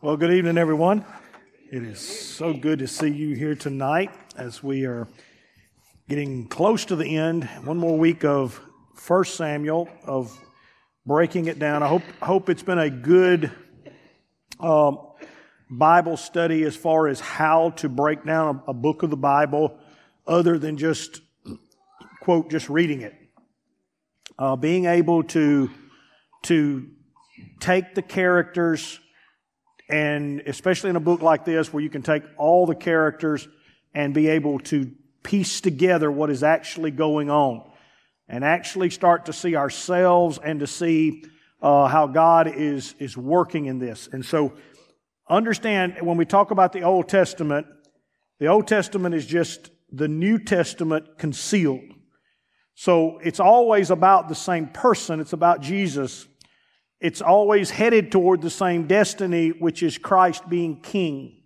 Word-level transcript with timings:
Well, 0.00 0.16
good 0.16 0.30
evening, 0.30 0.58
everyone. 0.58 1.04
It 1.72 1.82
is 1.82 1.98
so 1.98 2.52
good 2.52 2.78
to 2.78 2.86
see 2.86 3.08
you 3.08 3.34
here 3.34 3.56
tonight 3.56 4.12
as 4.36 4.62
we 4.62 4.84
are 4.84 5.08
getting 6.08 6.46
close 6.46 6.84
to 6.84 6.94
the 6.94 7.16
end. 7.16 7.42
One 7.64 7.78
more 7.78 7.98
week 7.98 8.24
of 8.24 8.60
First 8.94 9.34
Samuel, 9.34 9.88
of 10.04 10.38
breaking 11.04 11.46
it 11.46 11.58
down. 11.58 11.82
I 11.82 11.88
hope, 11.88 12.04
hope 12.22 12.48
it's 12.48 12.62
been 12.62 12.78
a 12.78 12.88
good 12.88 13.50
um, 14.60 15.00
Bible 15.68 16.16
study 16.16 16.62
as 16.62 16.76
far 16.76 17.08
as 17.08 17.18
how 17.18 17.70
to 17.70 17.88
break 17.88 18.24
down 18.24 18.62
a, 18.68 18.70
a 18.70 18.74
book 18.74 19.02
of 19.02 19.10
the 19.10 19.16
Bible 19.16 19.80
other 20.28 20.60
than 20.60 20.76
just, 20.76 21.22
quote, 22.20 22.52
just 22.52 22.70
reading 22.70 23.00
it. 23.00 23.16
Uh, 24.38 24.54
being 24.54 24.84
able 24.84 25.24
to, 25.24 25.68
to 26.42 26.86
take 27.58 27.96
the 27.96 28.02
characters 28.02 29.00
and 29.88 30.40
especially 30.40 30.90
in 30.90 30.96
a 30.96 31.00
book 31.00 31.22
like 31.22 31.44
this 31.44 31.72
where 31.72 31.82
you 31.82 31.90
can 31.90 32.02
take 32.02 32.22
all 32.36 32.66
the 32.66 32.74
characters 32.74 33.48
and 33.94 34.12
be 34.12 34.28
able 34.28 34.58
to 34.58 34.90
piece 35.22 35.60
together 35.60 36.10
what 36.10 36.30
is 36.30 36.42
actually 36.42 36.90
going 36.90 37.30
on 37.30 37.62
and 38.28 38.44
actually 38.44 38.90
start 38.90 39.26
to 39.26 39.32
see 39.32 39.56
ourselves 39.56 40.38
and 40.42 40.60
to 40.60 40.66
see 40.66 41.24
uh, 41.62 41.86
how 41.88 42.06
God 42.06 42.48
is, 42.48 42.94
is 42.98 43.16
working 43.16 43.66
in 43.66 43.78
this. 43.78 44.08
And 44.12 44.24
so 44.24 44.52
understand 45.28 45.96
when 46.00 46.16
we 46.16 46.24
talk 46.24 46.50
about 46.50 46.72
the 46.72 46.82
Old 46.82 47.08
Testament, 47.08 47.66
the 48.38 48.46
Old 48.46 48.68
Testament 48.68 49.14
is 49.14 49.26
just 49.26 49.70
the 49.90 50.08
New 50.08 50.38
Testament 50.38 51.18
concealed. 51.18 51.80
So 52.74 53.18
it's 53.24 53.40
always 53.40 53.90
about 53.90 54.28
the 54.28 54.34
same 54.34 54.68
person. 54.68 55.18
It's 55.20 55.32
about 55.32 55.62
Jesus 55.62 56.28
it's 57.00 57.20
always 57.20 57.70
headed 57.70 58.10
toward 58.10 58.42
the 58.42 58.50
same 58.50 58.86
destiny, 58.86 59.50
which 59.50 59.82
is 59.82 59.98
Christ 59.98 60.48
being 60.48 60.80
king. 60.80 61.42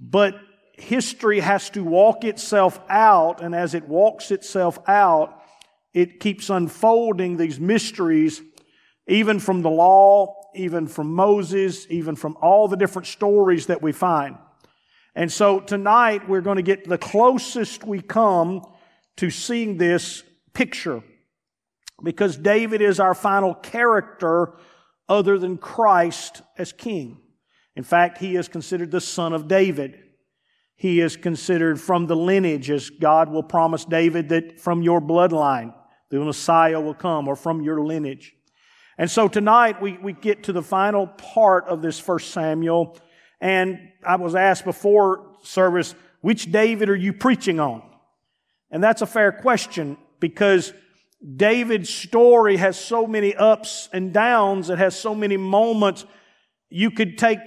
But 0.00 0.34
history 0.72 1.40
has 1.40 1.70
to 1.70 1.84
walk 1.84 2.24
itself 2.24 2.80
out, 2.88 3.42
and 3.42 3.54
as 3.54 3.74
it 3.74 3.86
walks 3.86 4.30
itself 4.30 4.78
out, 4.88 5.42
it 5.92 6.20
keeps 6.20 6.50
unfolding 6.50 7.36
these 7.36 7.60
mysteries, 7.60 8.42
even 9.06 9.40
from 9.40 9.62
the 9.62 9.70
law, 9.70 10.34
even 10.54 10.86
from 10.86 11.14
Moses, 11.14 11.86
even 11.90 12.16
from 12.16 12.36
all 12.40 12.68
the 12.68 12.76
different 12.76 13.06
stories 13.06 13.66
that 13.66 13.82
we 13.82 13.92
find. 13.92 14.36
And 15.14 15.32
so 15.32 15.60
tonight 15.60 16.28
we're 16.28 16.42
going 16.42 16.56
to 16.56 16.62
get 16.62 16.86
the 16.86 16.98
closest 16.98 17.84
we 17.84 18.00
come 18.02 18.62
to 19.16 19.30
seeing 19.30 19.78
this 19.78 20.22
picture 20.52 21.02
because 22.02 22.36
David 22.36 22.82
is 22.82 23.00
our 23.00 23.14
final 23.14 23.54
character 23.54 24.54
other 25.08 25.38
than 25.38 25.56
Christ 25.56 26.42
as 26.58 26.72
king. 26.72 27.18
In 27.74 27.84
fact, 27.84 28.18
he 28.18 28.36
is 28.36 28.48
considered 28.48 28.90
the 28.90 29.00
son 29.00 29.32
of 29.32 29.48
David. 29.48 29.98
He 30.74 31.00
is 31.00 31.16
considered 31.16 31.80
from 31.80 32.06
the 32.06 32.16
lineage, 32.16 32.70
as 32.70 32.90
God 32.90 33.30
will 33.30 33.42
promise 33.42 33.84
David 33.84 34.28
that 34.30 34.60
from 34.60 34.82
your 34.82 35.00
bloodline, 35.00 35.74
the 36.10 36.18
Messiah 36.20 36.80
will 36.80 36.94
come, 36.94 37.28
or 37.28 37.36
from 37.36 37.62
your 37.62 37.80
lineage. 37.80 38.34
And 38.98 39.10
so 39.10 39.28
tonight 39.28 39.80
we, 39.80 39.98
we 39.98 40.12
get 40.12 40.44
to 40.44 40.52
the 40.52 40.62
final 40.62 41.06
part 41.06 41.66
of 41.66 41.82
this 41.82 41.98
first 41.98 42.30
Samuel. 42.30 42.98
And 43.40 43.78
I 44.04 44.16
was 44.16 44.34
asked 44.34 44.64
before 44.64 45.36
service, 45.42 45.94
which 46.20 46.50
David 46.50 46.88
are 46.88 46.96
you 46.96 47.12
preaching 47.12 47.60
on? 47.60 47.82
And 48.70 48.82
that's 48.82 49.02
a 49.02 49.06
fair 49.06 49.32
question 49.32 49.98
because 50.18 50.72
David's 51.34 51.92
story 51.92 52.56
has 52.56 52.78
so 52.78 53.06
many 53.06 53.34
ups 53.34 53.88
and 53.92 54.12
downs. 54.12 54.70
It 54.70 54.78
has 54.78 54.98
so 54.98 55.14
many 55.14 55.36
moments. 55.36 56.04
You 56.70 56.90
could 56.90 57.18
take 57.18 57.40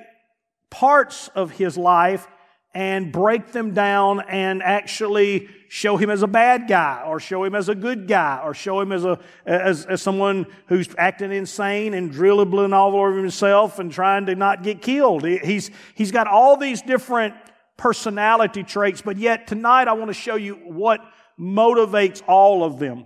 parts 0.69 1.29
of 1.29 1.51
his 1.51 1.77
life 1.77 2.27
and 2.73 3.11
break 3.11 3.51
them 3.51 3.73
down 3.73 4.21
and 4.27 4.61
actually 4.61 5.49
show 5.69 5.97
him 5.97 6.09
as 6.09 6.21
a 6.23 6.27
bad 6.27 6.67
guy 6.67 7.03
or 7.05 7.19
show 7.19 7.43
him 7.43 7.55
as 7.55 7.69
a 7.69 7.75
good 7.75 8.07
guy 8.07 8.41
or 8.43 8.53
show 8.53 8.79
him 8.79 8.91
as 8.91 9.05
a 9.05 9.19
as, 9.45 9.85
as 9.85 10.01
someone 10.01 10.45
who's 10.67 10.87
acting 10.97 11.31
insane 11.31 11.93
and 11.93 12.11
dribbling 12.11 12.73
all 12.73 12.95
over 12.95 13.17
himself 13.17 13.79
and 13.79 13.91
trying 13.91 14.25
to 14.25 14.35
not 14.35 14.63
get 14.63 14.81
killed 14.81 15.23
he's 15.23 15.71
he's 15.95 16.11
got 16.11 16.27
all 16.27 16.57
these 16.57 16.81
different 16.81 17.33
personality 17.77 18.63
traits 18.63 19.01
but 19.01 19.17
yet 19.17 19.47
tonight 19.47 19.87
i 19.87 19.93
want 19.93 20.09
to 20.09 20.13
show 20.13 20.35
you 20.35 20.55
what 20.55 21.01
motivates 21.39 22.21
all 22.27 22.63
of 22.63 22.79
them 22.79 23.05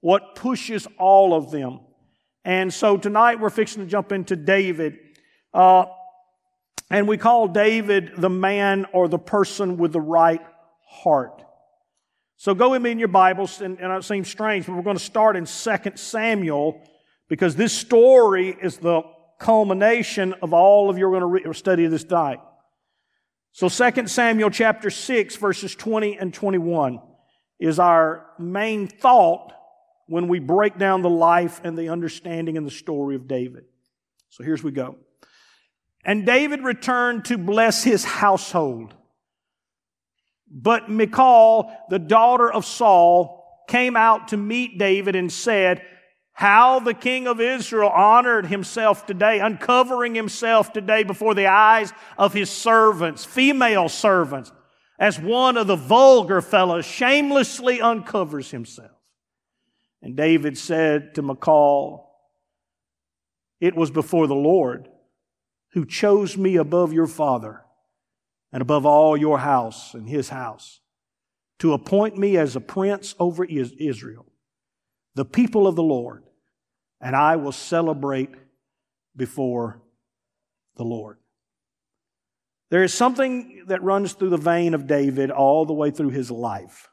what 0.00 0.34
pushes 0.34 0.86
all 0.98 1.34
of 1.34 1.50
them. 1.50 1.80
And 2.44 2.72
so 2.72 2.96
tonight 2.96 3.40
we're 3.40 3.50
fixing 3.50 3.82
to 3.84 3.88
jump 3.88 4.12
into 4.12 4.36
David. 4.36 4.98
Uh, 5.52 5.86
and 6.90 7.06
we 7.06 7.16
call 7.16 7.48
David 7.48 8.12
the 8.16 8.30
man 8.30 8.86
or 8.92 9.08
the 9.08 9.18
person 9.18 9.76
with 9.76 9.92
the 9.92 10.00
right 10.00 10.40
heart. 10.88 11.42
So 12.36 12.54
go 12.54 12.70
with 12.70 12.82
me 12.82 12.90
in 12.90 12.98
your 12.98 13.08
Bibles, 13.08 13.60
and, 13.60 13.78
and 13.78 13.92
it 13.92 14.02
seems 14.02 14.28
strange, 14.28 14.66
but 14.66 14.74
we're 14.74 14.82
going 14.82 14.96
to 14.96 15.02
start 15.02 15.36
in 15.36 15.44
2 15.44 15.96
Samuel 15.96 16.82
because 17.28 17.54
this 17.54 17.72
story 17.72 18.56
is 18.60 18.78
the 18.78 19.02
culmination 19.38 20.34
of 20.42 20.54
all 20.54 20.88
of 20.88 20.96
your 20.96 21.10
going 21.10 21.20
to 21.20 21.48
re- 21.48 21.54
study 21.54 21.86
this 21.86 22.08
night. 22.08 22.40
So 23.52 23.68
2 23.68 24.06
Samuel 24.06 24.50
chapter 24.50 24.90
6 24.90 25.36
verses 25.36 25.74
20 25.74 26.18
and 26.18 26.32
21 26.32 27.00
is 27.58 27.78
our 27.78 28.26
main 28.38 28.88
thought 28.88 29.52
when 30.10 30.26
we 30.26 30.40
break 30.40 30.76
down 30.76 31.02
the 31.02 31.08
life 31.08 31.60
and 31.62 31.78
the 31.78 31.88
understanding 31.88 32.56
and 32.56 32.66
the 32.66 32.70
story 32.70 33.14
of 33.14 33.28
David. 33.28 33.64
So 34.28 34.42
here's 34.42 34.62
we 34.62 34.72
go. 34.72 34.96
And 36.04 36.26
David 36.26 36.64
returned 36.64 37.26
to 37.26 37.38
bless 37.38 37.84
his 37.84 38.04
household. 38.04 38.92
But 40.50 40.90
Michal, 40.90 41.72
the 41.90 42.00
daughter 42.00 42.52
of 42.52 42.64
Saul, 42.64 43.64
came 43.68 43.96
out 43.96 44.28
to 44.28 44.36
meet 44.36 44.78
David 44.78 45.14
and 45.14 45.30
said, 45.30 45.80
How 46.32 46.80
the 46.80 46.94
king 46.94 47.28
of 47.28 47.40
Israel 47.40 47.90
honored 47.90 48.46
himself 48.46 49.06
today, 49.06 49.38
uncovering 49.38 50.16
himself 50.16 50.72
today 50.72 51.04
before 51.04 51.36
the 51.36 51.46
eyes 51.46 51.92
of 52.18 52.32
his 52.32 52.50
servants, 52.50 53.24
female 53.24 53.88
servants, 53.88 54.50
as 54.98 55.20
one 55.20 55.56
of 55.56 55.68
the 55.68 55.76
vulgar 55.76 56.42
fellows 56.42 56.84
shamelessly 56.84 57.80
uncovers 57.80 58.50
himself. 58.50 58.89
And 60.02 60.16
David 60.16 60.56
said 60.56 61.14
to 61.14 61.22
Michal, 61.22 62.10
It 63.60 63.76
was 63.76 63.90
before 63.90 64.26
the 64.26 64.34
Lord 64.34 64.88
who 65.72 65.84
chose 65.84 66.36
me 66.36 66.56
above 66.56 66.92
your 66.92 67.06
father 67.06 67.62
and 68.52 68.62
above 68.62 68.86
all 68.86 69.16
your 69.16 69.38
house 69.38 69.94
and 69.94 70.08
his 70.08 70.28
house 70.30 70.80
to 71.60 71.72
appoint 71.74 72.16
me 72.16 72.36
as 72.36 72.56
a 72.56 72.60
prince 72.60 73.14
over 73.18 73.44
Israel, 73.44 74.26
the 75.14 75.24
people 75.24 75.66
of 75.66 75.76
the 75.76 75.82
Lord, 75.82 76.24
and 77.00 77.14
I 77.14 77.36
will 77.36 77.52
celebrate 77.52 78.30
before 79.14 79.82
the 80.76 80.84
Lord. 80.84 81.18
There 82.70 82.82
is 82.82 82.94
something 82.94 83.64
that 83.66 83.82
runs 83.82 84.14
through 84.14 84.30
the 84.30 84.36
vein 84.36 84.74
of 84.74 84.86
David 84.86 85.30
all 85.30 85.66
the 85.66 85.74
way 85.74 85.90
through 85.90 86.10
his 86.10 86.30
life 86.30 86.89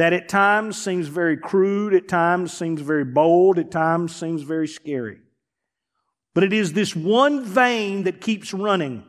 that 0.00 0.14
at 0.14 0.30
times 0.30 0.80
seems 0.80 1.08
very 1.08 1.36
crude, 1.36 1.92
at 1.92 2.08
times 2.08 2.54
seems 2.54 2.80
very 2.80 3.04
bold, 3.04 3.58
at 3.58 3.70
times 3.70 4.16
seems 4.16 4.40
very 4.40 4.66
scary. 4.66 5.18
But 6.34 6.42
it 6.42 6.54
is 6.54 6.72
this 6.72 6.96
one 6.96 7.44
vein 7.44 8.04
that 8.04 8.22
keeps 8.22 8.54
running 8.54 9.04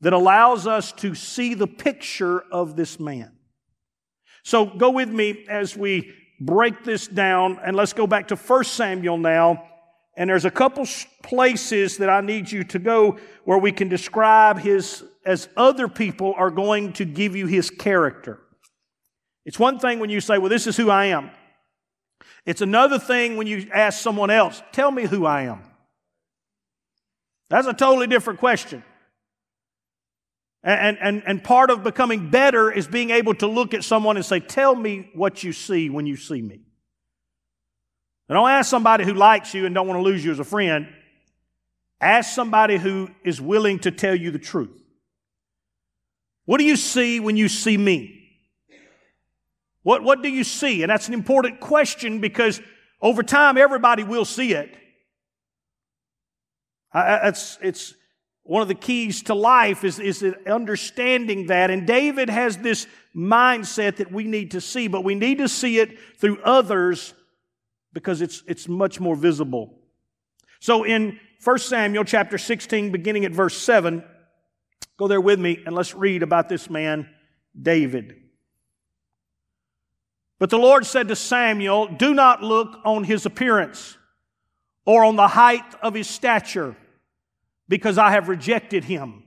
that 0.00 0.12
allows 0.12 0.66
us 0.66 0.90
to 0.90 1.14
see 1.14 1.54
the 1.54 1.68
picture 1.68 2.40
of 2.50 2.74
this 2.74 2.98
man. 2.98 3.30
So 4.42 4.66
go 4.66 4.90
with 4.90 5.08
me 5.08 5.46
as 5.48 5.76
we 5.76 6.12
break 6.40 6.82
this 6.82 7.06
down 7.06 7.60
and 7.64 7.76
let's 7.76 7.92
go 7.92 8.08
back 8.08 8.28
to 8.28 8.36
1 8.36 8.64
Samuel 8.64 9.18
now. 9.18 9.68
And 10.16 10.28
there's 10.28 10.44
a 10.44 10.50
couple 10.50 10.84
places 11.22 11.98
that 11.98 12.10
I 12.10 12.20
need 12.22 12.50
you 12.50 12.64
to 12.64 12.80
go 12.80 13.18
where 13.44 13.58
we 13.58 13.70
can 13.70 13.88
describe 13.88 14.58
his 14.58 15.04
as 15.24 15.48
other 15.56 15.86
people 15.86 16.34
are 16.36 16.50
going 16.50 16.92
to 16.94 17.04
give 17.04 17.36
you 17.36 17.46
his 17.46 17.70
character. 17.70 18.41
It's 19.44 19.58
one 19.58 19.78
thing 19.78 19.98
when 19.98 20.10
you 20.10 20.20
say, 20.20 20.38
Well, 20.38 20.50
this 20.50 20.66
is 20.66 20.76
who 20.76 20.90
I 20.90 21.06
am. 21.06 21.30
It's 22.44 22.60
another 22.60 22.98
thing 22.98 23.36
when 23.36 23.46
you 23.46 23.68
ask 23.72 24.00
someone 24.00 24.30
else, 24.30 24.62
Tell 24.72 24.90
me 24.90 25.06
who 25.06 25.26
I 25.26 25.42
am. 25.42 25.62
That's 27.50 27.66
a 27.66 27.74
totally 27.74 28.06
different 28.06 28.38
question. 28.40 28.82
And, 30.64 30.96
and, 31.00 31.22
and 31.26 31.42
part 31.42 31.70
of 31.70 31.82
becoming 31.82 32.30
better 32.30 32.70
is 32.70 32.86
being 32.86 33.10
able 33.10 33.34
to 33.34 33.48
look 33.48 33.74
at 33.74 33.82
someone 33.82 34.16
and 34.16 34.24
say, 34.24 34.40
Tell 34.40 34.74
me 34.74 35.10
what 35.14 35.42
you 35.42 35.52
see 35.52 35.90
when 35.90 36.06
you 36.06 36.16
see 36.16 36.40
me. 36.40 36.60
And 38.28 38.36
don't 38.36 38.48
ask 38.48 38.70
somebody 38.70 39.04
who 39.04 39.14
likes 39.14 39.54
you 39.54 39.66
and 39.66 39.74
don't 39.74 39.88
want 39.88 39.98
to 39.98 40.02
lose 40.02 40.24
you 40.24 40.30
as 40.30 40.38
a 40.38 40.44
friend. 40.44 40.88
Ask 42.00 42.34
somebody 42.34 42.78
who 42.78 43.10
is 43.24 43.40
willing 43.40 43.80
to 43.80 43.90
tell 43.90 44.14
you 44.14 44.30
the 44.30 44.38
truth. 44.38 44.76
What 46.44 46.58
do 46.58 46.64
you 46.64 46.76
see 46.76 47.20
when 47.20 47.36
you 47.36 47.48
see 47.48 47.76
me? 47.76 48.21
What, 49.82 50.02
what 50.02 50.22
do 50.22 50.28
you 50.28 50.44
see? 50.44 50.82
And 50.82 50.90
that's 50.90 51.08
an 51.08 51.14
important 51.14 51.60
question 51.60 52.20
because 52.20 52.60
over 53.00 53.22
time 53.22 53.58
everybody 53.58 54.04
will 54.04 54.24
see 54.24 54.54
it. 54.54 54.76
I, 56.92 57.28
it's, 57.28 57.58
it's, 57.62 57.94
one 58.44 58.62
of 58.62 58.68
the 58.68 58.74
keys 58.74 59.22
to 59.24 59.34
life 59.34 59.84
is, 59.84 59.98
is 59.98 60.24
understanding 60.46 61.46
that. 61.46 61.70
And 61.70 61.86
David 61.86 62.28
has 62.28 62.58
this 62.58 62.86
mindset 63.14 63.96
that 63.96 64.10
we 64.10 64.24
need 64.24 64.52
to 64.52 64.60
see, 64.60 64.88
but 64.88 65.04
we 65.04 65.14
need 65.14 65.38
to 65.38 65.48
see 65.48 65.78
it 65.78 65.96
through 66.18 66.40
others 66.42 67.14
because 67.92 68.20
it's, 68.20 68.42
it's 68.46 68.68
much 68.68 68.98
more 68.98 69.14
visible. 69.14 69.78
So 70.60 70.82
in 70.84 71.20
1 71.44 71.58
Samuel 71.58 72.04
chapter 72.04 72.36
16, 72.36 72.90
beginning 72.90 73.24
at 73.24 73.32
verse 73.32 73.56
7, 73.56 74.02
go 74.96 75.06
there 75.06 75.20
with 75.20 75.38
me 75.38 75.62
and 75.64 75.74
let's 75.74 75.94
read 75.94 76.22
about 76.22 76.48
this 76.48 76.68
man, 76.68 77.08
David. 77.60 78.21
But 80.42 80.50
the 80.50 80.58
Lord 80.58 80.84
said 80.84 81.06
to 81.06 81.14
Samuel, 81.14 81.86
Do 81.86 82.12
not 82.12 82.42
look 82.42 82.80
on 82.84 83.04
his 83.04 83.26
appearance 83.26 83.96
or 84.84 85.04
on 85.04 85.14
the 85.14 85.28
height 85.28 85.62
of 85.80 85.94
his 85.94 86.08
stature 86.08 86.74
because 87.68 87.96
I 87.96 88.10
have 88.10 88.28
rejected 88.28 88.82
him. 88.82 89.22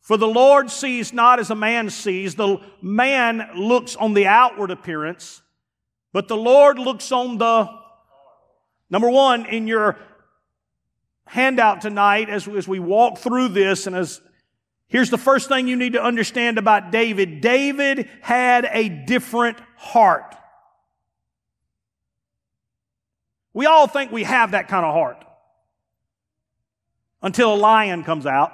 For 0.00 0.16
the 0.16 0.26
Lord 0.26 0.72
sees 0.72 1.12
not 1.12 1.38
as 1.38 1.50
a 1.50 1.54
man 1.54 1.88
sees. 1.88 2.34
The 2.34 2.58
man 2.80 3.48
looks 3.54 3.94
on 3.94 4.12
the 4.12 4.26
outward 4.26 4.72
appearance, 4.72 5.40
but 6.12 6.26
the 6.26 6.36
Lord 6.36 6.80
looks 6.80 7.12
on 7.12 7.38
the, 7.38 7.70
number 8.90 9.08
one, 9.08 9.46
in 9.46 9.68
your 9.68 10.00
handout 11.26 11.80
tonight 11.80 12.28
as, 12.28 12.48
as 12.48 12.66
we 12.66 12.80
walk 12.80 13.18
through 13.18 13.50
this 13.50 13.86
and 13.86 13.94
as, 13.94 14.20
here's 14.88 15.10
the 15.10 15.16
first 15.16 15.48
thing 15.48 15.68
you 15.68 15.76
need 15.76 15.92
to 15.92 16.02
understand 16.02 16.58
about 16.58 16.90
David. 16.90 17.40
David 17.40 18.08
had 18.20 18.68
a 18.72 18.88
different 18.88 19.58
heart. 19.82 20.36
We 23.52 23.66
all 23.66 23.86
think 23.86 24.12
we 24.12 24.22
have 24.22 24.52
that 24.52 24.68
kind 24.68 24.86
of 24.86 24.94
heart 24.94 25.22
until 27.20 27.54
a 27.54 27.56
lion 27.56 28.04
comes 28.04 28.24
out. 28.24 28.52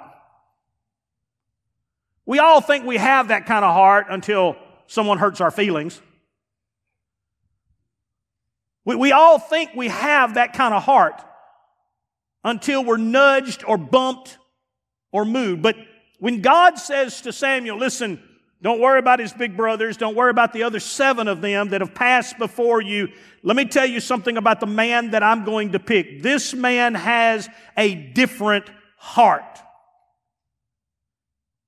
We 2.25 2.39
all 2.39 2.61
think 2.61 2.85
we 2.85 2.97
have 2.97 3.29
that 3.29 3.45
kind 3.45 3.63
of 3.63 3.73
heart 3.73 4.07
until 4.09 4.55
someone 4.87 5.17
hurts 5.17 5.39
our 5.39 5.51
feelings. 5.51 6.01
We, 8.85 8.95
we 8.95 9.11
all 9.11 9.39
think 9.39 9.71
we 9.75 9.87
have 9.87 10.33
that 10.33 10.53
kind 10.53 10.73
of 10.73 10.83
heart 10.83 11.21
until 12.43 12.83
we're 12.83 12.97
nudged 12.97 13.63
or 13.65 13.77
bumped 13.77 14.37
or 15.11 15.25
moved. 15.25 15.61
But 15.61 15.75
when 16.19 16.41
God 16.41 16.77
says 16.77 17.21
to 17.21 17.31
Samuel, 17.31 17.77
listen, 17.77 18.21
don't 18.61 18.81
worry 18.81 18.99
about 18.99 19.19
his 19.19 19.31
big 19.31 19.55
brothers. 19.55 19.95
Don't 19.95 20.15
worry 20.15 20.31
about 20.31 20.51
the 20.51 20.63
other 20.63 20.81
seven 20.81 21.27
of 21.29 21.39
them 21.39 21.69
that 21.69 21.79
have 21.79 21.95
passed 21.95 22.37
before 22.37 22.81
you. 22.81 23.07
Let 23.41 23.55
me 23.55 23.65
tell 23.65 23.85
you 23.85 24.01
something 24.01 24.35
about 24.35 24.59
the 24.59 24.65
man 24.65 25.11
that 25.11 25.23
I'm 25.23 25.45
going 25.45 25.71
to 25.71 25.79
pick. 25.79 26.21
This 26.21 26.53
man 26.53 26.93
has 26.93 27.47
a 27.77 27.95
different 27.95 28.65
heart. 28.97 29.59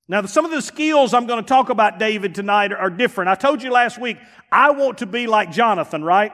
Now, 0.06 0.20
some 0.26 0.44
of 0.44 0.50
the 0.50 0.60
skills 0.60 1.14
I'm 1.14 1.26
going 1.26 1.42
to 1.42 1.48
talk 1.48 1.70
about 1.70 1.98
David 1.98 2.34
tonight 2.34 2.72
are 2.72 2.90
different. 2.90 3.30
I 3.30 3.36
told 3.36 3.62
you 3.62 3.70
last 3.70 3.98
week, 3.98 4.18
I 4.50 4.72
want 4.72 4.98
to 4.98 5.06
be 5.06 5.26
like 5.26 5.50
Jonathan, 5.50 6.04
right? 6.04 6.32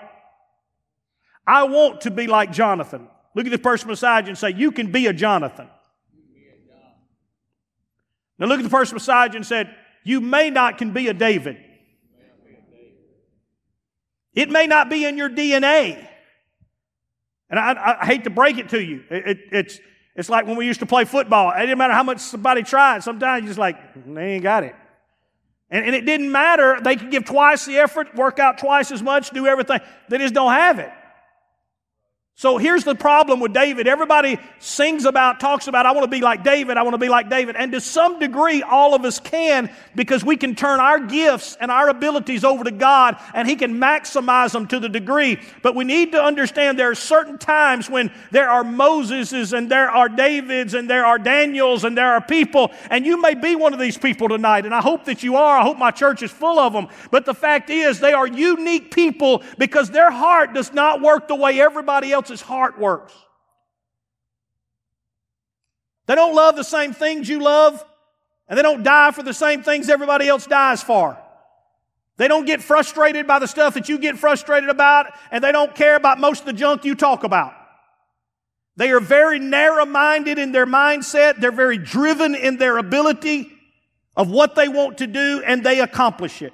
I 1.46 1.64
want 1.64 2.00
to 2.00 2.10
be 2.10 2.26
like 2.26 2.50
Jonathan. 2.50 3.06
Look 3.36 3.46
at 3.46 3.52
the 3.52 3.58
person 3.58 3.86
beside 3.86 4.24
you 4.24 4.30
and 4.30 4.38
say, 4.38 4.50
You 4.50 4.72
can 4.72 4.90
be 4.90 5.06
a 5.06 5.12
Jonathan. 5.12 5.68
Now 8.38 8.46
look 8.46 8.58
at 8.58 8.64
the 8.64 8.70
person 8.70 8.96
beside 8.96 9.34
you 9.34 9.38
and 9.38 9.46
said, 9.46 9.72
You 10.08 10.22
may 10.22 10.48
not 10.48 10.78
can 10.78 10.92
be 10.94 11.08
a 11.08 11.12
David. 11.12 11.58
It 14.32 14.48
may 14.48 14.66
not 14.66 14.88
be 14.88 15.04
in 15.04 15.18
your 15.18 15.28
DNA. 15.28 16.02
And 17.50 17.60
I, 17.60 17.98
I 18.00 18.06
hate 18.06 18.24
to 18.24 18.30
break 18.30 18.56
it 18.56 18.70
to 18.70 18.82
you. 18.82 19.04
It, 19.10 19.28
it, 19.28 19.38
it's, 19.52 19.80
it's 20.16 20.30
like 20.30 20.46
when 20.46 20.56
we 20.56 20.64
used 20.64 20.80
to 20.80 20.86
play 20.86 21.04
football. 21.04 21.52
It 21.54 21.60
didn't 21.60 21.76
matter 21.76 21.92
how 21.92 22.04
much 22.04 22.20
somebody 22.20 22.62
tried. 22.62 23.02
Sometimes 23.02 23.42
you're 23.42 23.48
just 23.48 23.58
like, 23.58 23.76
they 24.06 24.32
ain't 24.32 24.42
got 24.42 24.64
it. 24.64 24.74
And, 25.68 25.84
and 25.84 25.94
it 25.94 26.06
didn't 26.06 26.32
matter. 26.32 26.80
They 26.80 26.96
could 26.96 27.10
give 27.10 27.26
twice 27.26 27.66
the 27.66 27.76
effort, 27.76 28.14
work 28.14 28.38
out 28.38 28.56
twice 28.56 28.90
as 28.90 29.02
much, 29.02 29.28
do 29.28 29.46
everything. 29.46 29.80
They 30.08 30.16
just 30.16 30.32
don't 30.32 30.52
have 30.52 30.78
it. 30.78 30.90
So 32.38 32.56
here's 32.56 32.84
the 32.84 32.94
problem 32.94 33.40
with 33.40 33.52
David. 33.52 33.88
Everybody 33.88 34.38
sings 34.60 35.06
about, 35.06 35.40
talks 35.40 35.66
about, 35.66 35.86
I 35.86 35.90
want 35.90 36.04
to 36.04 36.08
be 36.08 36.20
like 36.20 36.44
David, 36.44 36.76
I 36.76 36.84
want 36.84 36.94
to 36.94 36.98
be 36.98 37.08
like 37.08 37.28
David. 37.28 37.56
And 37.56 37.72
to 37.72 37.80
some 37.80 38.20
degree, 38.20 38.62
all 38.62 38.94
of 38.94 39.04
us 39.04 39.18
can 39.18 39.68
because 39.96 40.22
we 40.22 40.36
can 40.36 40.54
turn 40.54 40.78
our 40.78 41.00
gifts 41.00 41.56
and 41.60 41.68
our 41.68 41.88
abilities 41.88 42.44
over 42.44 42.62
to 42.62 42.70
God 42.70 43.16
and 43.34 43.48
He 43.48 43.56
can 43.56 43.80
maximize 43.80 44.52
them 44.52 44.68
to 44.68 44.78
the 44.78 44.88
degree. 44.88 45.40
But 45.62 45.74
we 45.74 45.82
need 45.82 46.12
to 46.12 46.22
understand 46.22 46.78
there 46.78 46.92
are 46.92 46.94
certain 46.94 47.38
times 47.38 47.90
when 47.90 48.12
there 48.30 48.48
are 48.48 48.62
Moseses 48.62 49.52
and 49.52 49.68
there 49.68 49.90
are 49.90 50.08
Davids 50.08 50.74
and 50.74 50.88
there 50.88 51.04
are 51.04 51.18
Daniels 51.18 51.82
and 51.82 51.98
there 51.98 52.12
are 52.12 52.20
people. 52.20 52.70
And 52.88 53.04
you 53.04 53.20
may 53.20 53.34
be 53.34 53.56
one 53.56 53.72
of 53.72 53.80
these 53.80 53.98
people 53.98 54.28
tonight. 54.28 54.64
And 54.64 54.72
I 54.72 54.80
hope 54.80 55.06
that 55.06 55.24
you 55.24 55.34
are. 55.34 55.58
I 55.58 55.64
hope 55.64 55.76
my 55.76 55.90
church 55.90 56.22
is 56.22 56.30
full 56.30 56.60
of 56.60 56.72
them. 56.72 56.86
But 57.10 57.24
the 57.24 57.34
fact 57.34 57.68
is, 57.68 57.98
they 57.98 58.12
are 58.12 58.28
unique 58.28 58.94
people 58.94 59.42
because 59.58 59.90
their 59.90 60.12
heart 60.12 60.54
does 60.54 60.72
not 60.72 61.00
work 61.00 61.26
the 61.26 61.34
way 61.34 61.60
everybody 61.60 62.12
else 62.12 62.27
else's 62.30 62.44
heart 62.44 62.78
works. 62.78 63.14
They 66.06 66.14
don't 66.14 66.34
love 66.34 66.56
the 66.56 66.64
same 66.64 66.92
things 66.92 67.28
you 67.28 67.40
love, 67.40 67.84
and 68.48 68.58
they 68.58 68.62
don't 68.62 68.82
die 68.82 69.10
for 69.10 69.22
the 69.22 69.34
same 69.34 69.62
things 69.62 69.88
everybody 69.88 70.28
else 70.28 70.46
dies 70.46 70.82
for. 70.82 71.18
They 72.16 72.28
don't 72.28 72.46
get 72.46 72.62
frustrated 72.62 73.26
by 73.26 73.38
the 73.38 73.46
stuff 73.46 73.74
that 73.74 73.88
you 73.88 73.98
get 73.98 74.18
frustrated 74.18 74.70
about, 74.70 75.06
and 75.30 75.44
they 75.44 75.52
don't 75.52 75.74
care 75.74 75.96
about 75.96 76.18
most 76.18 76.40
of 76.40 76.46
the 76.46 76.52
junk 76.52 76.84
you 76.84 76.94
talk 76.94 77.24
about. 77.24 77.54
They 78.76 78.90
are 78.90 79.00
very 79.00 79.38
narrow 79.38 79.84
minded 79.84 80.38
in 80.38 80.52
their 80.52 80.66
mindset. 80.66 81.40
They're 81.40 81.52
very 81.52 81.78
driven 81.78 82.34
in 82.34 82.56
their 82.56 82.78
ability 82.78 83.52
of 84.16 84.30
what 84.30 84.54
they 84.54 84.68
want 84.68 84.98
to 84.98 85.06
do, 85.06 85.42
and 85.44 85.62
they 85.64 85.80
accomplish 85.80 86.42
it. 86.42 86.52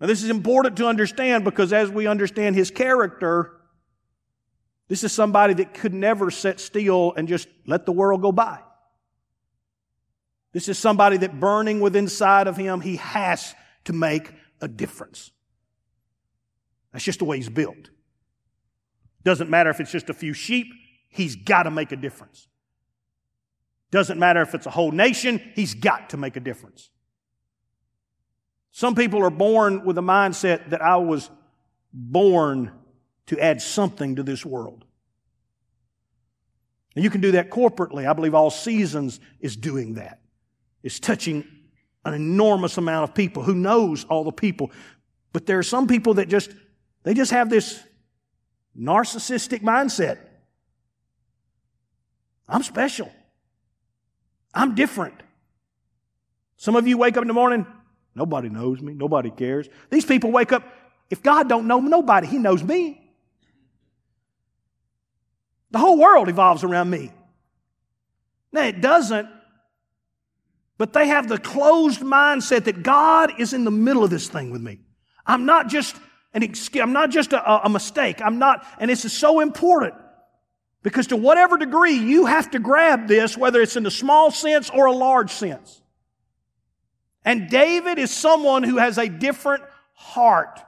Now, 0.00 0.06
this 0.06 0.22
is 0.22 0.30
important 0.30 0.76
to 0.78 0.86
understand 0.86 1.44
because 1.44 1.72
as 1.72 1.90
we 1.90 2.06
understand 2.06 2.54
his 2.54 2.70
character, 2.70 3.57
this 4.88 5.04
is 5.04 5.12
somebody 5.12 5.54
that 5.54 5.74
could 5.74 5.94
never 5.94 6.30
sit 6.30 6.58
still 6.60 7.12
and 7.16 7.28
just 7.28 7.46
let 7.66 7.86
the 7.86 7.92
world 7.92 8.22
go 8.22 8.32
by. 8.32 8.60
This 10.52 10.68
is 10.68 10.78
somebody 10.78 11.18
that 11.18 11.38
burning 11.38 11.80
within 11.80 12.04
inside 12.04 12.46
of 12.46 12.56
him, 12.56 12.80
he 12.80 12.96
has 12.96 13.54
to 13.84 13.92
make 13.92 14.32
a 14.60 14.68
difference. 14.68 15.30
That's 16.92 17.04
just 17.04 17.18
the 17.18 17.26
way 17.26 17.36
he's 17.36 17.50
built. 17.50 17.90
Doesn't 19.24 19.50
matter 19.50 19.68
if 19.68 19.78
it's 19.78 19.92
just 19.92 20.08
a 20.08 20.14
few 20.14 20.32
sheep, 20.32 20.68
he's 21.08 21.36
got 21.36 21.64
to 21.64 21.70
make 21.70 21.92
a 21.92 21.96
difference. 21.96 22.48
Doesn't 23.90 24.18
matter 24.18 24.40
if 24.40 24.54
it's 24.54 24.66
a 24.66 24.70
whole 24.70 24.90
nation, 24.90 25.52
he's 25.54 25.74
got 25.74 26.10
to 26.10 26.16
make 26.16 26.36
a 26.36 26.40
difference. 26.40 26.90
Some 28.72 28.94
people 28.94 29.22
are 29.22 29.30
born 29.30 29.84
with 29.84 29.98
a 29.98 30.02
mindset 30.02 30.70
that 30.70 30.80
I 30.80 30.96
was 30.96 31.30
born 31.92 32.72
to 33.26 33.38
add 33.38 33.60
something 33.60 34.16
to 34.16 34.22
this 34.22 34.44
world. 34.46 34.84
And 36.98 37.04
you 37.04 37.10
can 37.10 37.20
do 37.20 37.30
that 37.30 37.48
corporately. 37.48 38.10
I 38.10 38.12
believe 38.12 38.34
All 38.34 38.50
Seasons 38.50 39.20
is 39.38 39.54
doing 39.54 39.94
that. 39.94 40.20
It's 40.82 40.98
touching 40.98 41.46
an 42.04 42.12
enormous 42.12 42.76
amount 42.76 43.08
of 43.08 43.14
people. 43.14 43.44
Who 43.44 43.54
knows 43.54 44.02
all 44.06 44.24
the 44.24 44.32
people? 44.32 44.72
But 45.32 45.46
there 45.46 45.60
are 45.60 45.62
some 45.62 45.86
people 45.86 46.14
that 46.14 46.28
just, 46.28 46.50
they 47.04 47.14
just 47.14 47.30
have 47.30 47.50
this 47.50 47.80
narcissistic 48.76 49.60
mindset. 49.62 50.18
I'm 52.48 52.64
special. 52.64 53.12
I'm 54.52 54.74
different. 54.74 55.22
Some 56.56 56.74
of 56.74 56.88
you 56.88 56.98
wake 56.98 57.16
up 57.16 57.22
in 57.22 57.28
the 57.28 57.32
morning, 57.32 57.64
nobody 58.16 58.48
knows 58.48 58.80
me, 58.80 58.92
nobody 58.92 59.30
cares. 59.30 59.68
These 59.88 60.04
people 60.04 60.32
wake 60.32 60.50
up, 60.50 60.64
if 61.10 61.22
God 61.22 61.48
don't 61.48 61.68
know 61.68 61.78
nobody, 61.78 62.26
He 62.26 62.38
knows 62.38 62.64
me. 62.64 63.07
The 65.70 65.78
whole 65.78 65.98
world 65.98 66.28
evolves 66.28 66.64
around 66.64 66.90
me. 66.90 67.12
Now, 68.52 68.62
it 68.62 68.80
doesn't, 68.80 69.28
but 70.78 70.92
they 70.92 71.08
have 71.08 71.28
the 71.28 71.38
closed 71.38 72.00
mindset 72.00 72.64
that 72.64 72.82
God 72.82 73.32
is 73.38 73.52
in 73.52 73.64
the 73.64 73.70
middle 73.70 74.04
of 74.04 74.10
this 74.10 74.28
thing 74.28 74.50
with 74.50 74.62
me. 74.62 74.80
I'm 75.26 75.44
not 75.44 75.68
just 75.68 75.96
an 76.32 76.42
excuse, 76.42 76.82
I'm 76.82 76.92
not 76.92 77.10
just 77.10 77.32
a, 77.32 77.66
a 77.66 77.68
mistake. 77.68 78.20
I'm 78.24 78.38
not, 78.38 78.66
and 78.78 78.90
this 78.90 79.04
is 79.04 79.12
so 79.12 79.40
important 79.40 79.94
because 80.82 81.08
to 81.08 81.16
whatever 81.16 81.58
degree 81.58 81.94
you 81.94 82.26
have 82.26 82.50
to 82.52 82.58
grab 82.58 83.08
this, 83.08 83.36
whether 83.36 83.60
it's 83.60 83.76
in 83.76 83.84
a 83.84 83.90
small 83.90 84.30
sense 84.30 84.70
or 84.70 84.86
a 84.86 84.92
large 84.92 85.30
sense. 85.30 85.82
And 87.24 87.50
David 87.50 87.98
is 87.98 88.10
someone 88.10 88.62
who 88.62 88.78
has 88.78 88.96
a 88.96 89.08
different 89.08 89.64
heart. 89.92 90.60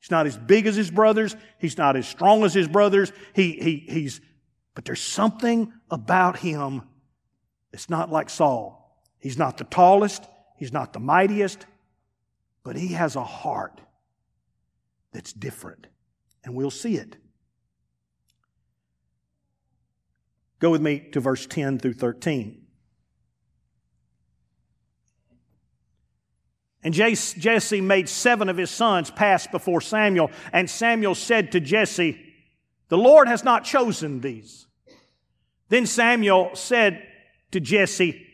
He's 0.00 0.10
not 0.10 0.26
as 0.26 0.36
big 0.36 0.66
as 0.66 0.74
his 0.74 0.90
brothers. 0.90 1.36
He's 1.58 1.78
not 1.78 1.96
as 1.96 2.08
strong 2.08 2.42
as 2.42 2.52
his 2.54 2.66
brothers. 2.66 3.12
He, 3.34 3.52
he, 3.52 3.84
he's 3.88 4.20
but 4.74 4.84
there's 4.84 5.00
something 5.00 5.72
about 5.90 6.38
him 6.38 6.82
that's 7.70 7.90
not 7.90 8.10
like 8.10 8.30
Saul. 8.30 9.02
He's 9.18 9.38
not 9.38 9.58
the 9.58 9.64
tallest, 9.64 10.24
he's 10.56 10.72
not 10.72 10.92
the 10.92 11.00
mightiest, 11.00 11.66
but 12.64 12.76
he 12.76 12.88
has 12.88 13.16
a 13.16 13.24
heart 13.24 13.80
that's 15.12 15.32
different. 15.32 15.86
And 16.44 16.54
we'll 16.54 16.70
see 16.70 16.96
it. 16.96 17.16
Go 20.58 20.70
with 20.70 20.80
me 20.80 21.08
to 21.12 21.20
verse 21.20 21.46
10 21.46 21.78
through 21.78 21.94
13. 21.94 22.62
And 26.84 26.94
Jesse 26.94 27.80
made 27.80 28.08
seven 28.08 28.48
of 28.48 28.56
his 28.56 28.70
sons 28.70 29.10
pass 29.10 29.46
before 29.46 29.80
Samuel, 29.80 30.32
and 30.52 30.68
Samuel 30.68 31.14
said 31.14 31.52
to 31.52 31.60
Jesse, 31.60 32.31
The 32.92 32.98
Lord 32.98 33.26
has 33.26 33.42
not 33.42 33.64
chosen 33.64 34.20
these. 34.20 34.66
Then 35.70 35.86
Samuel 35.86 36.50
said 36.52 37.02
to 37.52 37.58
Jesse, 37.58 38.26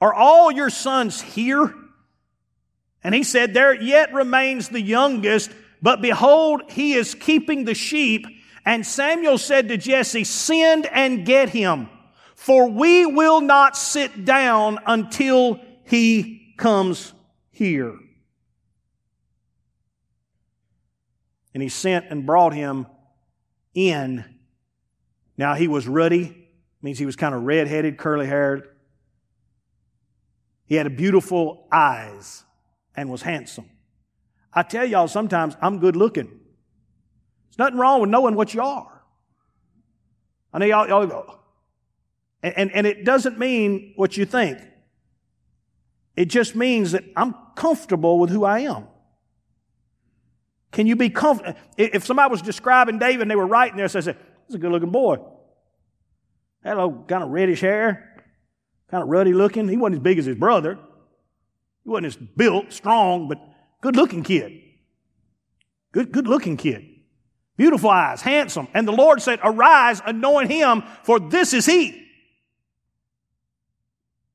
Are 0.00 0.12
all 0.12 0.50
your 0.50 0.68
sons 0.68 1.20
here? 1.20 1.72
And 3.04 3.14
he 3.14 3.22
said, 3.22 3.54
There 3.54 3.72
yet 3.72 4.12
remains 4.12 4.68
the 4.68 4.80
youngest, 4.80 5.52
but 5.80 6.02
behold, 6.02 6.62
he 6.72 6.94
is 6.94 7.14
keeping 7.14 7.66
the 7.66 7.74
sheep. 7.76 8.26
And 8.66 8.84
Samuel 8.84 9.38
said 9.38 9.68
to 9.68 9.76
Jesse, 9.76 10.24
Send 10.24 10.86
and 10.86 11.24
get 11.24 11.50
him, 11.50 11.88
for 12.34 12.68
we 12.68 13.06
will 13.06 13.40
not 13.40 13.76
sit 13.76 14.24
down 14.24 14.80
until 14.86 15.60
he 15.84 16.52
comes 16.56 17.12
here. 17.52 17.96
And 21.54 21.62
he 21.62 21.68
sent 21.68 22.06
and 22.10 22.26
brought 22.26 22.54
him 22.54 22.88
in. 23.78 24.24
Now 25.36 25.54
he 25.54 25.68
was 25.68 25.86
ruddy, 25.86 26.48
means 26.82 26.98
he 26.98 27.06
was 27.06 27.16
kind 27.16 27.34
of 27.34 27.42
red 27.42 27.68
headed, 27.68 27.96
curly 27.96 28.26
haired. 28.26 28.68
He 30.66 30.74
had 30.74 30.96
beautiful 30.96 31.68
eyes 31.70 32.44
and 32.96 33.08
was 33.08 33.22
handsome. 33.22 33.70
I 34.52 34.62
tell 34.62 34.84
y'all, 34.84 35.08
sometimes 35.08 35.56
I'm 35.62 35.78
good 35.78 35.96
looking. 35.96 36.26
There's 36.26 37.58
nothing 37.58 37.78
wrong 37.78 38.00
with 38.00 38.10
knowing 38.10 38.34
what 38.34 38.52
you 38.52 38.62
are. 38.62 39.02
I 40.52 40.58
know 40.58 40.66
y'all, 40.66 40.88
y'all 40.88 41.06
go, 41.06 41.38
and, 42.42 42.54
and, 42.56 42.72
and 42.72 42.86
it 42.86 43.04
doesn't 43.04 43.38
mean 43.38 43.92
what 43.96 44.16
you 44.16 44.24
think. 44.24 44.58
It 46.16 46.26
just 46.26 46.56
means 46.56 46.92
that 46.92 47.04
I'm 47.16 47.34
comfortable 47.54 48.18
with 48.18 48.30
who 48.30 48.44
I 48.44 48.60
am. 48.60 48.88
Can 50.72 50.86
you 50.86 50.96
be 50.96 51.10
comfortable? 51.10 51.58
If 51.76 52.04
somebody 52.04 52.30
was 52.30 52.42
describing 52.42 52.98
David 52.98 53.22
and 53.22 53.30
they 53.30 53.36
were 53.36 53.46
writing 53.46 53.78
this, 53.78 53.96
I 53.96 54.00
said, 54.00 54.16
"He's 54.46 54.54
a 54.54 54.58
good 54.58 54.70
looking 54.70 54.90
boy. 54.90 55.18
Had 56.62 56.78
a 56.78 56.90
kind 57.06 57.22
of 57.22 57.30
reddish 57.30 57.60
hair, 57.60 58.24
kind 58.90 59.02
of 59.02 59.08
ruddy 59.08 59.32
looking. 59.32 59.68
He 59.68 59.76
wasn't 59.76 59.96
as 59.96 60.02
big 60.02 60.18
as 60.18 60.26
his 60.26 60.36
brother. 60.36 60.78
He 61.84 61.90
wasn't 61.90 62.06
as 62.06 62.16
built, 62.16 62.72
strong, 62.72 63.28
but 63.28 63.38
good 63.80 63.96
looking 63.96 64.22
kid. 64.22 64.60
Good, 65.92 66.12
good 66.12 66.26
looking 66.26 66.56
kid. 66.56 66.84
Beautiful 67.56 67.90
eyes, 67.90 68.22
handsome. 68.22 68.68
And 68.74 68.86
the 68.86 68.92
Lord 68.92 69.20
said, 69.20 69.40
Arise, 69.42 70.00
anoint 70.04 70.50
him, 70.50 70.82
for 71.02 71.18
this 71.18 71.52
is 71.52 71.66
he. 71.66 72.06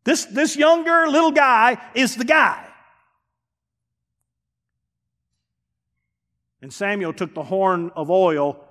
This, 0.03 0.25
this 0.25 0.57
younger 0.57 1.07
little 1.07 1.31
guy 1.31 1.81
is 1.95 2.15
the 2.15 2.25
guy. 2.25 2.62
And 6.63 6.71
Samuel 6.71 7.11
took 7.11 7.33
the 7.33 7.43
horn 7.43 7.91
of 7.93 8.09
oil 8.09 8.63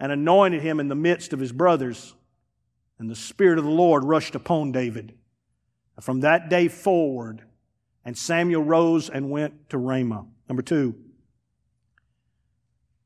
and 0.00 0.10
anointed 0.10 0.60
him 0.60 0.80
in 0.80 0.88
the 0.88 0.96
midst 0.96 1.32
of 1.32 1.38
his 1.38 1.52
brothers. 1.52 2.14
And 2.98 3.08
the 3.08 3.14
Spirit 3.14 3.58
of 3.60 3.64
the 3.64 3.70
Lord 3.70 4.02
rushed 4.02 4.34
upon 4.34 4.72
David. 4.72 5.14
From 6.00 6.20
that 6.20 6.50
day 6.50 6.66
forward, 6.66 7.42
and 8.04 8.18
Samuel 8.18 8.64
rose 8.64 9.08
and 9.08 9.30
went 9.30 9.70
to 9.70 9.78
Ramah. 9.78 10.26
Number 10.48 10.62
two, 10.62 10.96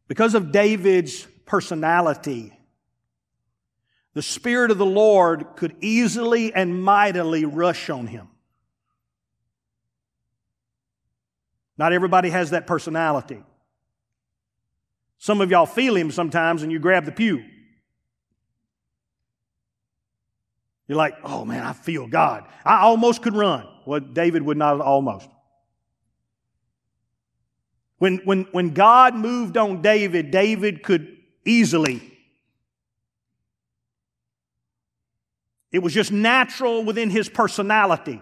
because 0.08 0.34
of 0.34 0.50
David's 0.50 1.26
personality, 1.44 2.58
the 4.14 4.22
Spirit 4.22 4.70
of 4.70 4.78
the 4.78 4.86
Lord 4.86 5.56
could 5.56 5.76
easily 5.82 6.54
and 6.54 6.82
mightily 6.82 7.44
rush 7.44 7.90
on 7.90 8.06
him. 8.06 8.28
Not 11.76 11.92
everybody 11.92 12.30
has 12.30 12.50
that 12.50 12.66
personality. 12.66 13.42
Some 15.18 15.40
of 15.40 15.50
y'all 15.50 15.66
feel 15.66 15.96
him 15.96 16.10
sometimes 16.10 16.62
and 16.62 16.70
you 16.70 16.78
grab 16.78 17.04
the 17.04 17.12
pew. 17.12 17.44
You're 20.86 20.98
like, 20.98 21.14
oh 21.24 21.44
man, 21.44 21.62
I 21.62 21.72
feel 21.72 22.06
God. 22.06 22.44
I 22.64 22.80
almost 22.80 23.22
could 23.22 23.34
run. 23.34 23.66
Well, 23.86 24.00
David 24.00 24.42
would 24.42 24.56
not 24.56 24.80
almost. 24.80 25.28
When, 27.98 28.18
when, 28.24 28.44
when 28.52 28.70
God 28.74 29.14
moved 29.14 29.56
on 29.56 29.80
David, 29.80 30.30
David 30.30 30.82
could 30.82 31.16
easily 31.44 32.14
It 35.74 35.82
was 35.82 35.92
just 35.92 36.12
natural 36.12 36.84
within 36.84 37.10
his 37.10 37.28
personality. 37.28 38.20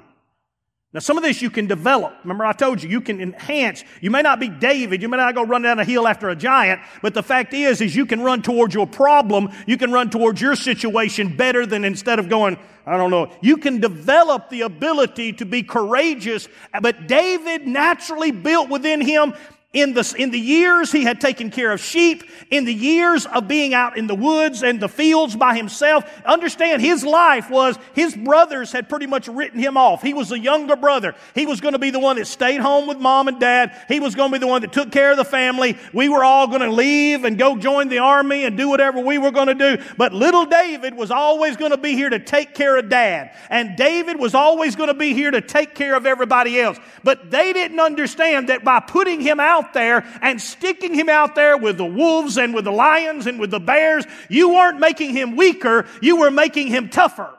Now, 0.94 1.00
some 1.00 1.16
of 1.16 1.22
this 1.22 1.40
you 1.40 1.48
can 1.48 1.66
develop. 1.66 2.14
Remember, 2.22 2.44
I 2.44 2.52
told 2.52 2.82
you, 2.82 2.88
you 2.90 3.00
can 3.00 3.18
enhance. 3.20 3.82
You 4.02 4.10
may 4.10 4.20
not 4.20 4.38
be 4.38 4.48
David. 4.48 5.00
You 5.00 5.08
may 5.08 5.16
not 5.16 5.34
go 5.34 5.42
run 5.42 5.62
down 5.62 5.78
a 5.78 5.84
hill 5.84 6.06
after 6.06 6.28
a 6.28 6.36
giant. 6.36 6.82
But 7.00 7.14
the 7.14 7.22
fact 7.22 7.54
is, 7.54 7.80
is 7.80 7.96
you 7.96 8.04
can 8.04 8.20
run 8.20 8.42
towards 8.42 8.74
your 8.74 8.86
problem. 8.86 9.48
You 9.66 9.78
can 9.78 9.90
run 9.90 10.10
towards 10.10 10.40
your 10.40 10.54
situation 10.54 11.34
better 11.34 11.64
than 11.64 11.84
instead 11.84 12.18
of 12.18 12.28
going, 12.28 12.58
I 12.84 12.98
don't 12.98 13.10
know. 13.10 13.30
You 13.40 13.56
can 13.56 13.80
develop 13.80 14.50
the 14.50 14.62
ability 14.62 15.32
to 15.34 15.46
be 15.46 15.62
courageous. 15.62 16.46
But 16.82 17.06
David 17.06 17.66
naturally 17.66 18.30
built 18.30 18.68
within 18.68 19.00
him 19.00 19.32
in 19.72 19.94
the, 19.94 20.14
in 20.18 20.30
the 20.30 20.38
years 20.38 20.92
he 20.92 21.02
had 21.02 21.18
taken 21.18 21.50
care 21.50 21.72
of 21.72 21.80
sheep, 21.80 22.24
in 22.50 22.66
the 22.66 22.74
years 22.74 23.24
of 23.24 23.48
being 23.48 23.72
out 23.72 23.96
in 23.96 24.06
the 24.06 24.14
woods 24.14 24.62
and 24.62 24.78
the 24.78 24.88
fields 24.88 25.34
by 25.34 25.56
himself, 25.56 26.04
understand 26.26 26.82
his 26.82 27.02
life 27.02 27.48
was 27.48 27.78
his 27.94 28.14
brothers 28.14 28.70
had 28.70 28.90
pretty 28.90 29.06
much 29.06 29.28
written 29.28 29.58
him 29.58 29.78
off. 29.78 30.02
He 30.02 30.12
was 30.12 30.28
the 30.28 30.38
younger 30.38 30.76
brother. 30.76 31.14
He 31.34 31.46
was 31.46 31.62
going 31.62 31.72
to 31.72 31.78
be 31.78 31.88
the 31.88 31.98
one 31.98 32.16
that 32.16 32.26
stayed 32.26 32.60
home 32.60 32.86
with 32.86 32.98
mom 32.98 33.28
and 33.28 33.40
dad. 33.40 33.74
He 33.88 33.98
was 33.98 34.14
going 34.14 34.30
to 34.30 34.38
be 34.38 34.40
the 34.40 34.46
one 34.46 34.60
that 34.60 34.74
took 34.74 34.92
care 34.92 35.10
of 35.10 35.16
the 35.16 35.24
family. 35.24 35.78
We 35.94 36.10
were 36.10 36.22
all 36.22 36.48
going 36.48 36.60
to 36.60 36.70
leave 36.70 37.24
and 37.24 37.38
go 37.38 37.56
join 37.56 37.88
the 37.88 37.98
army 37.98 38.44
and 38.44 38.58
do 38.58 38.68
whatever 38.68 39.00
we 39.00 39.16
were 39.16 39.30
going 39.30 39.48
to 39.48 39.54
do. 39.54 39.82
But 39.96 40.12
little 40.12 40.44
David 40.44 40.94
was 40.94 41.10
always 41.10 41.56
going 41.56 41.70
to 41.70 41.78
be 41.78 41.94
here 41.94 42.10
to 42.10 42.18
take 42.18 42.54
care 42.54 42.76
of 42.76 42.90
dad. 42.90 43.34
And 43.48 43.74
David 43.74 44.18
was 44.18 44.34
always 44.34 44.76
going 44.76 44.88
to 44.88 44.94
be 44.94 45.14
here 45.14 45.30
to 45.30 45.40
take 45.40 45.74
care 45.74 45.96
of 45.96 46.04
everybody 46.04 46.60
else. 46.60 46.78
But 47.02 47.30
they 47.30 47.54
didn't 47.54 47.80
understand 47.80 48.50
that 48.50 48.64
by 48.64 48.80
putting 48.80 49.22
him 49.22 49.40
out 49.40 49.61
out 49.62 49.72
there 49.72 50.04
and 50.20 50.40
sticking 50.40 50.94
him 50.94 51.08
out 51.08 51.34
there 51.34 51.56
with 51.56 51.76
the 51.76 51.84
wolves 51.84 52.36
and 52.36 52.54
with 52.54 52.64
the 52.64 52.72
lions 52.72 53.26
and 53.26 53.38
with 53.38 53.50
the 53.50 53.60
bears, 53.60 54.04
you 54.28 54.50
weren't 54.50 54.80
making 54.80 55.10
him 55.10 55.36
weaker, 55.36 55.86
you 56.00 56.16
were 56.16 56.30
making 56.30 56.68
him 56.68 56.88
tougher. 56.88 57.30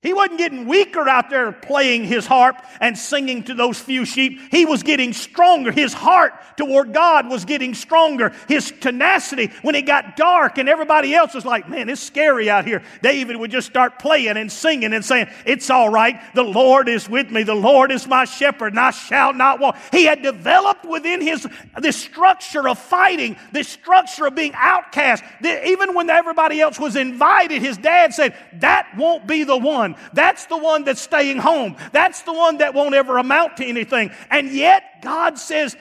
He 0.00 0.14
wasn't 0.14 0.38
getting 0.38 0.68
weaker 0.68 1.08
out 1.08 1.28
there 1.28 1.50
playing 1.50 2.04
his 2.04 2.24
harp 2.24 2.64
and 2.80 2.96
singing 2.96 3.42
to 3.44 3.54
those 3.54 3.80
few 3.80 4.04
sheep. 4.04 4.38
He 4.52 4.64
was 4.64 4.84
getting 4.84 5.12
stronger. 5.12 5.72
His 5.72 5.92
heart 5.92 6.34
toward 6.56 6.92
God 6.92 7.28
was 7.28 7.44
getting 7.44 7.74
stronger. 7.74 8.32
His 8.46 8.72
tenacity, 8.80 9.50
when 9.62 9.74
it 9.74 9.86
got 9.86 10.16
dark 10.16 10.58
and 10.58 10.68
everybody 10.68 11.16
else 11.16 11.34
was 11.34 11.44
like, 11.44 11.68
man, 11.68 11.88
it's 11.88 12.00
scary 12.00 12.48
out 12.48 12.64
here, 12.64 12.84
David 13.02 13.38
would 13.38 13.50
just 13.50 13.66
start 13.66 13.98
playing 13.98 14.36
and 14.36 14.52
singing 14.52 14.92
and 14.92 15.04
saying, 15.04 15.30
it's 15.44 15.68
all 15.68 15.88
right. 15.88 16.20
The 16.32 16.44
Lord 16.44 16.88
is 16.88 17.08
with 17.08 17.32
me. 17.32 17.42
The 17.42 17.56
Lord 17.56 17.90
is 17.90 18.06
my 18.06 18.24
shepherd 18.24 18.74
and 18.74 18.80
I 18.80 18.92
shall 18.92 19.32
not 19.32 19.58
walk. 19.58 19.76
He 19.90 20.04
had 20.04 20.22
developed 20.22 20.84
within 20.84 21.20
his 21.20 21.44
this 21.76 21.96
structure 21.96 22.68
of 22.68 22.78
fighting, 22.78 23.36
this 23.50 23.66
structure 23.66 24.26
of 24.26 24.36
being 24.36 24.52
outcast. 24.54 25.24
Even 25.44 25.92
when 25.94 26.08
everybody 26.08 26.60
else 26.60 26.78
was 26.78 26.94
invited, 26.94 27.62
his 27.62 27.76
dad 27.78 28.14
said, 28.14 28.36
that 28.60 28.96
won't 28.96 29.26
be 29.26 29.42
the 29.42 29.56
one 29.56 29.87
one. 29.92 30.00
That's 30.12 30.46
the 30.46 30.56
one 30.56 30.84
that's 30.84 31.00
staying 31.00 31.38
home. 31.38 31.76
That's 31.92 32.22
the 32.22 32.32
one 32.32 32.58
that 32.58 32.74
won't 32.74 32.94
ever 32.94 33.18
amount 33.18 33.56
to 33.58 33.64
anything. 33.64 34.10
And 34.30 34.50
yet, 34.50 35.02
God 35.02 35.38
says, 35.38 35.76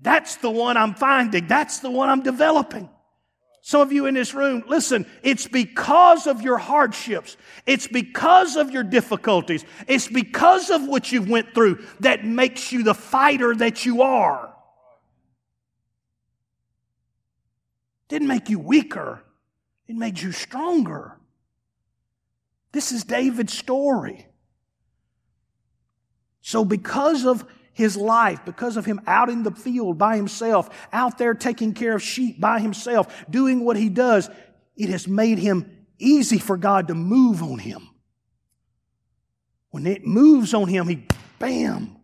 that's 0.00 0.36
the 0.36 0.50
one 0.50 0.76
I'm 0.76 0.94
finding. 0.94 1.46
That's 1.46 1.80
the 1.80 1.90
one 1.90 2.08
I'm 2.08 2.22
developing. 2.22 2.88
Some 3.60 3.82
of 3.82 3.92
you 3.92 4.06
in 4.06 4.14
this 4.14 4.32
room, 4.32 4.64
listen, 4.66 5.04
it's 5.22 5.46
because 5.46 6.26
of 6.26 6.40
your 6.40 6.56
hardships. 6.56 7.36
It's 7.66 7.86
because 7.86 8.56
of 8.56 8.70
your 8.70 8.82
difficulties. 8.82 9.64
It's 9.86 10.08
because 10.08 10.70
of 10.70 10.86
what 10.86 11.12
you've 11.12 11.28
went 11.28 11.52
through 11.54 11.84
that 12.00 12.24
makes 12.24 12.72
you 12.72 12.82
the 12.82 12.94
fighter 12.94 13.54
that 13.56 13.84
you 13.84 14.00
are. 14.00 14.54
Didn't 18.08 18.28
make 18.28 18.48
you 18.48 18.58
weaker. 18.58 19.22
It 19.86 19.96
made 19.96 20.18
you 20.18 20.32
stronger. 20.32 21.17
This 22.72 22.92
is 22.92 23.04
David's 23.04 23.56
story. 23.56 24.26
So, 26.40 26.64
because 26.64 27.26
of 27.26 27.44
his 27.72 27.96
life, 27.96 28.44
because 28.44 28.76
of 28.76 28.84
him 28.84 29.00
out 29.06 29.28
in 29.28 29.42
the 29.42 29.50
field 29.50 29.98
by 29.98 30.16
himself, 30.16 30.68
out 30.92 31.18
there 31.18 31.34
taking 31.34 31.74
care 31.74 31.94
of 31.94 32.02
sheep 32.02 32.40
by 32.40 32.58
himself, 32.58 33.24
doing 33.30 33.64
what 33.64 33.76
he 33.76 33.88
does, 33.88 34.28
it 34.76 34.88
has 34.88 35.06
made 35.06 35.38
him 35.38 35.86
easy 35.98 36.38
for 36.38 36.56
God 36.56 36.88
to 36.88 36.94
move 36.94 37.42
on 37.42 37.58
him. 37.58 37.88
When 39.70 39.86
it 39.86 40.06
moves 40.06 40.54
on 40.54 40.68
him, 40.68 40.88
he 40.88 41.06
bam. 41.38 41.96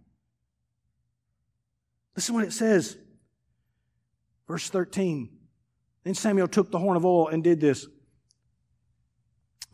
Listen 2.15 2.35
what 2.35 2.45
it 2.45 2.53
says. 2.53 2.97
Verse 4.47 4.69
13. 4.69 5.31
Then 6.05 6.15
Samuel 6.15 6.49
took 6.49 6.71
the 6.71 6.79
horn 6.79 6.97
of 6.97 7.05
oil 7.05 7.29
and 7.29 7.43
did 7.43 7.61
this. 7.61 7.87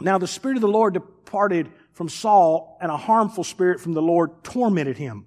Now 0.00 0.18
the 0.18 0.26
Spirit 0.26 0.56
of 0.56 0.62
the 0.62 0.68
Lord 0.68 0.94
departed 0.94 1.70
from 1.92 2.08
Saul, 2.08 2.78
and 2.80 2.90
a 2.90 2.96
harmful 2.96 3.44
spirit 3.44 3.80
from 3.80 3.92
the 3.92 4.02
Lord 4.02 4.42
tormented 4.42 4.96
him. 4.96 5.26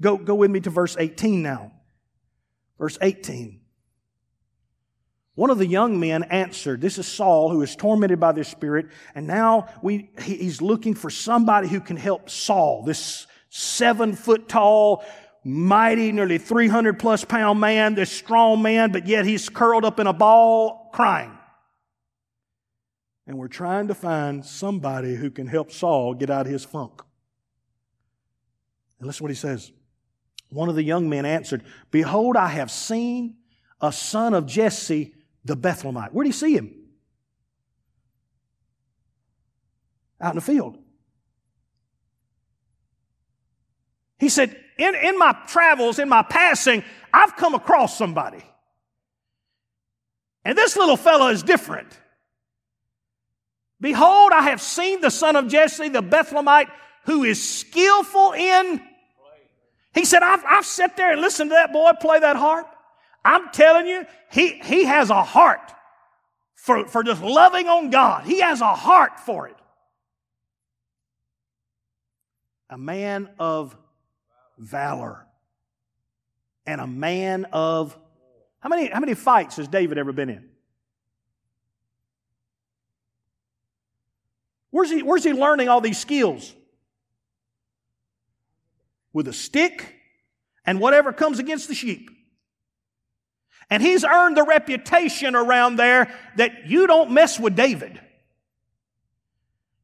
Go, 0.00 0.16
go 0.16 0.34
with 0.34 0.50
me 0.50 0.60
to 0.60 0.70
verse 0.70 0.96
18 0.98 1.42
now. 1.42 1.72
Verse 2.78 2.98
18. 3.00 3.60
One 5.34 5.50
of 5.50 5.58
the 5.58 5.66
young 5.66 6.00
men 6.00 6.24
answered, 6.24 6.80
This 6.80 6.98
is 6.98 7.06
Saul 7.06 7.50
who 7.50 7.62
is 7.62 7.76
tormented 7.76 8.18
by 8.18 8.32
this 8.32 8.48
spirit, 8.48 8.86
and 9.14 9.28
now 9.28 9.68
we, 9.82 10.10
he's 10.20 10.60
looking 10.60 10.94
for 10.94 11.10
somebody 11.10 11.68
who 11.68 11.80
can 11.80 11.96
help 11.96 12.28
Saul, 12.28 12.82
this 12.82 13.28
seven 13.48 14.14
foot 14.16 14.48
tall, 14.48 15.04
mighty, 15.44 16.10
nearly 16.10 16.38
300 16.38 16.98
plus 16.98 17.24
pound 17.24 17.60
man, 17.60 17.94
this 17.94 18.10
strong 18.10 18.60
man, 18.62 18.90
but 18.90 19.06
yet 19.06 19.24
he's 19.24 19.48
curled 19.48 19.84
up 19.84 20.00
in 20.00 20.08
a 20.08 20.12
ball 20.12 20.90
crying. 20.92 21.37
And 23.28 23.36
we're 23.36 23.46
trying 23.46 23.88
to 23.88 23.94
find 23.94 24.44
somebody 24.44 25.14
who 25.14 25.30
can 25.30 25.46
help 25.46 25.70
Saul 25.70 26.14
get 26.14 26.30
out 26.30 26.46
of 26.46 26.52
his 26.52 26.64
funk. 26.64 27.02
And 28.98 29.06
listen 29.06 29.18
to 29.18 29.24
what 29.24 29.30
he 29.30 29.36
says. 29.36 29.70
One 30.48 30.70
of 30.70 30.74
the 30.76 30.82
young 30.82 31.10
men 31.10 31.26
answered, 31.26 31.62
Behold, 31.90 32.36
I 32.36 32.48
have 32.48 32.70
seen 32.70 33.36
a 33.82 33.92
son 33.92 34.32
of 34.32 34.46
Jesse 34.46 35.14
the 35.44 35.58
Bethlehemite. 35.58 36.12
Where 36.12 36.24
did 36.24 36.30
he 36.30 36.38
see 36.38 36.54
him? 36.54 36.74
Out 40.22 40.30
in 40.30 40.36
the 40.36 40.40
field. 40.40 40.78
He 44.18 44.30
said, 44.30 44.58
in, 44.78 44.94
in 44.94 45.18
my 45.18 45.36
travels, 45.46 45.98
in 45.98 46.08
my 46.08 46.22
passing, 46.22 46.82
I've 47.12 47.36
come 47.36 47.54
across 47.54 47.98
somebody. 47.98 48.42
And 50.46 50.56
this 50.56 50.78
little 50.78 50.96
fellow 50.96 51.28
is 51.28 51.42
different. 51.42 52.00
Behold, 53.80 54.32
I 54.32 54.42
have 54.42 54.60
seen 54.60 55.00
the 55.00 55.10
son 55.10 55.36
of 55.36 55.48
Jesse, 55.48 55.88
the 55.88 56.02
Bethlehemite, 56.02 56.70
who 57.04 57.24
is 57.24 57.42
skillful 57.42 58.32
in. 58.32 58.82
He 59.94 60.04
said, 60.04 60.22
I've, 60.22 60.44
I've 60.46 60.66
sat 60.66 60.96
there 60.96 61.12
and 61.12 61.20
listened 61.20 61.50
to 61.50 61.54
that 61.54 61.72
boy 61.72 61.92
play 62.00 62.20
that 62.20 62.36
harp. 62.36 62.68
I'm 63.24 63.50
telling 63.50 63.86
you, 63.86 64.04
he, 64.30 64.58
he 64.58 64.84
has 64.84 65.10
a 65.10 65.22
heart 65.22 65.72
for, 66.54 66.86
for 66.86 67.02
just 67.02 67.22
loving 67.22 67.68
on 67.68 67.90
God. 67.90 68.24
He 68.24 68.40
has 68.40 68.60
a 68.60 68.74
heart 68.74 69.20
for 69.20 69.48
it. 69.48 69.56
A 72.70 72.78
man 72.78 73.28
of 73.38 73.76
valor 74.58 75.26
and 76.66 76.80
a 76.80 76.86
man 76.86 77.46
of 77.52 77.96
how 78.60 78.68
many 78.68 78.88
how 78.88 79.00
many 79.00 79.14
fights 79.14 79.56
has 79.56 79.68
David 79.68 79.96
ever 79.98 80.12
been 80.12 80.28
in? 80.28 80.47
Where's 84.78 84.90
he, 84.92 85.02
where's 85.02 85.24
he 85.24 85.32
learning 85.32 85.68
all 85.68 85.80
these 85.80 85.98
skills? 85.98 86.54
With 89.12 89.26
a 89.26 89.32
stick 89.32 89.96
and 90.64 90.78
whatever 90.78 91.12
comes 91.12 91.40
against 91.40 91.66
the 91.66 91.74
sheep. 91.74 92.08
And 93.70 93.82
he's 93.82 94.04
earned 94.04 94.36
the 94.36 94.44
reputation 94.44 95.34
around 95.34 95.80
there 95.80 96.14
that 96.36 96.68
you 96.68 96.86
don't 96.86 97.10
mess 97.10 97.40
with 97.40 97.56
David. 97.56 98.00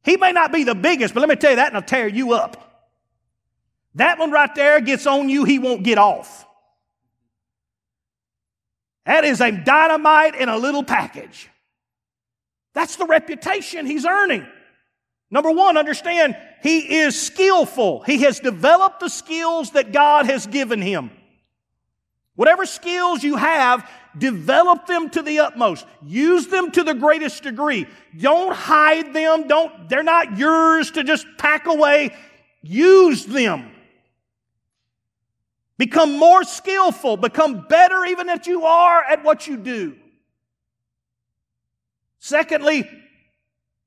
He 0.05 0.15
may 0.15 0.31
not 0.31 0.53
be 0.53 0.63
the 0.63 0.75
biggest, 0.75 1.13
but 1.13 1.19
let 1.19 1.27
me 1.27 1.35
tell 1.35 1.49
you 1.49 1.57
that 1.57 1.67
and 1.67 1.75
I'll 1.75 1.83
tear 1.83 2.07
you 2.07 2.31
up. 2.31 2.87
That 3.95 4.17
one 4.17 4.31
right 4.31 4.55
there 4.55 4.79
gets 4.79 5.05
on 5.05 5.27
you, 5.27 5.43
he 5.43 5.59
won't 5.59 5.83
get 5.83 5.97
off. 5.97 6.47
That 9.05 9.25
is 9.25 9.41
a 9.41 9.51
dynamite 9.51 10.35
in 10.35 10.47
a 10.47 10.55
little 10.55 10.85
package. 10.85 11.49
That's 12.73 12.95
the 12.95 13.05
reputation 13.05 13.85
he's 13.85 14.05
earning. 14.05 14.47
Number 15.35 15.51
one, 15.51 15.75
understand 15.75 16.37
he 16.63 16.99
is 16.99 17.21
skillful. 17.21 18.03
He 18.03 18.19
has 18.19 18.39
developed 18.39 19.01
the 19.01 19.09
skills 19.09 19.71
that 19.71 19.91
God 19.91 20.27
has 20.27 20.47
given 20.47 20.81
him. 20.81 21.11
Whatever 22.35 22.65
skills 22.65 23.21
you 23.21 23.35
have, 23.35 23.85
develop 24.17 24.85
them 24.85 25.09
to 25.09 25.21
the 25.21 25.39
utmost. 25.39 25.85
Use 26.05 26.47
them 26.47 26.71
to 26.71 26.83
the 26.83 26.93
greatest 26.93 27.43
degree. 27.43 27.85
Don't 28.17 28.55
hide 28.55 29.13
them. 29.13 29.45
Don't, 29.45 29.89
they're 29.89 30.03
not 30.03 30.37
yours 30.37 30.91
to 30.91 31.03
just 31.03 31.27
pack 31.37 31.67
away. 31.67 32.15
Use 32.61 33.25
them. 33.25 33.71
Become 35.77 36.17
more 36.17 36.45
skillful. 36.45 37.17
Become 37.17 37.67
better 37.67 38.05
even 38.05 38.29
if 38.29 38.47
you 38.47 38.63
are 38.63 39.03
at 39.03 39.21
what 39.25 39.47
you 39.47 39.57
do. 39.57 39.97
Secondly, 42.19 42.89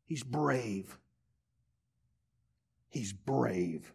he's 0.05 0.23
brave. 0.23 0.95
He's 2.89 3.13
brave. 3.13 3.93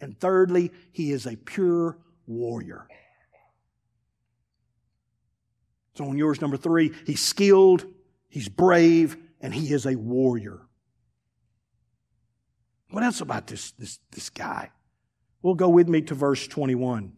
And 0.00 0.18
thirdly, 0.18 0.72
he 0.92 1.12
is 1.12 1.26
a 1.26 1.36
pure 1.36 1.98
warrior. 2.26 2.86
So 5.94 6.04
on 6.04 6.18
yours, 6.18 6.40
number 6.40 6.58
three, 6.58 6.92
he's 7.06 7.22
skilled, 7.22 7.86
he's 8.28 8.48
brave, 8.48 9.16
and 9.40 9.54
he 9.54 9.72
is 9.72 9.86
a 9.86 9.96
warrior. 9.96 10.60
What 12.90 13.02
else 13.02 13.20
about 13.20 13.46
this, 13.46 13.72
this, 13.72 13.98
this 14.10 14.30
guy? 14.30 14.70
Well, 15.42 15.54
go 15.54 15.68
with 15.68 15.88
me 15.88 16.02
to 16.02 16.14
verse 16.14 16.46
21. 16.46 17.12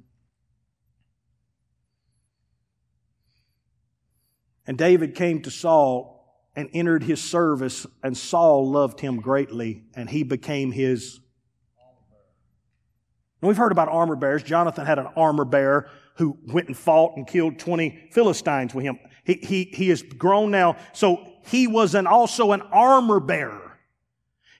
And 4.66 4.78
David 4.78 5.14
came 5.14 5.42
to 5.42 5.50
Saul 5.50 6.17
and 6.58 6.68
entered 6.72 7.04
his 7.04 7.22
service, 7.22 7.86
and 8.02 8.18
Saul 8.18 8.68
loved 8.68 8.98
him 8.98 9.20
greatly, 9.20 9.84
and 9.94 10.10
he 10.10 10.24
became 10.24 10.72
his. 10.72 11.20
And 13.40 13.46
we've 13.46 13.56
heard 13.56 13.70
about 13.70 13.86
armor 13.86 14.16
bearers. 14.16 14.42
Jonathan 14.42 14.84
had 14.84 14.98
an 14.98 15.06
armor 15.16 15.44
bearer 15.44 15.88
who 16.16 16.36
went 16.48 16.66
and 16.66 16.76
fought 16.76 17.16
and 17.16 17.28
killed 17.28 17.60
20 17.60 18.08
Philistines 18.10 18.74
with 18.74 18.84
him. 18.84 18.98
He, 19.22 19.34
he, 19.34 19.64
he 19.72 19.88
is 19.88 20.02
grown 20.02 20.50
now. 20.50 20.74
So 20.94 21.24
he 21.46 21.68
was 21.68 21.94
an, 21.94 22.08
also 22.08 22.50
an 22.50 22.62
armor 22.72 23.20
bearer. 23.20 23.67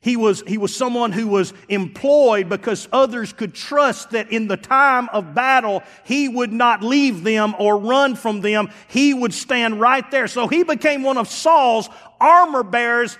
He 0.01 0.17
was, 0.17 0.45
he 0.47 0.59
was 0.59 0.75
someone 0.75 1.11
who 1.11 1.27
was 1.27 1.53
employed 1.69 2.49
because 2.49 2.89
others 2.93 3.33
could 3.33 3.53
trust 3.53 4.11
that 4.11 4.31
in 4.31 4.47
the 4.47 4.57
time 4.57 5.09
of 5.13 5.35
battle, 5.35 5.83
he 6.05 6.29
would 6.29 6.53
not 6.53 6.83
leave 6.85 7.25
them 7.25 7.55
or 7.59 7.77
run 7.79 8.15
from 8.15 8.41
them. 8.41 8.71
He 8.87 9.13
would 9.13 9.35
stand 9.35 9.81
right 9.81 10.09
there. 10.11 10.29
So 10.29 10.47
he 10.47 10.63
became 10.63 11.03
one 11.03 11.19
of 11.19 11.29
Saul's 11.29 11.89
armor 12.21 12.63
bearers 12.63 13.19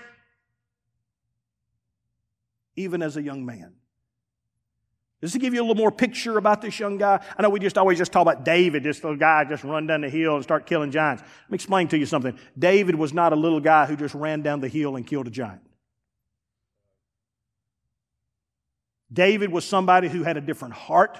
even 2.77 3.01
as 3.01 3.17
a 3.17 3.21
young 3.21 3.45
man. 3.45 3.73
Does 5.21 5.35
it 5.35 5.39
give 5.39 5.53
you 5.53 5.59
a 5.59 5.63
little 5.63 5.75
more 5.75 5.91
picture 5.91 6.37
about 6.37 6.61
this 6.61 6.79
young 6.79 6.97
guy? 6.97 7.21
I 7.37 7.41
know 7.41 7.49
we 7.49 7.59
just 7.59 7.77
always 7.77 7.97
just 7.97 8.13
talk 8.13 8.21
about 8.21 8.45
David, 8.45 8.83
this 8.83 9.03
little 9.03 9.19
guy 9.19 9.43
just 9.43 9.65
run 9.65 9.85
down 9.85 9.99
the 9.99 10.09
hill 10.09 10.35
and 10.35 10.43
start 10.43 10.65
killing 10.65 10.91
giants. 10.91 11.21
Let 11.23 11.51
me 11.51 11.55
explain 11.55 11.89
to 11.89 11.97
you 11.97 12.05
something. 12.05 12.39
David 12.57 12.95
was 12.95 13.11
not 13.11 13.33
a 13.33 13.35
little 13.35 13.59
guy 13.59 13.85
who 13.85 13.97
just 13.97 14.15
ran 14.15 14.41
down 14.41 14.61
the 14.61 14.69
hill 14.69 14.95
and 14.95 15.05
killed 15.05 15.27
a 15.27 15.29
giant. 15.29 15.61
David 19.11 19.51
was 19.51 19.65
somebody 19.65 20.07
who 20.07 20.23
had 20.23 20.37
a 20.37 20.41
different 20.41 20.73
heart. 20.73 21.19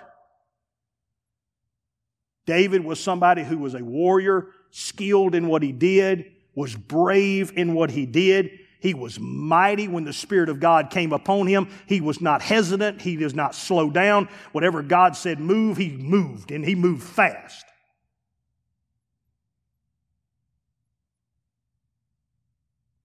David 2.45 2.83
was 2.83 2.99
somebody 2.99 3.43
who 3.43 3.57
was 3.57 3.73
a 3.73 3.83
warrior, 3.83 4.47
skilled 4.71 5.35
in 5.35 5.47
what 5.47 5.63
he 5.63 5.71
did, 5.71 6.25
was 6.55 6.75
brave 6.75 7.53
in 7.55 7.73
what 7.73 7.91
he 7.91 8.05
did. 8.05 8.51
He 8.79 8.93
was 8.93 9.19
mighty 9.19 9.87
when 9.87 10.03
the 10.05 10.13
Spirit 10.13 10.49
of 10.49 10.59
God 10.59 10.89
came 10.89 11.11
upon 11.11 11.47
him. 11.47 11.69
He 11.85 11.99
was 11.99 12.21
not 12.21 12.41
hesitant. 12.41 13.01
He 13.01 13.17
does 13.17 13.33
not 13.33 13.53
slow 13.53 13.89
down. 13.89 14.29
Whatever 14.51 14.81
God 14.81 15.15
said 15.15 15.39
move, 15.39 15.77
he 15.77 15.89
moved, 15.89 16.51
and 16.51 16.63
he 16.63 16.75
moved 16.75 17.03
fast. 17.03 17.65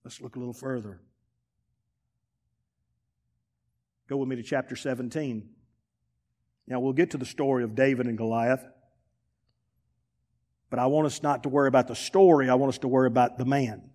Let's 0.05 0.21
look 0.21 0.37
a 0.37 0.39
little 0.39 0.55
further. 0.55 1.01
Go 4.09 4.19
with 4.19 4.29
me 4.29 4.37
to 4.37 4.43
chapter 4.43 4.77
17. 4.77 5.49
Now, 6.67 6.81
we'll 6.81 6.93
get 6.93 7.11
to 7.11 7.19
the 7.19 7.27
story 7.27 7.65
of 7.65 7.75
David 7.75 8.07
and 8.07 8.17
Goliath. 8.17 8.65
But 10.71 10.79
I 10.79 10.87
want 10.87 11.07
us 11.07 11.23
not 11.23 11.43
to 11.45 11.49
worry 11.49 11.69
about 11.69 11.89
the 11.89 11.95
story, 11.95 12.51
I 12.51 12.55
want 12.55 12.71
us 12.71 12.79
to 12.79 12.89
worry 12.89 13.07
about 13.07 13.39
the 13.39 13.45
man. 13.45 13.91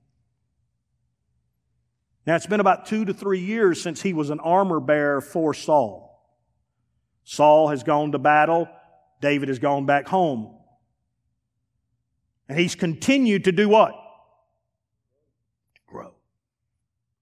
Now, 2.25 2.35
it's 2.35 2.45
been 2.45 2.59
about 2.59 2.85
two 2.85 3.05
to 3.05 3.13
three 3.13 3.39
years 3.39 3.81
since 3.81 4.01
he 4.01 4.13
was 4.13 4.29
an 4.29 4.39
armor 4.39 4.79
bearer 4.79 5.19
for 5.19 5.53
Saul. 5.53 6.09
Saul 7.23 7.69
has 7.69 7.83
gone 7.83 8.11
to 8.11 8.19
battle, 8.19 8.67
David 9.21 9.49
has 9.49 9.59
gone 9.59 9.85
back 9.85 10.07
home. 10.07 10.55
And 12.47 12.57
he's 12.57 12.75
continued 12.75 13.43
to 13.43 13.51
do 13.51 13.69
what? 13.69 13.93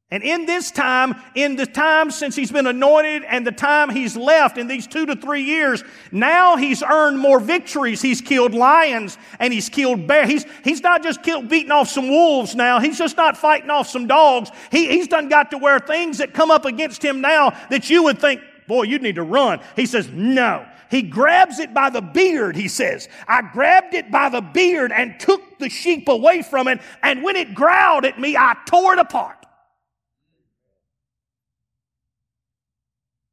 And 0.09 0.23
in 0.23 0.45
this 0.45 0.71
time, 0.71 1.15
in 1.35 1.57
the 1.57 1.65
time 1.65 2.11
since 2.11 2.33
he's 2.33 2.49
been 2.49 2.65
anointed 2.65 3.25
and 3.25 3.45
the 3.45 3.51
time 3.51 3.89
he's 3.89 4.15
left 4.15 4.57
in 4.57 4.67
these 4.67 4.87
two 4.87 5.05
to 5.05 5.17
three 5.17 5.41
years, 5.43 5.83
now 6.13 6.55
he's 6.55 6.81
earned 6.81 7.19
more 7.19 7.41
victories. 7.41 8.01
He's 8.01 8.21
killed 8.21 8.53
lions 8.53 9.17
and 9.37 9.51
he's 9.51 9.67
killed 9.67 10.07
bears. 10.07 10.29
He's, 10.29 10.45
he's 10.63 10.81
not 10.81 11.03
just 11.03 11.23
killed, 11.23 11.49
beating 11.49 11.71
off 11.71 11.89
some 11.89 12.07
wolves 12.07 12.55
now. 12.55 12.79
He's 12.79 12.97
just 12.97 13.17
not 13.17 13.35
fighting 13.35 13.69
off 13.69 13.89
some 13.89 14.07
dogs. 14.07 14.49
He, 14.71 14.87
he's 14.87 15.09
done 15.09 15.27
got 15.27 15.51
to 15.51 15.57
where 15.57 15.77
things 15.77 16.19
that 16.19 16.33
come 16.33 16.51
up 16.51 16.63
against 16.63 17.03
him 17.03 17.19
now 17.19 17.49
that 17.69 17.89
you 17.89 18.03
would 18.03 18.19
think, 18.19 18.39
boy, 18.65 18.83
you'd 18.83 19.01
need 19.01 19.15
to 19.15 19.23
run. 19.23 19.59
He 19.75 19.85
says, 19.85 20.07
no. 20.07 20.65
He 20.89 21.01
grabs 21.01 21.59
it 21.59 21.73
by 21.73 21.89
the 21.89 22.01
beard, 22.01 22.55
he 22.55 22.69
says. 22.69 23.09
I 23.27 23.41
grabbed 23.41 23.93
it 23.93 24.09
by 24.09 24.29
the 24.29 24.39
beard 24.39 24.93
and 24.93 25.19
took 25.19 25.59
the 25.59 25.67
sheep 25.67 26.07
away 26.07 26.43
from 26.43 26.69
it. 26.69 26.79
And 27.03 27.23
when 27.23 27.35
it 27.35 27.53
growled 27.53 28.05
at 28.05 28.17
me, 28.17 28.37
I 28.37 28.55
tore 28.65 28.93
it 28.93 28.99
apart. 28.99 29.46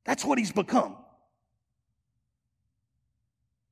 That's 0.04 0.24
what 0.24 0.38
he's 0.38 0.52
become. 0.52 0.96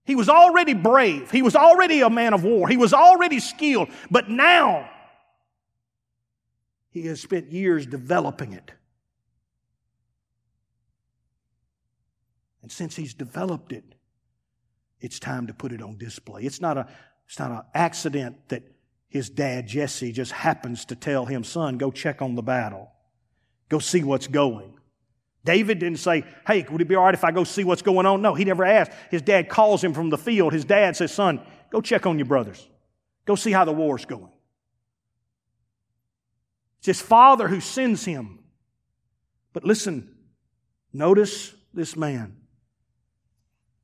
He 0.05 0.15
was 0.15 0.29
already 0.29 0.75
brave. 0.75 1.31
He 1.31 1.43
was 1.43 1.55
already 1.55 2.01
a 2.01 2.11
man 2.11 2.35
of 2.35 2.43
war. 2.43 2.69
He 2.69 2.77
was 2.77 2.93
already 2.93 3.39
skilled. 3.39 3.89
But 4.11 4.29
now, 4.29 4.91
he 6.91 7.07
has 7.07 7.21
spent 7.21 7.53
years 7.53 7.87
developing 7.87 8.53
it. 8.53 8.73
And 12.63 12.71
since 12.71 12.97
he's 12.97 13.15
developed 13.15 13.73
it, 13.73 13.85
it's 15.01 15.19
time 15.19 15.47
to 15.49 15.55
put 15.55 15.73
it 15.73 15.83
on 15.83 15.99
display. 15.99 16.43
It's 16.43 16.61
not 16.61 16.77
a, 16.77 16.89
it's 17.27 17.39
not 17.39 17.51
an 17.51 17.63
accident 17.75 18.49
that 18.49 18.63
his 19.09 19.29
dad, 19.29 19.67
Jesse, 19.67 20.13
just 20.13 20.33
happens 20.33 20.85
to 20.87 20.97
tell 20.97 21.27
him, 21.27 21.45
son, 21.45 21.77
go 21.77 21.91
check 21.91 22.23
on 22.23 22.35
the 22.35 22.43
battle. 22.43 22.91
Go 23.69 23.79
see 23.79 24.03
what's 24.03 24.27
going. 24.27 24.79
David 25.45 25.79
didn't 25.79 25.99
say, 25.99 26.25
Hey, 26.47 26.67
would 26.71 26.81
it 26.81 26.89
be 26.89 26.95
all 26.95 27.05
right 27.05 27.15
if 27.15 27.25
I 27.25 27.33
go 27.33 27.45
see 27.45 27.65
what's 27.65 27.83
going 27.83 28.07
on? 28.07 28.23
No, 28.23 28.35
he 28.35 28.45
never 28.45 28.65
asked. 28.65 28.93
His 29.11 29.23
dad 29.23 29.49
calls 29.49 29.83
him 29.83 29.93
from 29.93 30.11
the 30.11 30.19
field. 30.19 30.53
His 30.53 30.65
dad 30.65 30.97
says, 30.97 31.13
Son, 31.13 31.41
go 31.71 31.81
check 31.81 32.07
on 32.07 32.19
your 32.19 32.27
brothers. 32.27 32.69
Go 33.25 33.35
see 33.35 33.53
how 33.53 33.65
the 33.65 33.73
war's 33.73 34.05
going. 34.05 34.33
It's 36.79 36.87
his 36.87 37.01
father 37.01 37.49
who 37.49 37.61
sends 37.61 38.05
him. 38.05 38.41
But 39.53 39.65
listen, 39.65 40.17
notice 40.93 41.55
this 41.73 41.97
man. 41.97 42.37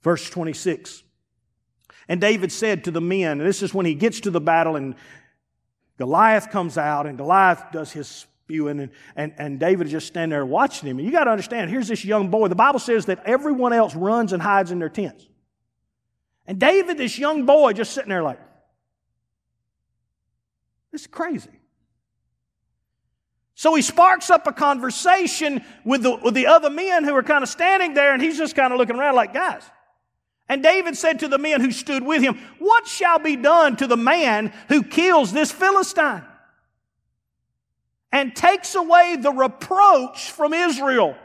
Verse 0.03 0.29
26. 0.31 1.03
And 2.09 2.21
David 2.21 2.51
said 2.51 2.85
to 2.85 2.91
the 2.91 3.01
men, 3.01 3.39
this 3.39 3.63
is 3.63 3.75
when 3.75 3.87
he 3.87 3.95
gets 3.95 4.21
to 4.21 4.31
the 4.31 4.41
battle, 4.41 4.77
and 4.77 4.95
Goliath 5.99 6.51
comes 6.51 6.79
out, 6.79 7.07
and 7.07 7.19
Goliath 7.19 7.65
does 7.71 7.93
his 7.93 8.27
spewing, 8.49 8.81
and, 8.81 8.91
and, 9.15 9.35
and 9.37 9.61
David 9.61 9.89
is 9.89 9.93
just 9.93 10.07
standing 10.07 10.31
there 10.31 10.47
watching 10.47 10.89
him. 10.89 10.99
And 10.99 11.05
you 11.05 11.13
got 11.13 11.25
to 11.25 11.31
understand, 11.31 11.71
here's 11.71 11.87
this 11.87 12.03
young 12.03 12.31
boy. 12.31 12.49
The 12.49 12.55
Bible 12.55 12.79
says 12.79 13.05
that 13.07 13.23
everyone 13.27 13.75
else 13.75 13.95
runs 13.95 14.33
and 14.33 14.41
hides 14.41 14.71
in 14.71 14.79
their 14.79 14.89
tents. 14.89 15.29
And 16.47 16.59
David, 16.59 16.97
this 16.97 17.19
young 17.19 17.45
boy, 17.45 17.75
just 17.75 17.93
sitting 17.93 18.09
there 18.09 18.23
like, 18.23 18.41
this 20.91 21.03
is 21.03 21.07
crazy. 21.07 21.51
So 23.55 23.75
he 23.75 23.83
sparks 23.83 24.31
up 24.31 24.47
a 24.47 24.53
conversation 24.53 25.63
with 25.85 26.03
the, 26.03 26.17
with 26.17 26.33
the 26.33 26.47
other 26.47 26.71
men 26.71 27.05
who 27.05 27.15
are 27.15 27.23
kind 27.23 27.43
of 27.43 27.51
standing 27.51 27.93
there, 27.93 28.15
and 28.15 28.23
he's 28.23 28.39
just 28.39 28.57
kind 28.57 28.73
of 28.73 28.79
looking 28.79 28.97
around 28.97 29.15
like, 29.15 29.35
guys. 29.35 29.63
And 30.49 30.63
David 30.63 30.97
said 30.97 31.19
to 31.19 31.29
the 31.29 31.37
men 31.37 31.61
who 31.61 31.71
stood 31.71 32.03
with 32.03 32.23
him, 32.23 32.39
What 32.61 32.87
shall 32.87 33.19
be 33.19 33.37
done 33.37 33.77
to 33.77 33.87
the 33.87 33.99
man 33.99 34.55
who 34.69 34.83
kills 34.83 35.35
this 35.35 35.53
Philistine? 35.53 36.25
And 38.13 38.35
takes 38.35 38.75
away 38.75 39.17
the 39.21 39.33
reproach 39.33 40.31
from 40.31 40.53
Israel. 40.53 41.17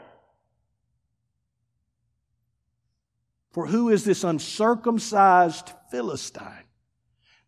For 3.52 3.66
who 3.66 3.90
is 3.90 4.04
this 4.04 4.24
uncircumcised 4.24 5.72
Philistine 5.90 6.64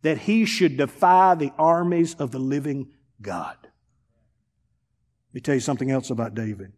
that 0.03 0.18
he 0.18 0.44
should 0.44 0.77
defy 0.77 1.35
the 1.35 1.53
armies 1.59 2.14
of 2.14 2.31
the 2.31 2.38
living 2.38 2.92
God? 3.20 3.57
Let 3.62 5.35
me 5.35 5.40
tell 5.40 5.55
you 5.55 5.61
something 5.61 5.90
else 5.90 6.11
about 6.11 6.35
David. 6.35 6.72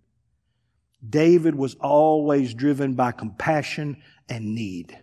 David 1.06 1.54
was 1.54 1.74
always 1.74 2.54
driven 2.54 2.94
by 2.94 3.12
compassion 3.12 4.02
and 4.28 4.54
need. 4.54 4.98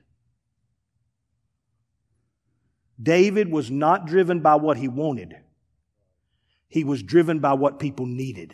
David 3.01 3.51
was 3.51 3.69
not 3.69 4.07
driven 4.07 4.39
by 4.39 4.55
what 4.55 4.77
he 4.77 4.87
wanted. 4.87 5.35
He 6.67 6.83
was 6.83 7.03
driven 7.03 7.39
by 7.39 7.53
what 7.53 7.79
people 7.79 8.05
needed 8.05 8.53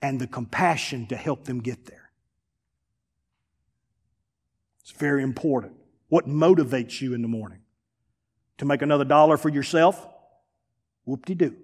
and 0.00 0.20
the 0.20 0.26
compassion 0.26 1.06
to 1.08 1.16
help 1.16 1.44
them 1.44 1.60
get 1.60 1.86
there. 1.86 2.10
It's 4.82 4.92
very 4.92 5.22
important. 5.22 5.74
What 6.08 6.26
motivates 6.26 7.00
you 7.00 7.14
in 7.14 7.22
the 7.22 7.28
morning? 7.28 7.60
To 8.58 8.64
make 8.64 8.82
another 8.82 9.04
dollar 9.04 9.36
for 9.36 9.48
yourself? 9.48 10.06
Whoop 11.04 11.26
de 11.26 11.34
doo. 11.34 11.56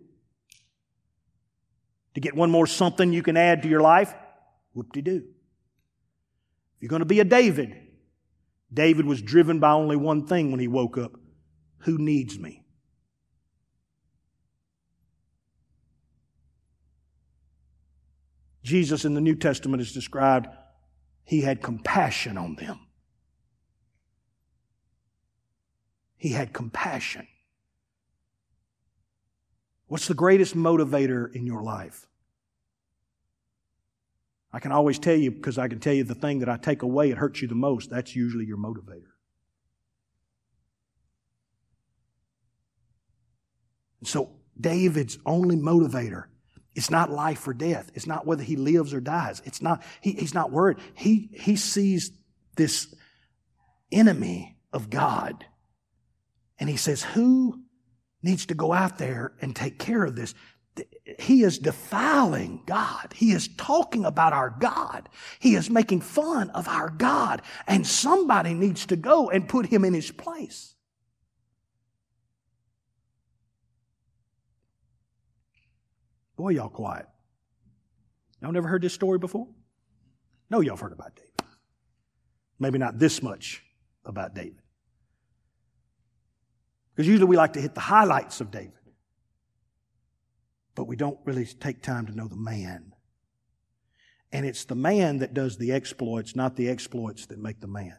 To 2.15 2.21
get 2.21 2.35
one 2.35 2.51
more 2.51 2.67
something 2.67 3.13
you 3.13 3.23
can 3.23 3.37
add 3.37 3.63
to 3.63 3.69
your 3.69 3.81
life? 3.81 4.15
Whoop 4.75 4.93
de 4.93 5.03
doo. 5.03 5.25
If 6.77 6.83
you're 6.83 6.89
going 6.89 7.01
to 7.01 7.07
be 7.07 7.21
a 7.21 7.25
David, 7.25 7.75
David 8.73 9.07
was 9.07 9.23
driven 9.23 9.61
by 9.61 9.73
only 9.73 9.97
one 9.97 10.27
thing 10.27 10.51
when 10.51 10.61
he 10.61 10.69
woke 10.69 10.99
up 10.99 11.19
who 11.79 11.99
needs 11.99 12.39
me? 12.39 12.64
Jesus 18.65 19.05
in 19.05 19.13
the 19.13 19.21
New 19.21 19.35
Testament 19.35 19.83
is 19.83 19.93
described, 19.93 20.49
he 21.23 21.43
had 21.43 21.63
compassion 21.63 22.39
on 22.39 22.57
them. 22.57 22.81
He 26.17 26.31
had 26.31 26.55
compassion. 26.55 27.29
What's 29.87 30.09
the 30.09 30.15
greatest 30.15 30.57
motivator 30.57 31.33
in 31.35 31.47
your 31.47 31.63
life? 31.63 32.07
I 34.51 34.61
can 34.61 34.73
always 34.73 34.99
tell 34.99 35.17
you 35.17 35.31
because 35.31 35.59
I 35.59 35.69
can 35.69 35.79
tell 35.79 35.93
you 35.93 36.05
the 36.05 36.15
thing 36.15 36.39
that 36.39 36.49
I 36.49 36.57
take 36.57 36.83
away, 36.83 37.11
it 37.11 37.19
hurts 37.19 37.43
you 37.43 37.49
the 37.49 37.55
most. 37.55 37.91
That's 37.91 38.17
usually 38.17 38.47
your 38.47 38.57
motivator. 38.57 39.13
And 44.01 44.09
so, 44.09 44.31
David's 44.59 45.19
only 45.27 45.57
motivator 45.57 46.27
it's 46.75 46.91
not 46.91 47.11
life 47.11 47.47
or 47.47 47.55
death. 47.55 47.91
It's 47.95 48.07
not 48.07 48.27
whether 48.27 48.43
he 48.43 48.57
lives 48.57 48.93
or 48.93 49.01
dies. 49.01 49.41
It's 49.45 49.63
not, 49.63 49.83
he, 50.01 50.13
he's 50.13 50.35
not 50.35 50.51
worried. 50.51 50.79
He, 50.95 51.31
he 51.33 51.57
sees 51.57 52.11
this 52.57 52.95
enemy 53.93 54.57
of 54.73 54.91
God. 54.91 55.47
And 56.59 56.69
he 56.69 56.77
says, 56.77 57.03
who 57.03 57.61
needs 58.23 58.47
to 58.47 58.55
go 58.55 58.73
out 58.73 58.99
there 58.99 59.35
and 59.41 59.55
take 59.55 59.79
care 59.79 60.05
of 60.05 60.17
this? 60.17 60.35
He 61.21 61.45
is 61.45 61.61
defiling 61.61 62.63
God. 62.67 63.13
He 63.15 63.31
is 63.31 63.49
talking 63.57 64.05
about 64.05 64.33
our 64.33 64.51
God. 64.51 65.09
He 65.39 65.55
is 65.55 65.71
making 65.71 66.01
fun 66.01 66.51
of 66.51 66.67
our 66.67 66.91
God. 66.91 67.43
And 67.69 67.87
somebody 67.87 68.55
needs 68.55 68.87
to 68.87 68.97
go 68.97 69.31
and 69.31 69.49
put 69.49 69.67
him 69.67 69.85
in 69.85 69.95
his 69.95 70.11
place. 70.11 70.74
Boy, 76.37 76.51
y'all 76.51 76.69
quiet. 76.69 77.07
Y'all 78.41 78.53
never 78.53 78.69
heard 78.69 78.83
this 78.83 78.93
story 78.93 79.19
before? 79.19 79.49
No, 80.51 80.61
y'all 80.61 80.77
heard 80.77 80.93
about 80.93 81.17
David. 81.17 81.31
Maybe 82.59 82.79
not 82.79 82.99
this 82.99 83.23
much 83.23 83.63
about 84.05 84.35
David. 84.35 84.61
Because 86.95 87.09
usually 87.09 87.29
we 87.29 87.37
like 87.37 87.55
to 87.55 87.61
hit 87.61 87.75
the 87.75 87.81
highlights 87.81 88.41
of 88.41 88.51
David, 88.51 88.73
but 90.75 90.85
we 90.85 90.95
don't 90.95 91.19
really 91.25 91.45
take 91.45 91.83
time 91.83 92.07
to 92.07 92.15
know 92.15 92.29
the 92.29 92.37
man. 92.37 92.93
And 94.31 94.47
it's 94.47 94.65
the 94.65 94.75
man 94.75 95.19
that 95.19 95.35
does 95.35 95.59
the 95.59 95.73
exploits, 95.73 96.37
not 96.37 96.57
the 96.57 96.69
exploits 96.69 97.27
that 97.27 97.39
make 97.39 97.61
the 97.61 97.67
man. 97.67 97.97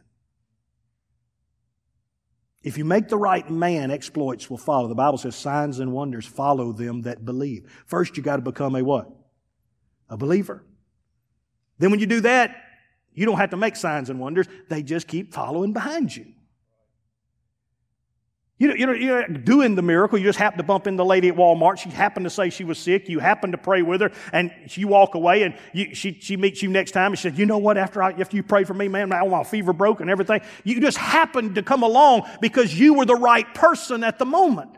If 2.66 2.76
you 2.76 2.84
make 2.84 3.06
the 3.06 3.16
right 3.16 3.48
man, 3.48 3.92
exploits 3.92 4.50
will 4.50 4.58
follow. 4.58 4.88
The 4.88 4.96
Bible 4.96 5.18
says 5.18 5.36
signs 5.36 5.78
and 5.78 5.92
wonders 5.92 6.26
follow 6.26 6.72
them 6.72 7.02
that 7.02 7.24
believe. 7.24 7.70
First, 7.86 8.16
you 8.16 8.24
got 8.24 8.36
to 8.36 8.42
become 8.42 8.74
a 8.74 8.82
what? 8.82 9.08
A 10.08 10.16
believer. 10.16 10.64
Then 11.78 11.92
when 11.92 12.00
you 12.00 12.06
do 12.06 12.22
that, 12.22 12.56
you 13.14 13.24
don't 13.24 13.36
have 13.36 13.50
to 13.50 13.56
make 13.56 13.76
signs 13.76 14.10
and 14.10 14.18
wonders. 14.18 14.48
They 14.68 14.82
just 14.82 15.06
keep 15.06 15.32
following 15.32 15.72
behind 15.72 16.16
you. 16.16 16.26
You 18.58 18.68
know, 18.68 18.74
you 18.74 18.86
know, 18.86 18.92
you're 18.92 19.28
doing 19.28 19.74
the 19.74 19.82
miracle. 19.82 20.18
You 20.18 20.24
just 20.24 20.38
happen 20.38 20.56
to 20.56 20.64
bump 20.64 20.86
into 20.86 20.96
the 20.96 21.04
lady 21.04 21.28
at 21.28 21.36
Walmart. 21.36 21.78
She 21.78 21.90
happened 21.90 22.24
to 22.24 22.30
say 22.30 22.48
she 22.48 22.64
was 22.64 22.78
sick. 22.78 23.06
You 23.06 23.18
happen 23.18 23.52
to 23.52 23.58
pray 23.58 23.82
with 23.82 24.00
her, 24.00 24.10
and 24.32 24.50
you 24.70 24.88
walk 24.88 25.14
away, 25.14 25.42
and 25.42 25.58
you, 25.74 25.94
she, 25.94 26.18
she 26.20 26.38
meets 26.38 26.62
you 26.62 26.70
next 26.70 26.92
time, 26.92 27.12
and 27.12 27.18
she 27.18 27.24
said, 27.24 27.38
"You 27.38 27.44
know 27.44 27.58
what? 27.58 27.76
After 27.76 28.02
I, 28.02 28.12
after 28.12 28.34
you 28.34 28.42
pray 28.42 28.64
for 28.64 28.72
me, 28.72 28.88
man, 28.88 29.10
my 29.10 29.44
fever 29.44 29.74
broke 29.74 30.00
and 30.00 30.08
everything. 30.08 30.40
You 30.64 30.80
just 30.80 30.96
happened 30.96 31.56
to 31.56 31.62
come 31.62 31.82
along 31.82 32.22
because 32.40 32.78
you 32.78 32.94
were 32.94 33.04
the 33.04 33.14
right 33.14 33.52
person 33.54 34.02
at 34.02 34.18
the 34.18 34.26
moment." 34.26 34.70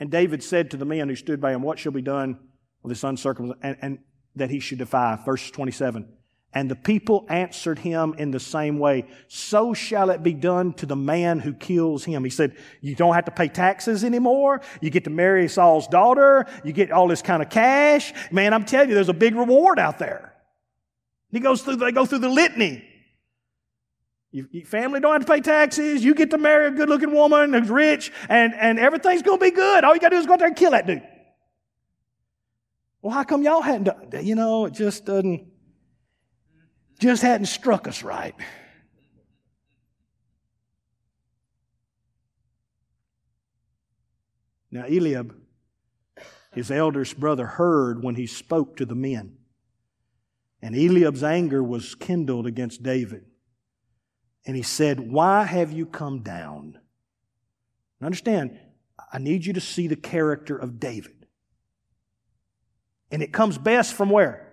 And 0.00 0.10
David 0.10 0.42
said 0.42 0.70
to 0.70 0.78
the 0.78 0.86
men 0.86 1.10
who 1.10 1.14
stood 1.14 1.42
by 1.42 1.52
him, 1.52 1.60
What 1.60 1.78
shall 1.78 1.92
be 1.92 2.00
done 2.00 2.38
with 2.82 2.90
this 2.90 3.04
uncircumcised? 3.04 3.60
And, 3.62 3.76
and 3.82 3.98
that 4.36 4.50
he 4.50 4.58
should 4.58 4.78
defy. 4.78 5.18
Verse 5.24 5.50
27. 5.50 6.08
And 6.52 6.68
the 6.68 6.74
people 6.74 7.26
answered 7.28 7.78
him 7.78 8.14
in 8.18 8.32
the 8.32 8.40
same 8.40 8.80
way. 8.80 9.06
So 9.28 9.72
shall 9.72 10.10
it 10.10 10.22
be 10.22 10.34
done 10.34 10.72
to 10.74 10.86
the 10.86 10.96
man 10.96 11.38
who 11.38 11.52
kills 11.52 12.04
him. 12.04 12.24
He 12.24 12.30
said, 12.30 12.56
you 12.80 12.96
don't 12.96 13.14
have 13.14 13.26
to 13.26 13.30
pay 13.30 13.46
taxes 13.46 14.02
anymore. 14.02 14.60
You 14.80 14.90
get 14.90 15.04
to 15.04 15.10
marry 15.10 15.48
Saul's 15.48 15.86
daughter. 15.86 16.46
You 16.64 16.72
get 16.72 16.90
all 16.90 17.06
this 17.06 17.22
kind 17.22 17.40
of 17.40 17.50
cash. 17.50 18.12
Man, 18.32 18.52
I'm 18.52 18.64
telling 18.64 18.88
you, 18.88 18.96
there's 18.96 19.08
a 19.08 19.12
big 19.14 19.36
reward 19.36 19.78
out 19.78 20.00
there. 20.00 20.34
He 21.30 21.38
goes 21.38 21.62
through, 21.62 21.76
they 21.76 21.92
go 21.92 22.04
through 22.04 22.18
the 22.18 22.28
litany. 22.28 22.84
Your 24.32 24.64
family 24.64 24.98
don't 24.98 25.12
have 25.12 25.24
to 25.24 25.32
pay 25.32 25.40
taxes. 25.40 26.04
You 26.04 26.14
get 26.14 26.30
to 26.30 26.38
marry 26.38 26.66
a 26.66 26.70
good 26.72 26.88
looking 26.88 27.12
woman 27.12 27.52
who's 27.52 27.70
rich 27.70 28.12
and, 28.28 28.54
and 28.54 28.80
everything's 28.80 29.22
going 29.22 29.38
to 29.38 29.44
be 29.44 29.50
good. 29.52 29.84
All 29.84 29.94
you 29.94 30.00
got 30.00 30.08
to 30.08 30.16
do 30.16 30.20
is 30.20 30.26
go 30.26 30.32
out 30.32 30.40
there 30.40 30.48
and 30.48 30.56
kill 30.56 30.72
that 30.72 30.86
dude. 30.86 31.02
Well, 33.02 33.12
how 33.12 33.22
come 33.22 33.42
y'all 33.44 33.60
hadn't 33.60 33.84
done, 33.84 34.26
you 34.26 34.34
know, 34.34 34.66
it 34.66 34.74
just 34.74 35.04
doesn't, 35.04 35.46
just 37.00 37.22
hadn't 37.22 37.46
struck 37.46 37.88
us 37.88 38.02
right. 38.02 38.34
Now, 44.70 44.84
Eliab, 44.86 45.34
his 46.52 46.70
eldest 46.70 47.18
brother, 47.18 47.46
heard 47.46 48.04
when 48.04 48.14
he 48.14 48.26
spoke 48.26 48.76
to 48.76 48.86
the 48.86 48.94
men. 48.94 49.36
And 50.62 50.76
Eliab's 50.76 51.24
anger 51.24 51.62
was 51.62 51.94
kindled 51.94 52.46
against 52.46 52.82
David. 52.82 53.24
And 54.46 54.54
he 54.54 54.62
said, 54.62 55.00
Why 55.00 55.44
have 55.44 55.72
you 55.72 55.86
come 55.86 56.22
down? 56.22 56.78
understand, 58.02 58.58
I 59.12 59.18
need 59.18 59.44
you 59.44 59.52
to 59.54 59.60
see 59.60 59.86
the 59.86 59.96
character 59.96 60.56
of 60.56 60.80
David. 60.80 61.26
And 63.10 63.22
it 63.22 63.32
comes 63.32 63.58
best 63.58 63.92
from 63.92 64.08
where? 64.08 64.49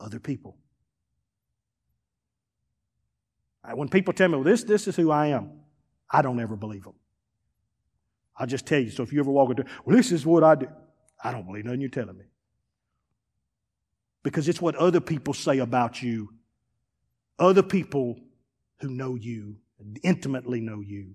Other 0.00 0.18
people. 0.18 0.56
When 3.74 3.88
people 3.88 4.14
tell 4.14 4.28
me, 4.28 4.34
well, 4.36 4.44
this, 4.44 4.62
this 4.62 4.86
is 4.86 4.94
who 4.94 5.10
I 5.10 5.28
am, 5.28 5.50
I 6.10 6.22
don't 6.22 6.38
ever 6.38 6.54
believe 6.54 6.84
them. 6.84 6.94
I'll 8.36 8.46
just 8.46 8.66
tell 8.66 8.78
you. 8.78 8.90
So 8.90 9.02
if 9.02 9.12
you 9.12 9.18
ever 9.18 9.30
walk 9.30 9.50
into, 9.50 9.64
well, 9.84 9.96
this 9.96 10.12
is 10.12 10.24
what 10.24 10.44
I 10.44 10.54
do. 10.54 10.68
I 11.22 11.32
don't 11.32 11.46
believe 11.46 11.64
nothing 11.64 11.80
you're 11.80 11.90
telling 11.90 12.16
me. 12.16 12.26
Because 14.22 14.48
it's 14.48 14.60
what 14.60 14.76
other 14.76 15.00
people 15.00 15.34
say 15.34 15.58
about 15.58 16.02
you. 16.02 16.32
Other 17.38 17.62
people 17.62 18.20
who 18.80 18.88
know 18.88 19.14
you, 19.14 19.56
intimately 20.02 20.60
know 20.60 20.80
you, 20.80 21.14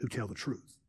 who 0.00 0.08
tell 0.08 0.26
the 0.26 0.34
truth. 0.34 0.79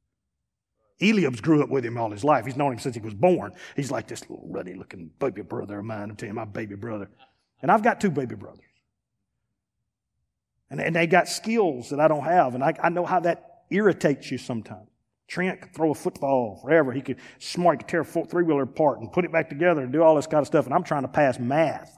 Eliab's 1.01 1.41
grew 1.41 1.63
up 1.63 1.69
with 1.69 1.85
him 1.85 1.97
all 1.97 2.11
his 2.11 2.23
life. 2.23 2.45
He's 2.45 2.55
known 2.55 2.73
him 2.73 2.79
since 2.79 2.95
he 2.95 3.01
was 3.01 3.13
born. 3.13 3.53
He's 3.75 3.91
like 3.91 4.07
this 4.07 4.21
little 4.29 4.47
ruddy 4.49 4.75
looking 4.75 5.09
baby 5.19 5.41
brother 5.41 5.79
of 5.79 5.85
mine. 5.85 6.09
I'm 6.09 6.15
telling 6.15 6.31
you, 6.31 6.35
my 6.35 6.45
baby 6.45 6.75
brother. 6.75 7.09
And 7.61 7.71
I've 7.71 7.83
got 7.83 7.99
two 7.99 8.11
baby 8.11 8.35
brothers. 8.35 8.65
And, 10.69 10.79
and 10.79 10.95
they 10.95 11.07
got 11.07 11.27
skills 11.27 11.89
that 11.89 11.99
I 11.99 12.07
don't 12.07 12.23
have. 12.23 12.55
And 12.55 12.63
I, 12.63 12.73
I 12.81 12.89
know 12.89 13.05
how 13.05 13.19
that 13.21 13.63
irritates 13.69 14.31
you 14.31 14.37
sometimes. 14.37 14.87
Trent 15.27 15.61
could 15.61 15.73
throw 15.73 15.91
a 15.91 15.95
football 15.95 16.59
forever. 16.61 16.91
He 16.91 17.01
could 17.01 17.17
smart, 17.39 17.75
he 17.75 17.77
could 17.83 17.89
tear 17.89 18.01
a 18.01 18.25
three 18.25 18.43
wheeler 18.43 18.63
apart 18.63 18.99
and 18.99 19.11
put 19.11 19.23
it 19.23 19.31
back 19.31 19.49
together 19.49 19.81
and 19.81 19.91
do 19.91 20.03
all 20.03 20.15
this 20.15 20.27
kind 20.27 20.41
of 20.41 20.47
stuff. 20.47 20.65
And 20.65 20.73
I'm 20.73 20.83
trying 20.83 21.03
to 21.03 21.07
pass 21.07 21.39
math. 21.39 21.97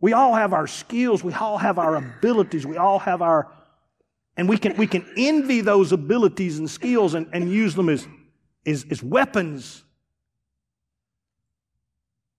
We 0.00 0.12
all 0.12 0.34
have 0.34 0.52
our 0.52 0.66
skills. 0.66 1.24
We 1.24 1.32
all 1.32 1.58
have 1.58 1.78
our 1.78 1.96
abilities. 1.96 2.66
We 2.66 2.76
all 2.76 2.98
have 3.00 3.22
our 3.22 3.52
and 4.36 4.48
we 4.48 4.58
can, 4.58 4.76
we 4.76 4.86
can 4.86 5.06
envy 5.16 5.60
those 5.60 5.92
abilities 5.92 6.58
and 6.58 6.70
skills 6.70 7.14
and, 7.14 7.26
and 7.32 7.50
use 7.50 7.74
them 7.74 7.88
as, 7.88 8.06
as, 8.66 8.84
as 8.90 9.02
weapons. 9.02 9.84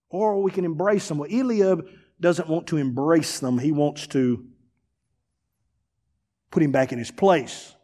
Or 0.10 0.42
we 0.42 0.52
can 0.52 0.64
embrace 0.64 1.08
them. 1.08 1.18
Well, 1.18 1.30
Eliab 1.32 1.88
doesn't 2.20 2.48
want 2.48 2.68
to 2.68 2.78
embrace 2.78 3.40
them, 3.40 3.58
he 3.60 3.72
wants 3.72 4.08
to 4.08 4.46
put 6.50 6.64
him 6.64 6.72
back 6.72 6.92
in 6.92 7.00
his 7.00 7.12
place. 7.12 7.76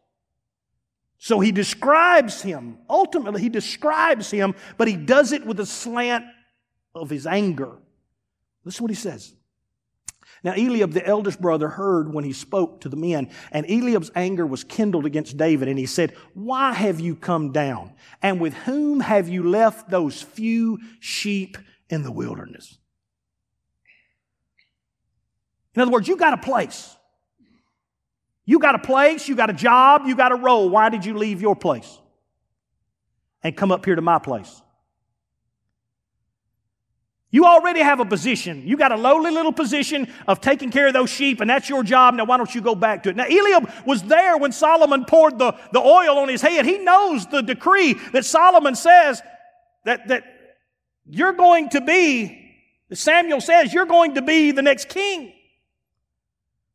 So 1.17 1.39
he 1.39 1.51
describes 1.51 2.41
him. 2.41 2.79
Ultimately, 2.89 3.41
he 3.41 3.49
describes 3.49 4.29
him, 4.29 4.55
but 4.77 4.87
he 4.87 4.97
does 4.97 5.31
it 5.31 5.45
with 5.45 5.59
a 5.59 5.65
slant 5.65 6.25
of 6.93 7.09
his 7.09 7.25
anger. 7.25 7.77
Listen 8.65 8.79
to 8.79 8.83
what 8.83 8.91
he 8.91 8.95
says. 8.95 9.33
Now 10.43 10.53
Eliab, 10.53 10.91
the 10.91 11.05
eldest 11.05 11.39
brother, 11.39 11.69
heard 11.69 12.13
when 12.13 12.25
he 12.25 12.33
spoke 12.33 12.81
to 12.81 12.89
the 12.89 12.97
men, 12.97 13.29
and 13.51 13.65
Eliab's 13.69 14.11
anger 14.13 14.45
was 14.45 14.65
kindled 14.65 15.05
against 15.05 15.37
David, 15.37 15.69
and 15.69 15.79
he 15.79 15.85
said, 15.85 16.13
Why 16.33 16.73
have 16.73 16.99
you 16.99 17.15
come 17.15 17.51
down? 17.53 17.93
And 18.21 18.41
with 18.41 18.53
whom 18.53 18.99
have 18.99 19.29
you 19.29 19.43
left 19.49 19.89
those 19.89 20.21
few 20.21 20.79
sheep 20.99 21.57
in 21.89 22.03
the 22.03 22.11
wilderness? 22.11 22.77
In 25.75 25.81
other 25.81 25.91
words, 25.91 26.07
you 26.07 26.17
got 26.17 26.33
a 26.33 26.37
place. 26.37 26.95
You 28.45 28.59
got 28.59 28.75
a 28.75 28.79
place, 28.79 29.29
you 29.29 29.35
got 29.35 29.49
a 29.49 29.53
job, 29.53 30.03
you 30.05 30.15
got 30.15 30.33
a 30.33 30.35
role. 30.35 30.69
Why 30.69 30.89
did 30.89 31.05
you 31.05 31.17
leave 31.17 31.41
your 31.41 31.55
place 31.55 31.99
and 33.41 33.55
come 33.55 33.71
up 33.71 33.85
here 33.85 33.95
to 33.95 34.01
my 34.01 34.19
place? 34.19 34.61
You 37.33 37.45
already 37.45 37.79
have 37.79 37.99
a 37.99 38.05
position. 38.05 38.61
You 38.67 38.77
got 38.77 38.91
a 38.91 38.95
lowly 38.95 39.31
little 39.31 39.51
position 39.51 40.07
of 40.27 40.39
taking 40.39 40.69
care 40.69 40.85
of 40.85 40.93
those 40.93 41.09
sheep, 41.09 41.41
and 41.41 41.49
that's 41.49 41.67
your 41.67 41.81
job. 41.81 42.13
Now, 42.13 42.25
why 42.25 42.37
don't 42.37 42.53
you 42.53 42.61
go 42.61 42.75
back 42.75 43.01
to 43.03 43.09
it? 43.09 43.15
Now, 43.15 43.25
Eliab 43.25 43.71
was 43.87 44.03
there 44.03 44.37
when 44.37 44.51
Solomon 44.51 45.05
poured 45.05 45.39
the, 45.39 45.57
the 45.71 45.79
oil 45.79 46.19
on 46.19 46.29
his 46.29 46.43
head. 46.43 46.63
He 46.63 46.77
knows 46.77 47.25
the 47.25 47.41
decree 47.41 47.95
that 48.11 48.23
Solomon 48.23 48.75
says 48.75 49.19
that, 49.83 50.09
that 50.09 50.25
you're 51.07 51.33
going 51.33 51.69
to 51.69 51.81
be, 51.81 52.39
Samuel 52.91 53.41
says, 53.41 53.73
you're 53.73 53.87
going 53.87 54.13
to 54.13 54.21
be 54.21 54.51
the 54.51 54.61
next 54.61 54.89
king. 54.89 55.33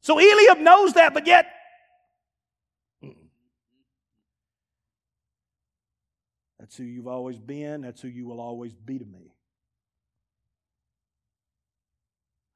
So 0.01 0.18
Eliab 0.18 0.59
knows 0.59 0.94
that, 0.94 1.14
but 1.14 1.29
yet, 1.29 1.47
that's 6.59 6.77
who 6.77 6.83
you've 6.83 7.07
always 7.07 7.38
been. 7.38 7.83
That's 7.83 8.01
who 8.01 8.09
you 8.09 8.27
will 8.27 8.40
always 8.40 8.75
be 8.75 8.99
to 8.99 9.05
me. 9.05 9.28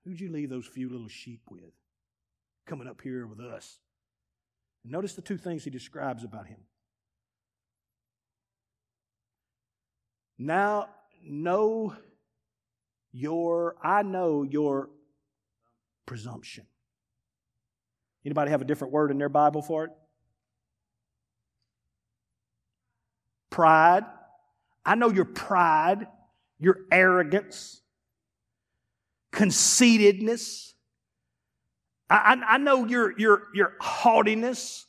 Who'd 0.04 0.20
you 0.20 0.30
leave 0.30 0.50
those 0.50 0.66
few 0.66 0.88
little 0.88 1.08
sheep 1.08 1.42
with 1.48 1.72
coming 2.66 2.88
up 2.88 3.00
here 3.00 3.26
with 3.26 3.40
us? 3.40 3.78
notice 4.84 5.14
the 5.14 5.22
two 5.22 5.38
things 5.38 5.62
he 5.62 5.70
describes 5.70 6.24
about 6.24 6.48
him. 6.48 6.58
Now, 10.38 10.88
know 11.24 11.94
your, 13.12 13.76
I 13.80 14.02
know 14.02 14.42
your 14.42 14.90
presumption. 16.04 16.66
Anybody 18.24 18.50
have 18.50 18.60
a 18.62 18.64
different 18.64 18.92
word 18.92 19.12
in 19.12 19.18
their 19.18 19.28
Bible 19.28 19.62
for 19.62 19.84
it? 19.84 19.90
Pride. 23.50 24.02
I 24.84 24.96
know 24.96 25.10
your 25.10 25.26
pride, 25.26 26.08
your 26.58 26.78
arrogance, 26.90 27.81
conceitedness. 29.32 30.74
I, 32.08 32.16
I, 32.16 32.54
I 32.54 32.58
know 32.58 32.86
your, 32.86 33.18
your, 33.18 33.44
your 33.54 33.72
haughtiness. 33.80 34.86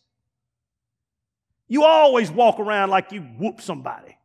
You 1.68 1.84
always 1.84 2.30
walk 2.30 2.60
around 2.60 2.90
like 2.90 3.12
you 3.12 3.22
whoop 3.22 3.62
somebody. 3.62 4.18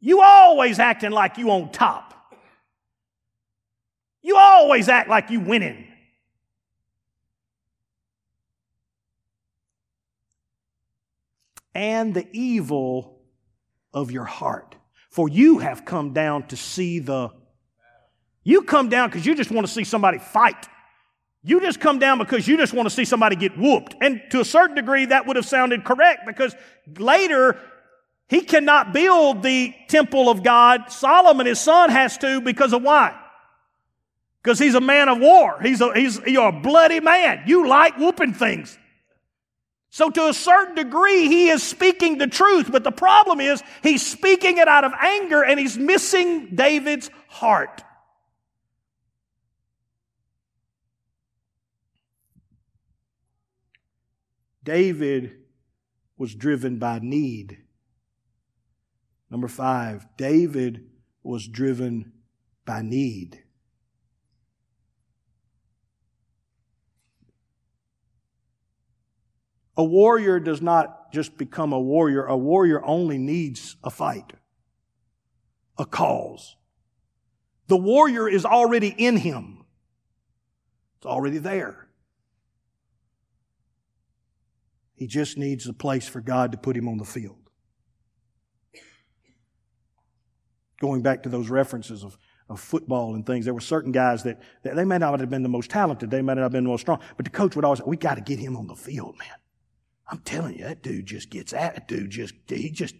You 0.00 0.20
always 0.20 0.78
acting 0.78 1.10
like 1.10 1.38
you 1.38 1.50
on 1.50 1.72
top. 1.72 2.14
You 4.22 4.36
always 4.36 4.88
act 4.88 5.08
like 5.08 5.30
you 5.30 5.40
winning. 5.40 5.86
And 11.74 12.12
the 12.12 12.28
evil 12.32 13.22
of 13.94 14.10
your 14.10 14.24
heart. 14.24 14.74
For 15.10 15.28
you 15.28 15.58
have 15.58 15.84
come 15.84 16.12
down 16.12 16.48
to 16.48 16.56
see 16.56 16.98
the 16.98 17.30
you 18.44 18.62
come 18.62 18.88
down 18.88 19.08
because 19.08 19.26
you 19.26 19.34
just 19.34 19.50
want 19.50 19.66
to 19.66 19.72
see 19.72 19.84
somebody 19.84 20.18
fight. 20.18 20.66
You 21.42 21.60
just 21.60 21.80
come 21.80 21.98
down 21.98 22.18
because 22.18 22.48
you 22.48 22.56
just 22.56 22.72
want 22.72 22.88
to 22.88 22.94
see 22.94 23.04
somebody 23.04 23.36
get 23.36 23.56
whooped. 23.56 23.94
And 24.00 24.20
to 24.30 24.40
a 24.40 24.44
certain 24.44 24.76
degree, 24.76 25.06
that 25.06 25.26
would 25.26 25.36
have 25.36 25.46
sounded 25.46 25.84
correct 25.84 26.26
because 26.26 26.54
later 26.98 27.58
he 28.28 28.40
cannot 28.40 28.92
build 28.92 29.42
the 29.42 29.74
temple 29.88 30.28
of 30.28 30.42
God. 30.42 30.90
Solomon, 30.90 31.46
his 31.46 31.60
son, 31.60 31.90
has 31.90 32.18
to 32.18 32.40
because 32.40 32.72
of 32.72 32.82
why? 32.82 33.18
Because 34.42 34.58
he's 34.58 34.74
a 34.74 34.80
man 34.80 35.08
of 35.08 35.18
war. 35.18 35.60
He's 35.62 35.80
a, 35.80 35.94
he's, 35.94 36.20
you're 36.26 36.48
a 36.48 36.52
bloody 36.52 37.00
man. 37.00 37.44
You 37.46 37.68
like 37.68 37.98
whooping 37.98 38.34
things. 38.34 38.78
So 39.90 40.10
to 40.10 40.28
a 40.28 40.34
certain 40.34 40.74
degree, 40.74 41.28
he 41.28 41.48
is 41.48 41.62
speaking 41.62 42.18
the 42.18 42.26
truth, 42.26 42.70
but 42.70 42.84
the 42.84 42.92
problem 42.92 43.40
is 43.40 43.62
he's 43.82 44.06
speaking 44.06 44.58
it 44.58 44.68
out 44.68 44.84
of 44.84 44.92
anger 45.00 45.42
and 45.42 45.58
he's 45.58 45.78
missing 45.78 46.54
David's 46.54 47.10
heart. 47.28 47.82
David 54.68 55.32
was 56.18 56.34
driven 56.34 56.78
by 56.78 56.98
need. 56.98 57.56
Number 59.30 59.48
five, 59.48 60.06
David 60.18 60.90
was 61.22 61.48
driven 61.48 62.12
by 62.66 62.82
need. 62.82 63.44
A 69.74 69.82
warrior 69.82 70.38
does 70.38 70.60
not 70.60 71.14
just 71.14 71.38
become 71.38 71.72
a 71.72 71.80
warrior. 71.80 72.26
A 72.26 72.36
warrior 72.36 72.84
only 72.84 73.16
needs 73.16 73.76
a 73.82 73.88
fight, 73.88 74.34
a 75.78 75.86
cause. 75.86 76.56
The 77.68 77.78
warrior 77.78 78.28
is 78.28 78.44
already 78.44 78.94
in 78.98 79.16
him. 79.16 79.64
It's 80.98 81.06
already 81.06 81.38
there. 81.38 81.87
He 84.98 85.06
just 85.06 85.38
needs 85.38 85.68
a 85.68 85.72
place 85.72 86.08
for 86.08 86.20
God 86.20 86.50
to 86.52 86.58
put 86.58 86.76
him 86.76 86.88
on 86.88 86.98
the 86.98 87.04
field. 87.04 87.38
Going 90.80 91.02
back 91.02 91.22
to 91.22 91.28
those 91.28 91.48
references 91.48 92.02
of, 92.02 92.18
of 92.48 92.58
football 92.58 93.14
and 93.14 93.24
things, 93.24 93.44
there 93.44 93.54
were 93.54 93.60
certain 93.60 93.92
guys 93.92 94.24
that, 94.24 94.42
that 94.64 94.74
they 94.74 94.84
may 94.84 94.98
not 94.98 95.20
have 95.20 95.30
been 95.30 95.44
the 95.44 95.48
most 95.48 95.70
talented, 95.70 96.10
they 96.10 96.20
may 96.20 96.34
not 96.34 96.42
have 96.42 96.52
been 96.52 96.64
the 96.64 96.70
most 96.70 96.80
strong, 96.80 96.98
but 97.16 97.24
the 97.24 97.30
coach 97.30 97.54
would 97.54 97.64
always 97.64 97.78
say, 97.78 97.84
We 97.86 97.96
got 97.96 98.16
to 98.16 98.20
get 98.20 98.40
him 98.40 98.56
on 98.56 98.66
the 98.66 98.74
field, 98.74 99.16
man. 99.18 99.36
I'm 100.10 100.18
telling 100.18 100.56
you, 100.56 100.64
that 100.64 100.82
dude 100.82 101.06
just 101.06 101.30
gets 101.30 101.52
at 101.52 101.76
it. 101.76 101.86
Dude 101.86 102.10
just, 102.10 102.34
he 102.48 102.70
just, 102.70 102.96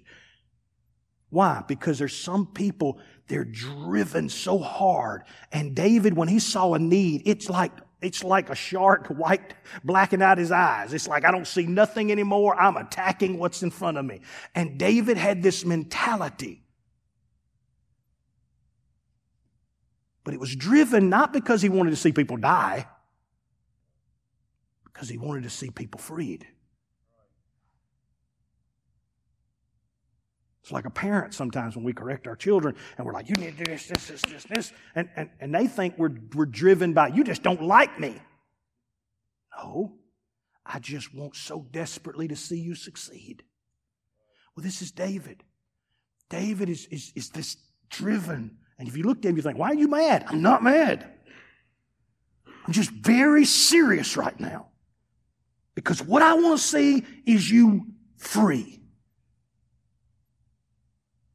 why? 1.30 1.64
Because 1.66 1.98
there's 1.98 2.16
some 2.16 2.46
people, 2.46 3.00
they're 3.26 3.44
driven 3.44 4.28
so 4.28 4.58
hard. 4.58 5.22
And 5.50 5.74
David, 5.74 6.16
when 6.16 6.28
he 6.28 6.38
saw 6.38 6.74
a 6.74 6.78
need, 6.78 7.22
it's 7.24 7.50
like, 7.50 7.72
it's 8.00 8.22
like 8.22 8.50
a 8.50 8.54
shark 8.54 9.06
white, 9.08 9.54
blacking 9.84 10.22
out 10.22 10.38
his 10.38 10.52
eyes. 10.52 10.92
It's 10.92 11.08
like, 11.08 11.24
I 11.24 11.30
don't 11.30 11.46
see 11.46 11.66
nothing 11.66 12.12
anymore. 12.12 12.58
I'm 12.58 12.76
attacking 12.76 13.38
what's 13.38 13.62
in 13.62 13.70
front 13.70 13.98
of 13.98 14.04
me. 14.04 14.20
And 14.54 14.78
David 14.78 15.16
had 15.16 15.42
this 15.42 15.64
mentality. 15.64 16.62
But 20.24 20.34
it 20.34 20.40
was 20.40 20.54
driven 20.54 21.08
not 21.08 21.32
because 21.32 21.62
he 21.62 21.68
wanted 21.68 21.90
to 21.90 21.96
see 21.96 22.12
people 22.12 22.37
die, 22.37 22.87
because 24.84 25.08
he 25.08 25.16
wanted 25.16 25.44
to 25.44 25.50
see 25.50 25.70
people 25.70 25.98
freed. 25.98 26.46
It's 30.68 30.72
like 30.74 30.85
a 30.85 30.90
parent 30.90 31.33
sometimes 31.33 31.76
when 31.76 31.85
we 31.87 31.94
correct 31.94 32.26
our 32.26 32.37
children 32.37 32.76
and 32.98 33.07
we're 33.07 33.14
like, 33.14 33.31
you 33.31 33.35
need 33.37 33.57
to 33.57 33.64
do 33.64 33.70
this, 33.72 33.87
this, 33.87 34.07
this, 34.07 34.20
this, 34.20 34.44
this. 34.44 34.72
And, 34.94 35.09
and, 35.16 35.31
and 35.40 35.54
they 35.54 35.66
think 35.66 35.96
we're, 35.96 36.14
we're 36.35 36.44
driven 36.44 36.92
by, 36.92 37.09
you 37.09 37.24
just 37.24 37.42
don't 37.42 37.62
like 37.62 37.98
me. 37.98 38.20
No, 39.57 39.94
I 40.66 40.78
just 40.78 41.14
want 41.14 41.37
so 41.37 41.66
desperately 41.70 42.28
to 42.28 42.37
see 42.37 42.59
you 42.59 42.74
succeed. 42.74 43.44
Well, 44.54 44.62
this 44.62 44.83
is 44.83 44.90
David. 44.90 45.42
David 46.28 46.68
is, 46.68 46.85
is, 46.90 47.12
is 47.16 47.31
this 47.31 47.57
driven. 47.88 48.59
And 48.78 48.88
if 48.88 48.94
you 48.94 49.04
look 49.04 49.20
at 49.20 49.24
him, 49.24 49.37
you 49.37 49.42
think, 49.42 49.57
why 49.57 49.68
are 49.68 49.74
you 49.74 49.88
mad? 49.88 50.26
I'm 50.28 50.42
not 50.42 50.62
mad. 50.62 51.11
I'm 52.66 52.74
just 52.74 52.90
very 52.90 53.46
serious 53.46 54.18
right 54.18 54.38
now. 54.38 54.66
Because 55.74 56.02
what 56.02 56.20
I 56.20 56.35
want 56.35 56.61
to 56.61 56.62
see 56.62 57.07
is 57.24 57.50
you 57.50 57.87
free. 58.18 58.78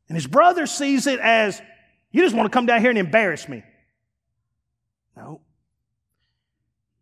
And 0.08 0.16
his 0.16 0.28
brother 0.28 0.66
sees 0.66 1.08
it 1.08 1.20
as, 1.20 1.62
you 2.12 2.22
just 2.22 2.36
want 2.36 2.46
to 2.46 2.56
come 2.56 2.66
down 2.66 2.82
here 2.82 2.90
and 2.90 3.00
embarrass 3.00 3.48
me. 3.48 3.64
No. 5.16 5.42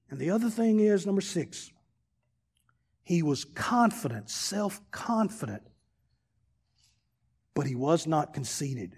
And 0.10 0.20
the 0.20 0.32
other 0.32 0.50
thing 0.50 0.80
is, 0.80 1.06
number 1.06 1.22
six, 1.22 1.72
he 3.04 3.24
was 3.24 3.46
confident, 3.46 4.30
self 4.30 4.80
confident, 4.92 5.64
but 7.54 7.66
he 7.66 7.76
was 7.76 8.06
not 8.08 8.34
conceited. 8.34 8.96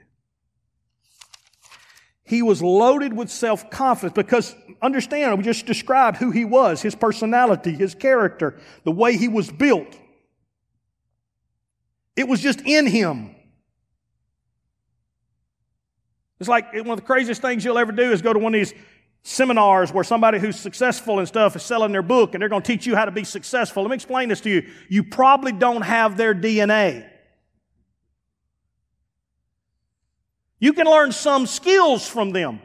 He 2.23 2.41
was 2.41 2.61
loaded 2.61 3.13
with 3.13 3.29
self 3.29 3.69
confidence 3.69 4.13
because, 4.15 4.55
understand, 4.81 5.37
we 5.37 5.43
just 5.43 5.65
described 5.65 6.17
who 6.17 6.31
he 6.31 6.45
was, 6.45 6.81
his 6.81 6.95
personality, 6.95 7.73
his 7.73 7.95
character, 7.95 8.59
the 8.83 8.91
way 8.91 9.17
he 9.17 9.27
was 9.27 9.51
built. 9.51 9.99
It 12.15 12.27
was 12.27 12.39
just 12.39 12.61
in 12.61 12.87
him. 12.87 13.32
It's 16.43 16.49
like 16.49 16.73
one 16.73 16.89
of 16.89 16.97
the 16.97 17.05
craziest 17.05 17.41
things 17.41 17.63
you'll 17.63 17.77
ever 17.77 17.93
do 17.93 18.11
is 18.11 18.21
go 18.21 18.33
to 18.33 18.39
one 18.39 18.53
of 18.53 18.59
these 18.59 18.73
seminars 19.21 19.93
where 19.93 20.03
somebody 20.03 20.37
who's 20.37 20.59
successful 20.59 21.19
and 21.19 21.25
stuff 21.25 21.55
is 21.55 21.63
selling 21.63 21.93
their 21.93 22.01
book 22.01 22.35
and 22.35 22.41
they're 22.41 22.49
going 22.49 22.61
to 22.61 22.67
teach 22.67 22.85
you 22.85 22.97
how 22.97 23.05
to 23.05 23.11
be 23.11 23.23
successful. 23.23 23.81
Let 23.81 23.91
me 23.91 23.95
explain 23.95 24.27
this 24.27 24.41
to 24.41 24.49
you. 24.49 24.69
You 24.89 25.05
probably 25.05 25.53
don't 25.53 25.83
have 25.83 26.17
their 26.17 26.35
DNA. 26.35 27.09
You 30.59 30.73
can 30.73 30.85
learn 30.85 31.13
some 31.13 31.45
skills 31.45 32.05
from 32.05 32.31
them. 32.31 32.59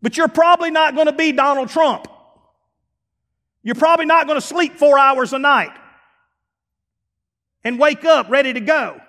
But 0.00 0.16
you're 0.16 0.26
probably 0.26 0.72
not 0.72 0.96
going 0.96 1.06
to 1.06 1.12
be 1.12 1.30
Donald 1.30 1.68
Trump. 1.68 2.08
You're 3.62 3.76
probably 3.76 4.06
not 4.06 4.26
going 4.26 4.40
to 4.40 4.44
sleep 4.44 4.74
four 4.74 4.98
hours 4.98 5.32
a 5.32 5.38
night 5.38 5.70
and 7.62 7.78
wake 7.78 8.04
up 8.04 8.28
ready 8.28 8.52
to 8.52 8.60
go. 8.60 9.00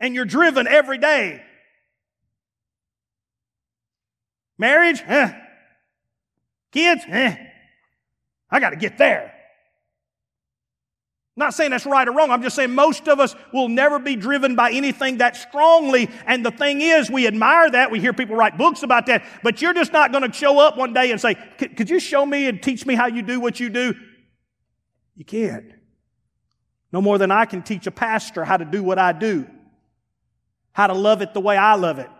And 0.00 0.12
you're 0.12 0.24
driven 0.24 0.66
every 0.66 0.98
day 0.98 1.40
Marriage? 4.58 5.02
Eh. 5.06 5.32
Kids? 6.72 7.02
Eh. 7.08 7.36
I 8.50 8.60
got 8.60 8.70
to 8.70 8.76
get 8.76 8.98
there. 8.98 9.32
I'm 11.36 11.40
not 11.40 11.54
saying 11.54 11.72
that's 11.72 11.86
right 11.86 12.06
or 12.06 12.12
wrong. 12.12 12.30
I'm 12.30 12.42
just 12.42 12.54
saying 12.54 12.72
most 12.72 13.08
of 13.08 13.18
us 13.18 13.34
will 13.52 13.68
never 13.68 13.98
be 13.98 14.14
driven 14.14 14.54
by 14.54 14.70
anything 14.70 15.18
that 15.18 15.36
strongly. 15.36 16.08
And 16.26 16.46
the 16.46 16.52
thing 16.52 16.80
is, 16.80 17.10
we 17.10 17.26
admire 17.26 17.68
that. 17.70 17.90
We 17.90 17.98
hear 17.98 18.12
people 18.12 18.36
write 18.36 18.56
books 18.56 18.84
about 18.84 19.06
that. 19.06 19.24
But 19.42 19.60
you're 19.60 19.74
just 19.74 19.92
not 19.92 20.12
going 20.12 20.30
to 20.30 20.32
show 20.32 20.60
up 20.60 20.76
one 20.76 20.92
day 20.92 21.10
and 21.10 21.20
say, 21.20 21.34
Could 21.58 21.90
you 21.90 21.98
show 21.98 22.24
me 22.24 22.46
and 22.46 22.62
teach 22.62 22.86
me 22.86 22.94
how 22.94 23.06
you 23.06 23.22
do 23.22 23.40
what 23.40 23.58
you 23.58 23.68
do? 23.68 23.94
You 25.16 25.24
can't. 25.24 25.72
No 26.92 27.00
more 27.00 27.18
than 27.18 27.32
I 27.32 27.46
can 27.46 27.62
teach 27.62 27.88
a 27.88 27.90
pastor 27.90 28.44
how 28.44 28.56
to 28.56 28.64
do 28.64 28.84
what 28.84 29.00
I 29.00 29.12
do, 29.12 29.48
how 30.70 30.86
to 30.86 30.94
love 30.94 31.20
it 31.20 31.34
the 31.34 31.40
way 31.40 31.56
I 31.56 31.74
love 31.74 31.98
it 31.98 32.10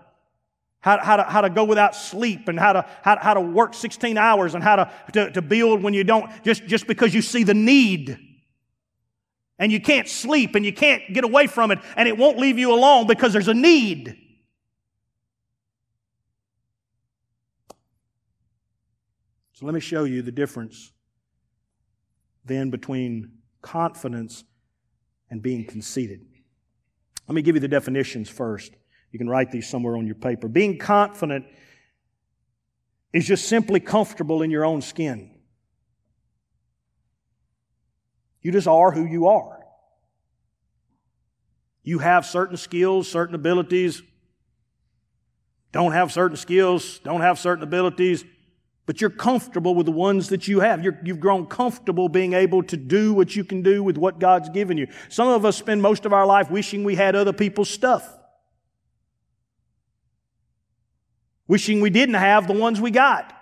how, 0.85 1.03
how, 1.03 1.16
to, 1.16 1.23
how 1.23 1.40
to 1.40 1.49
go 1.49 1.64
without 1.64 1.97
sleep 1.97 2.47
and 2.47 2.61
how 2.61 2.75
to, 2.75 2.87
how, 3.01 3.16
how 3.18 3.33
to 3.33 3.40
work 3.40 3.73
16 3.73 4.18
hours 4.18 4.55
and 4.55 4.62
how 4.62 4.77
to, 4.77 4.92
to, 5.14 5.31
to 5.31 5.40
build 5.40 5.83
when 5.83 5.94
you 5.94 6.05
don't, 6.05 6.31
just, 6.44 6.66
just 6.66 6.87
because 6.87 7.14
you 7.14 7.23
see 7.23 7.42
the 7.42 7.55
need. 7.55 8.18
And 9.59 9.73
you 9.73 9.81
can't 9.81 10.07
sleep 10.07 10.55
and 10.55 10.62
you 10.62 10.75
can't 10.75 11.03
get 11.11 11.25
away 11.25 11.47
from 11.47 11.70
it 11.70 11.79
and 11.97 12.07
it 12.07 12.18
won't 12.18 12.38
leave 12.38 12.59
you 12.59 12.75
alone 12.75 13.07
because 13.07 13.33
there's 13.33 13.49
a 13.49 13.55
need. 13.55 14.14
So 19.55 19.64
let 19.64 19.75
me 19.75 19.81
show 19.81 20.05
you 20.05 20.20
the 20.20 20.33
difference 20.33 20.92
then 22.44 22.68
between 22.68 23.33
confidence 23.62 24.44
and 25.31 25.40
being 25.40 25.64
conceited. 25.64 26.27
Let 27.27 27.35
me 27.35 27.40
give 27.40 27.57
you 27.57 27.61
the 27.61 27.68
definitions 27.68 28.29
first. 28.29 28.77
You 29.14 29.18
can 29.18 29.31
write 29.31 29.53
these 29.53 29.68
somewhere 29.68 29.96
on 29.96 30.07
your 30.07 30.16
paper. 30.16 30.48
Being 30.48 30.77
confident 30.77 31.46
is 33.12 33.24
just 33.24 33.46
simply 33.46 33.79
comfortable 33.79 34.42
in 34.42 34.50
your 34.50 34.64
own 34.64 34.83
skin. 34.83 35.31
You 38.42 38.50
just 38.50 38.66
are 38.66 38.90
who 38.90 39.05
you 39.05 39.29
are. 39.29 39.64
You 41.85 42.00
have 42.00 42.27
certain 42.27 42.57
skills, 42.57 43.07
certain 43.07 43.37
abilities, 43.37 44.03
don't 45.70 45.92
have 45.92 46.11
certain 46.11 46.37
skills, 46.37 46.98
don't 47.05 47.20
have 47.20 47.38
certain 47.38 47.62
abilities, 47.62 48.24
but 48.85 49.00
you're 49.00 49.11
comfortable 49.11 49.77
with 49.77 49.87
the 49.87 49.92
ones 49.92 50.31
that 50.31 50.48
you 50.48 50.59
have. 50.59 50.83
you 50.83 50.92
have 51.07 51.20
grown 51.20 51.46
comfortable 51.46 52.09
being 52.09 52.33
able 52.33 52.64
to 52.64 52.77
do 52.77 53.14
what 53.14 53.37
you 53.37 53.44
can 53.44 53.62
do 53.62 53.81
with 53.85 53.96
what 53.96 54.18
God's 54.18 54.48
given 54.48 54.77
you. 54.77 54.88
Some 55.09 55.29
of 55.29 55.44
us 55.44 55.57
spend 55.57 55.83
most 55.83 56.05
of 56.05 56.12
our 56.12 56.27
life 56.27 56.50
wishing 56.50 56.83
we 56.83 56.96
had 56.96 57.14
other 57.14 57.33
people's 57.33 57.70
stuff. 57.70 58.18
Wishing 61.47 61.80
we 61.80 61.90
didn't 61.90 62.16
have 62.16 62.47
the 62.47 62.55
ones 62.55 62.80
we 62.80 62.90
got. 62.90 63.32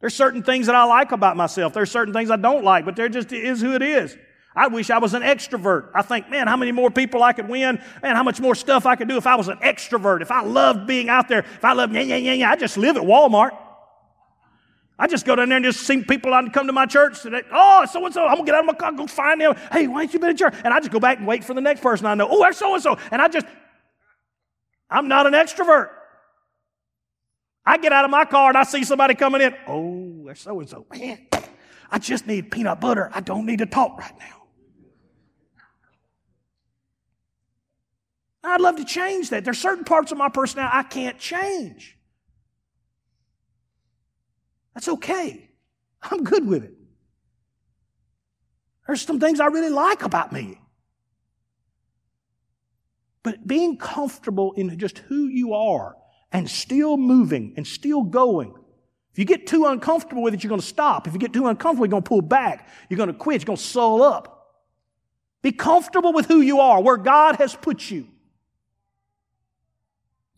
There's 0.00 0.14
certain 0.14 0.42
things 0.42 0.66
that 0.66 0.74
I 0.74 0.84
like 0.84 1.12
about 1.12 1.36
myself. 1.36 1.72
There's 1.72 1.90
certain 1.90 2.14
things 2.14 2.30
I 2.30 2.36
don't 2.36 2.64
like, 2.64 2.84
but 2.84 2.94
there 2.96 3.08
just 3.08 3.32
is 3.32 3.60
who 3.60 3.74
it 3.74 3.82
is. 3.82 4.16
I 4.54 4.68
wish 4.68 4.90
I 4.90 4.98
was 4.98 5.14
an 5.14 5.22
extrovert. 5.22 5.90
I 5.94 6.02
think, 6.02 6.30
man, 6.30 6.46
how 6.46 6.56
many 6.56 6.72
more 6.72 6.90
people 6.90 7.22
I 7.22 7.32
could 7.32 7.48
win, 7.48 7.80
man, 8.02 8.16
how 8.16 8.22
much 8.22 8.40
more 8.40 8.54
stuff 8.54 8.86
I 8.86 8.96
could 8.96 9.08
do 9.08 9.16
if 9.16 9.26
I 9.26 9.36
was 9.36 9.48
an 9.48 9.58
extrovert, 9.58 10.20
if 10.20 10.30
I 10.30 10.42
loved 10.42 10.86
being 10.86 11.08
out 11.08 11.28
there, 11.28 11.40
if 11.40 11.64
I 11.64 11.72
loved, 11.74 11.94
yeah, 11.94 12.00
yeah, 12.00 12.16
yeah, 12.16 12.32
yeah. 12.32 12.50
I 12.50 12.56
just 12.56 12.76
live 12.76 12.96
at 12.96 13.02
Walmart. 13.02 13.56
I 14.98 15.06
just 15.06 15.24
go 15.24 15.36
down 15.36 15.48
there 15.48 15.56
and 15.56 15.64
just 15.64 15.80
see 15.80 16.02
people 16.02 16.32
to 16.32 16.50
come 16.50 16.66
to 16.66 16.72
my 16.72 16.86
church. 16.86 17.22
They, 17.22 17.42
oh, 17.52 17.86
so 17.86 18.04
and 18.04 18.12
so. 18.12 18.26
I'm 18.26 18.34
gonna 18.34 18.46
get 18.46 18.54
out 18.56 18.60
of 18.60 18.66
my 18.66 18.72
car, 18.72 18.90
go 18.90 19.06
find 19.06 19.40
them. 19.40 19.54
Hey, 19.70 19.86
why 19.86 20.02
ain't 20.02 20.12
you 20.12 20.18
been 20.18 20.30
in 20.30 20.36
church? 20.36 20.54
And 20.64 20.74
I 20.74 20.80
just 20.80 20.90
go 20.90 20.98
back 20.98 21.18
and 21.18 21.26
wait 21.26 21.44
for 21.44 21.54
the 21.54 21.60
next 21.60 21.80
person 21.80 22.06
I 22.06 22.14
know. 22.14 22.26
Oh, 22.28 22.40
that's 22.40 22.58
so 22.58 22.74
and 22.74 22.82
so. 22.82 22.98
And 23.12 23.22
I 23.22 23.28
just, 23.28 23.46
I'm 24.90 25.06
not 25.06 25.28
an 25.28 25.34
extrovert. 25.34 25.90
I 27.68 27.76
get 27.76 27.92
out 27.92 28.06
of 28.06 28.10
my 28.10 28.24
car 28.24 28.48
and 28.48 28.56
I 28.56 28.62
see 28.62 28.82
somebody 28.82 29.14
coming 29.14 29.42
in. 29.42 29.54
Oh, 29.66 30.24
that's 30.26 30.40
so 30.40 30.58
and 30.58 30.66
so. 30.66 30.86
Man, 30.90 31.18
I 31.90 31.98
just 31.98 32.26
need 32.26 32.50
peanut 32.50 32.80
butter. 32.80 33.10
I 33.12 33.20
don't 33.20 33.44
need 33.44 33.58
to 33.58 33.66
talk 33.66 33.98
right 33.98 34.18
now. 34.18 34.46
I'd 38.42 38.62
love 38.62 38.76
to 38.76 38.86
change 38.86 39.28
that. 39.28 39.44
There's 39.44 39.58
certain 39.58 39.84
parts 39.84 40.10
of 40.12 40.16
my 40.16 40.30
personality 40.30 40.78
I 40.78 40.82
can't 40.82 41.18
change. 41.18 41.98
That's 44.72 44.88
okay. 44.88 45.50
I'm 46.00 46.24
good 46.24 46.46
with 46.46 46.64
it. 46.64 46.72
There's 48.86 49.02
some 49.02 49.20
things 49.20 49.40
I 49.40 49.46
really 49.46 49.68
like 49.68 50.04
about 50.04 50.32
me. 50.32 50.58
But 53.22 53.46
being 53.46 53.76
comfortable 53.76 54.54
in 54.54 54.78
just 54.78 55.00
who 55.00 55.26
you 55.26 55.52
are 55.52 55.97
and 56.32 56.48
still 56.48 56.96
moving 56.96 57.54
and 57.56 57.66
still 57.66 58.02
going. 58.02 58.54
If 59.12 59.18
you 59.18 59.24
get 59.24 59.46
too 59.46 59.66
uncomfortable 59.66 60.22
with 60.22 60.34
it, 60.34 60.44
you're 60.44 60.48
going 60.48 60.60
to 60.60 60.66
stop. 60.66 61.06
If 61.06 61.12
you 61.12 61.18
get 61.18 61.32
too 61.32 61.46
uncomfortable, 61.46 61.86
you're 61.86 61.90
going 61.90 62.02
to 62.02 62.08
pull 62.08 62.22
back. 62.22 62.68
You're 62.88 62.98
going 62.98 63.08
to 63.08 63.14
quit. 63.14 63.42
You're 63.42 63.46
going 63.46 63.56
to 63.56 63.62
soul 63.62 64.02
up. 64.02 64.34
Be 65.42 65.52
comfortable 65.52 66.12
with 66.12 66.26
who 66.26 66.40
you 66.40 66.60
are, 66.60 66.82
where 66.82 66.96
God 66.96 67.36
has 67.36 67.54
put 67.54 67.90
you. 67.90 68.06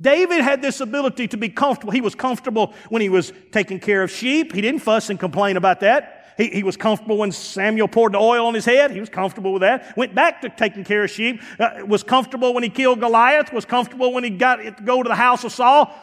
David 0.00 0.40
had 0.40 0.62
this 0.62 0.80
ability 0.80 1.28
to 1.28 1.36
be 1.36 1.50
comfortable. 1.50 1.92
He 1.92 2.00
was 2.00 2.14
comfortable 2.14 2.72
when 2.88 3.02
he 3.02 3.10
was 3.10 3.32
taking 3.52 3.80
care 3.80 4.02
of 4.02 4.10
sheep. 4.10 4.52
He 4.54 4.62
didn't 4.62 4.80
fuss 4.80 5.10
and 5.10 5.20
complain 5.20 5.56
about 5.56 5.80
that. 5.80 6.19
He, 6.40 6.48
he 6.48 6.62
was 6.62 6.78
comfortable 6.78 7.18
when 7.18 7.32
Samuel 7.32 7.86
poured 7.86 8.14
the 8.14 8.18
oil 8.18 8.46
on 8.46 8.54
his 8.54 8.64
head. 8.64 8.90
He 8.90 8.98
was 8.98 9.10
comfortable 9.10 9.52
with 9.52 9.60
that. 9.60 9.94
Went 9.94 10.14
back 10.14 10.40
to 10.40 10.48
taking 10.48 10.84
care 10.84 11.04
of 11.04 11.10
sheep. 11.10 11.42
Uh, 11.58 11.82
was 11.86 12.02
comfortable 12.02 12.54
when 12.54 12.62
he 12.62 12.70
killed 12.70 12.98
Goliath. 12.98 13.52
Was 13.52 13.66
comfortable 13.66 14.10
when 14.14 14.24
he 14.24 14.30
got 14.30 14.56
to 14.56 14.74
go 14.82 15.02
to 15.02 15.08
the 15.08 15.14
house 15.14 15.44
of 15.44 15.52
Saul. 15.52 15.94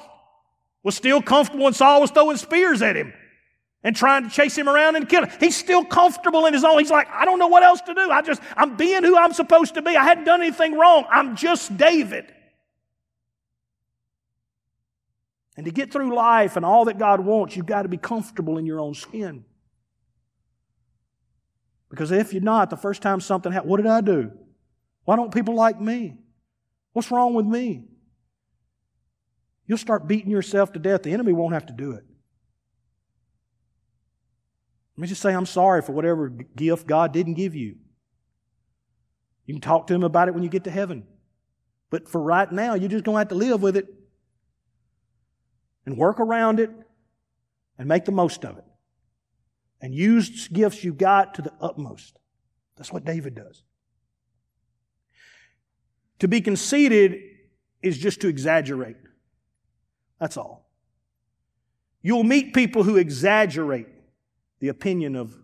Was 0.84 0.96
still 0.96 1.24
comfortable 1.24 1.66
when 1.66 1.74
Saul 1.74 2.02
was 2.02 2.12
throwing 2.12 2.38
spears 2.38 2.84
at 2.84 2.96
him 2.96 3.14
and 3.84 3.96
trying 3.96 4.26
to 4.26 4.30
chase 4.30 4.56
him 4.56 4.70
around 4.70 4.96
and 4.96 5.10
kill 5.10 5.26
him. 5.26 5.32
He's 5.40 5.56
still 5.56 5.84
comfortable 5.84 6.46
in 6.46 6.54
his 6.54 6.64
own. 6.64 6.78
He's 6.78 6.92
like, 6.92 7.08
I 7.12 7.26
don't 7.26 7.40
know 7.40 7.48
what 7.48 7.64
else 7.64 7.82
to 7.82 7.96
do. 7.96 8.12
I 8.12 8.22
just, 8.22 8.40
I'm 8.56 8.78
being 8.78 9.04
who 9.04 9.18
I'm 9.18 9.34
supposed 9.34 9.74
to 9.74 9.82
be. 9.82 9.98
I 9.98 10.04
hadn't 10.04 10.26
done 10.26 10.42
anything 10.42 10.78
wrong. 10.78 11.06
I'm 11.10 11.36
just 11.36 11.76
David. 11.78 12.32
And 15.56 15.66
to 15.66 15.72
get 15.72 15.92
through 15.92 16.14
life 16.14 16.58
and 16.58 16.64
all 16.64 16.86
that 16.86 17.00
God 17.00 17.22
wants, 17.22 17.56
you've 17.56 17.66
got 17.66 17.82
to 17.84 17.90
be 17.90 17.98
comfortable 17.98 18.60
in 18.60 18.68
your 18.68 18.80
own 18.80 18.94
skin. 18.94 19.44
Because 21.90 22.12
if 22.12 22.34
you're 22.34 22.42
not, 22.42 22.70
the 22.70 22.78
first 22.78 23.02
time 23.02 23.22
something 23.22 23.52
happens, 23.52 23.70
what 23.70 23.78
did 23.78 23.88
I 23.88 24.02
do? 24.02 24.32
Why 25.06 25.16
don't 25.16 25.34
people 25.34 25.56
like 25.56 25.80
me? 25.80 26.18
What's 26.94 27.12
wrong 27.12 27.34
with 27.34 27.46
me? 27.46 27.86
You'll 29.68 29.78
start 29.78 30.08
beating 30.08 30.32
yourself 30.32 30.74
to 30.74 30.80
death. 30.80 31.04
The 31.04 31.14
enemy 31.14 31.34
won't 31.34 31.54
have 31.54 31.66
to 31.68 31.74
do 31.74 31.92
it. 31.92 32.04
Let 34.96 35.02
me 35.02 35.08
just 35.08 35.22
say, 35.22 35.34
I'm 35.34 35.46
sorry 35.46 35.82
for 35.82 35.92
whatever 35.92 36.30
gift 36.30 36.88
God 36.88 37.14
didn't 37.14 37.36
give 37.36 37.54
you. 37.54 37.76
You 39.46 39.54
can 39.54 39.62
talk 39.62 39.88
to 39.88 39.94
him 39.94 40.04
about 40.04 40.28
it 40.28 40.34
when 40.34 40.44
you 40.44 40.50
get 40.50 40.66
to 40.66 40.72
heaven. 40.72 41.06
But 41.90 42.10
for 42.10 42.22
right 42.22 42.52
now, 42.52 42.74
you're 42.74 42.90
just 42.90 43.06
going 43.06 43.16
to 43.16 43.20
have 43.20 43.28
to 43.30 43.36
live 43.36 43.62
with 43.62 43.78
it 43.78 43.88
and 45.86 45.98
work 45.98 46.20
around 46.20 46.60
it 46.60 46.70
and 47.78 47.88
make 47.88 48.06
the 48.06 48.12
most 48.12 48.44
of 48.44 48.58
it 48.58 48.66
and 49.82 49.94
use 49.94 50.48
gifts 50.48 50.84
you 50.84 50.94
got 50.94 51.36
to 51.36 51.42
the 51.42 51.54
utmost. 51.62 52.20
That's 52.78 52.92
what 52.92 53.06
David 53.06 53.36
does. 53.36 53.64
To 56.20 56.28
be 56.28 56.42
conceited 56.42 57.20
is 57.82 57.98
just 57.98 58.22
to 58.22 58.28
exaggerate. 58.28 58.98
That's 60.20 60.38
all. 60.38 60.70
You'll 62.02 62.24
meet 62.24 62.54
people 62.54 62.84
who 62.84 62.98
exaggerate 62.98 63.88
the 64.60 64.70
opinion 64.70 65.16
of 65.16 65.36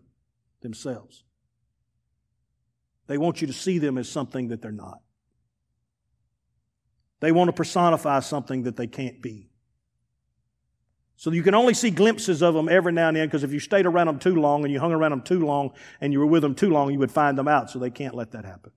themselves. 0.62 1.24
They 3.08 3.18
want 3.18 3.42
you 3.42 3.48
to 3.48 3.54
see 3.54 3.80
them 3.80 3.98
as 3.98 4.10
something 4.10 4.48
that 4.48 4.62
they're 4.62 4.72
not. 4.72 5.00
They 7.20 7.32
want 7.32 7.50
to 7.50 7.54
personify 7.54 8.20
something 8.22 8.64
that 8.64 8.76
they 8.76 8.88
can't 8.88 9.22
be. 9.22 9.50
So 11.24 11.32
you 11.32 11.42
can 11.42 11.56
only 11.56 11.74
see 11.74 11.90
glimpses 11.90 12.44
of 12.44 12.54
them 12.54 12.68
every 12.68 12.92
now 12.92 13.08
and 13.08 13.16
then 13.16 13.28
because 13.28 13.46
if 13.46 13.54
you 13.54 13.62
stayed 13.62 13.86
around 13.86 14.08
them 14.08 14.20
too 14.20 14.36
long 14.36 14.66
and 14.66 14.74
you 14.74 14.82
hung 14.82 14.92
around 14.92 15.12
them 15.12 15.22
too 15.22 15.46
long 15.46 15.72
and 16.02 16.12
you 16.12 16.20
were 16.20 16.26
with 16.26 16.42
them 16.42 16.54
too 16.54 16.70
long, 16.70 16.92
you 16.92 17.00
would 17.00 17.14
find 17.14 17.38
them 17.38 17.48
out. 17.48 17.70
So 17.70 17.80
they 17.80 17.92
can't 17.92 18.14
let 18.14 18.32
that 18.32 18.44
happen. 18.44 18.74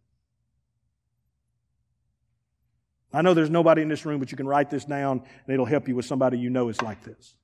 I 3.12 3.22
know 3.22 3.34
there's 3.34 3.50
nobody 3.50 3.82
in 3.82 3.88
this 3.88 4.06
room, 4.06 4.20
but 4.20 4.30
you 4.30 4.36
can 4.36 4.46
write 4.46 4.70
this 4.70 4.84
down 4.84 5.24
and 5.46 5.54
it'll 5.54 5.66
help 5.66 5.88
you 5.88 5.96
with 5.96 6.04
somebody 6.04 6.38
you 6.38 6.48
know 6.48 6.68
is 6.68 6.80
like 6.80 7.02
this. 7.02 7.34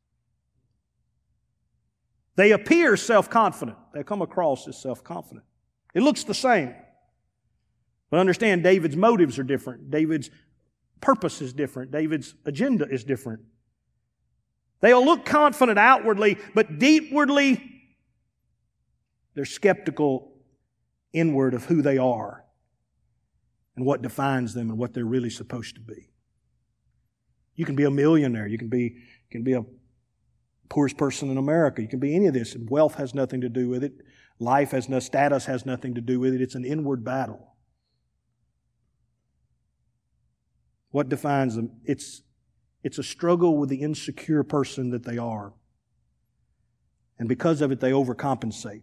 They 2.36 2.52
appear 2.52 2.96
self 2.96 3.28
confident, 3.28 3.78
they 3.92 4.04
come 4.04 4.22
across 4.22 4.68
as 4.68 4.80
self 4.80 5.02
confident. 5.02 5.44
It 5.94 6.02
looks 6.02 6.22
the 6.22 6.32
same. 6.32 6.76
But 8.08 8.20
understand, 8.20 8.62
David's 8.62 8.96
motives 8.96 9.36
are 9.40 9.42
different. 9.42 9.90
David's 9.90 10.30
purpose 11.00 11.42
is 11.42 11.52
different. 11.52 11.90
David's 11.90 12.36
agenda 12.46 12.86
is 12.88 13.02
different. 13.02 13.42
They'll 14.82 15.04
look 15.04 15.24
confident 15.24 15.78
outwardly, 15.78 16.38
but 16.54 16.78
deepwardly, 16.78 17.62
they're 19.34 19.44
skeptical 19.44 20.32
inward 21.12 21.54
of 21.54 21.64
who 21.66 21.82
they 21.82 21.98
are 21.98 22.44
and 23.76 23.86
what 23.86 24.02
defines 24.02 24.54
them 24.54 24.70
and 24.70 24.78
what 24.78 24.92
they're 24.92 25.04
really 25.04 25.30
supposed 25.30 25.76
to 25.76 25.80
be. 25.80 26.10
You 27.54 27.64
can 27.64 27.76
be 27.76 27.84
a 27.84 27.90
millionaire. 27.90 28.46
You 28.46 28.58
can 28.58 28.68
be, 28.68 28.82
you 28.82 29.30
can 29.30 29.44
be 29.44 29.52
a 29.52 29.64
poorest 30.68 30.96
person 30.96 31.30
in 31.30 31.38
America. 31.38 31.80
You 31.80 31.88
can 31.88 32.00
be 32.00 32.16
any 32.16 32.26
of 32.26 32.34
this, 32.34 32.54
and 32.54 32.68
wealth 32.68 32.96
has 32.96 33.14
nothing 33.14 33.40
to 33.42 33.48
do 33.48 33.68
with 33.68 33.84
it. 33.84 33.92
Life 34.40 34.72
has 34.72 34.88
no 34.88 34.98
status 34.98 35.46
has 35.46 35.64
nothing 35.64 35.94
to 35.94 36.00
do 36.00 36.18
with 36.18 36.34
it. 36.34 36.40
It's 36.40 36.56
an 36.56 36.64
inward 36.64 37.04
battle. 37.04 37.54
What 40.90 41.08
defines 41.08 41.54
them? 41.54 41.70
It's 41.84 42.22
it's 42.82 42.98
a 42.98 43.02
struggle 43.02 43.56
with 43.56 43.68
the 43.68 43.82
insecure 43.82 44.42
person 44.42 44.90
that 44.90 45.04
they 45.04 45.18
are. 45.18 45.52
And 47.18 47.28
because 47.28 47.60
of 47.60 47.70
it, 47.70 47.80
they 47.80 47.92
overcompensate. 47.92 48.82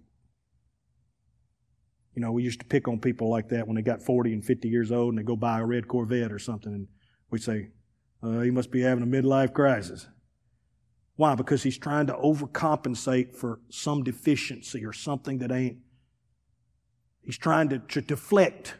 You 2.16 2.22
know, 2.22 2.32
we 2.32 2.44
used 2.44 2.60
to 2.60 2.66
pick 2.66 2.88
on 2.88 3.00
people 3.00 3.30
like 3.30 3.50
that 3.50 3.68
when 3.68 3.76
they 3.76 3.82
got 3.82 4.02
40 4.02 4.34
and 4.34 4.44
50 4.44 4.68
years 4.70 4.92
old 4.92 5.10
and 5.10 5.18
they 5.18 5.24
go 5.24 5.36
buy 5.36 5.60
a 5.60 5.66
red 5.66 5.88
Corvette 5.88 6.32
or 6.32 6.40
something. 6.40 6.74
And 6.74 6.88
we'd 7.30 7.44
say, 7.44 7.70
uh, 8.22 8.42
he 8.42 8.52
must 8.52 8.72
be 8.72 8.82
having 8.82 9.04
a 9.04 9.08
midlife 9.08 9.54
crisis. 9.54 10.08
Why? 11.16 11.36
Because 11.36 11.64
he's 11.64 11.78
trying 11.78 12.08
to 12.08 12.14
overcompensate 12.14 13.36
for 13.36 13.60
some 13.70 14.04
deficiency 14.04 14.86
or 14.86 14.94
something 14.94 15.40
that 15.40 15.52
ain't. 15.52 15.78
He's 17.22 17.38
trying 17.38 17.70
to, 17.70 17.80
to 17.80 18.02
deflect, 18.02 18.76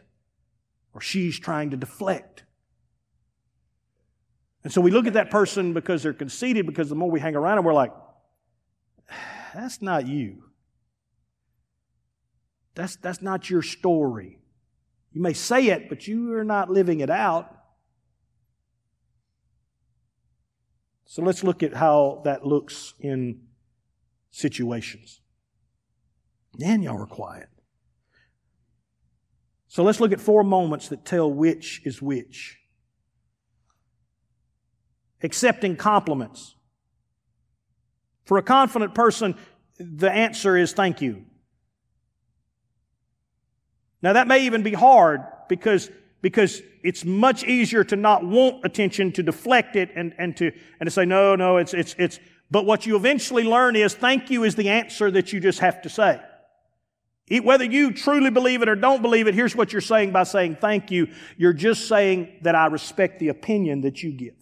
or 0.94 1.00
she's 1.00 1.38
trying 1.38 1.70
to 1.70 1.76
deflect. 1.76 2.44
And 4.62 4.72
so 4.72 4.80
we 4.80 4.90
look 4.90 5.06
at 5.06 5.14
that 5.14 5.30
person 5.30 5.72
because 5.72 6.02
they're 6.02 6.12
conceited, 6.12 6.66
because 6.66 6.88
the 6.88 6.94
more 6.94 7.10
we 7.10 7.20
hang 7.20 7.34
around 7.34 7.56
them, 7.56 7.64
we're 7.64 7.72
like, 7.72 7.92
that's 9.54 9.80
not 9.80 10.06
you. 10.06 10.44
That's, 12.74 12.96
that's 12.96 13.22
not 13.22 13.48
your 13.48 13.62
story. 13.62 14.38
You 15.12 15.22
may 15.22 15.32
say 15.32 15.68
it, 15.68 15.88
but 15.88 16.06
you 16.06 16.34
are 16.34 16.44
not 16.44 16.70
living 16.70 17.00
it 17.00 17.10
out. 17.10 17.56
So 21.06 21.22
let's 21.22 21.42
look 21.42 21.62
at 21.62 21.74
how 21.74 22.20
that 22.24 22.46
looks 22.46 22.94
in 23.00 23.40
situations. 24.30 25.20
And 26.62 26.84
y'all 26.84 27.02
are 27.02 27.06
quiet. 27.06 27.48
So 29.66 29.82
let's 29.82 30.00
look 30.00 30.12
at 30.12 30.20
four 30.20 30.44
moments 30.44 30.88
that 30.88 31.04
tell 31.04 31.32
which 31.32 31.82
is 31.84 32.00
which 32.00 32.59
accepting 35.22 35.76
compliments. 35.76 36.54
For 38.24 38.38
a 38.38 38.42
confident 38.42 38.94
person, 38.94 39.36
the 39.78 40.10
answer 40.10 40.56
is 40.56 40.72
thank 40.72 41.00
you. 41.00 41.24
Now 44.02 44.14
that 44.14 44.28
may 44.28 44.46
even 44.46 44.62
be 44.62 44.72
hard 44.72 45.22
because, 45.48 45.90
because 46.22 46.62
it's 46.82 47.04
much 47.04 47.44
easier 47.44 47.84
to 47.84 47.96
not 47.96 48.24
want 48.24 48.64
attention, 48.64 49.12
to 49.12 49.22
deflect 49.22 49.76
it 49.76 49.90
and, 49.94 50.14
and 50.16 50.36
to, 50.38 50.52
and 50.78 50.86
to 50.86 50.90
say, 50.90 51.04
no, 51.04 51.36
no, 51.36 51.58
it's, 51.58 51.74
it's, 51.74 51.94
it's, 51.98 52.18
but 52.50 52.66
what 52.66 52.86
you 52.86 52.96
eventually 52.96 53.44
learn 53.44 53.76
is 53.76 53.94
thank 53.94 54.30
you 54.30 54.44
is 54.44 54.54
the 54.54 54.68
answer 54.68 55.10
that 55.10 55.32
you 55.32 55.40
just 55.40 55.60
have 55.60 55.82
to 55.82 55.88
say. 55.88 56.20
Whether 57.42 57.64
you 57.64 57.92
truly 57.92 58.30
believe 58.30 58.60
it 58.62 58.68
or 58.68 58.74
don't 58.74 59.02
believe 59.02 59.28
it, 59.28 59.34
here's 59.34 59.54
what 59.54 59.72
you're 59.72 59.80
saying 59.80 60.10
by 60.10 60.24
saying 60.24 60.56
thank 60.60 60.90
you. 60.90 61.08
You're 61.36 61.52
just 61.52 61.86
saying 61.86 62.38
that 62.42 62.56
I 62.56 62.66
respect 62.66 63.20
the 63.20 63.28
opinion 63.28 63.82
that 63.82 64.02
you 64.02 64.10
give. 64.10 64.39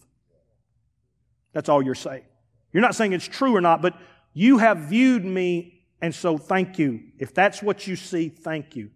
That's 1.52 1.68
all 1.68 1.82
you're 1.82 1.94
saying. 1.94 2.24
You're 2.72 2.82
not 2.82 2.94
saying 2.94 3.12
it's 3.12 3.26
true 3.26 3.54
or 3.56 3.60
not, 3.60 3.82
but 3.82 3.98
you 4.34 4.58
have 4.58 4.78
viewed 4.78 5.24
me, 5.24 5.82
and 6.00 6.14
so 6.14 6.38
thank 6.38 6.78
you. 6.78 7.00
If 7.18 7.34
that's 7.34 7.62
what 7.62 7.86
you 7.86 7.96
see, 7.96 8.28
thank 8.28 8.76
you. 8.76 8.90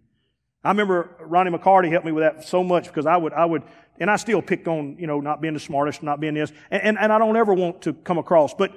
I 0.63 0.69
remember 0.69 1.09
Ronnie 1.19 1.51
McCarty 1.51 1.89
helped 1.91 2.05
me 2.05 2.11
with 2.11 2.23
that 2.23 2.47
so 2.47 2.63
much 2.63 2.85
because 2.87 3.05
I 3.05 3.17
would, 3.17 3.33
I 3.33 3.45
would, 3.45 3.63
and 3.99 4.09
I 4.09 4.15
still 4.15 4.41
pick 4.41 4.67
on, 4.67 4.97
you 4.99 5.07
know, 5.07 5.19
not 5.19 5.41
being 5.41 5.53
the 5.53 5.59
smartest, 5.59 6.03
not 6.03 6.19
being 6.19 6.35
this, 6.35 6.51
and, 6.71 6.81
and, 6.83 6.97
and 6.99 7.11
I 7.11 7.17
don't 7.17 7.35
ever 7.35 7.53
want 7.53 7.81
to 7.81 7.93
come 7.93 8.17
across, 8.17 8.53
but 8.53 8.71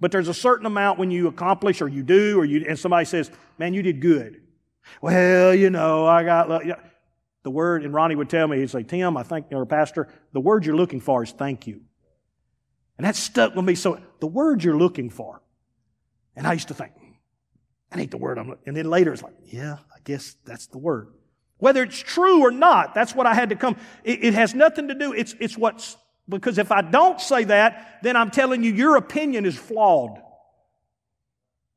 But 0.00 0.12
there's 0.12 0.28
a 0.28 0.34
certain 0.34 0.64
amount 0.66 0.98
when 0.98 1.10
you 1.10 1.26
accomplish 1.26 1.82
or 1.82 1.88
you 1.88 2.04
do 2.04 2.38
or 2.38 2.44
you, 2.44 2.64
and 2.68 2.78
somebody 2.78 3.04
says, 3.04 3.32
man, 3.58 3.74
you 3.74 3.82
did 3.82 4.00
good. 4.00 4.40
Well, 5.02 5.52
you 5.54 5.70
know, 5.70 6.06
I 6.06 6.22
got, 6.22 6.48
the 7.42 7.50
word, 7.50 7.84
and 7.84 7.92
Ronnie 7.92 8.14
would 8.14 8.30
tell 8.30 8.46
me, 8.46 8.58
he'd 8.58 8.70
say, 8.70 8.84
Tim, 8.84 9.16
I 9.16 9.24
think, 9.24 9.46
or 9.50 9.66
Pastor, 9.66 10.06
the 10.32 10.40
word 10.40 10.64
you're 10.64 10.76
looking 10.76 11.00
for 11.00 11.24
is 11.24 11.32
thank 11.32 11.66
you. 11.66 11.80
And 12.98 13.06
that 13.06 13.16
stuck 13.16 13.54
with 13.54 13.64
me. 13.64 13.74
So 13.74 14.00
the 14.20 14.26
word 14.26 14.62
you're 14.62 14.76
looking 14.76 15.08
for. 15.08 15.40
And 16.36 16.46
I 16.46 16.52
used 16.52 16.68
to 16.68 16.74
think, 16.74 16.92
I 17.90 17.96
need 17.96 18.10
the 18.10 18.18
word 18.18 18.38
I'm 18.38 18.48
looking. 18.48 18.64
And 18.66 18.76
then 18.76 18.90
later 18.90 19.12
it's 19.12 19.22
like, 19.22 19.34
yeah, 19.46 19.78
I 19.94 19.98
guess 20.04 20.36
that's 20.44 20.66
the 20.66 20.78
word. 20.78 21.08
Whether 21.58 21.82
it's 21.82 21.98
true 21.98 22.42
or 22.42 22.50
not, 22.50 22.94
that's 22.94 23.14
what 23.14 23.26
I 23.26 23.34
had 23.34 23.48
to 23.48 23.56
come. 23.56 23.76
It, 24.04 24.24
it 24.24 24.34
has 24.34 24.54
nothing 24.54 24.88
to 24.88 24.94
do. 24.94 25.12
It's, 25.12 25.34
it's 25.40 25.56
what's, 25.56 25.96
because 26.28 26.58
if 26.58 26.70
I 26.70 26.82
don't 26.82 27.20
say 27.20 27.44
that, 27.44 28.00
then 28.02 28.16
I'm 28.16 28.30
telling 28.30 28.62
you 28.62 28.72
your 28.72 28.96
opinion 28.96 29.46
is 29.46 29.56
flawed. 29.56 30.20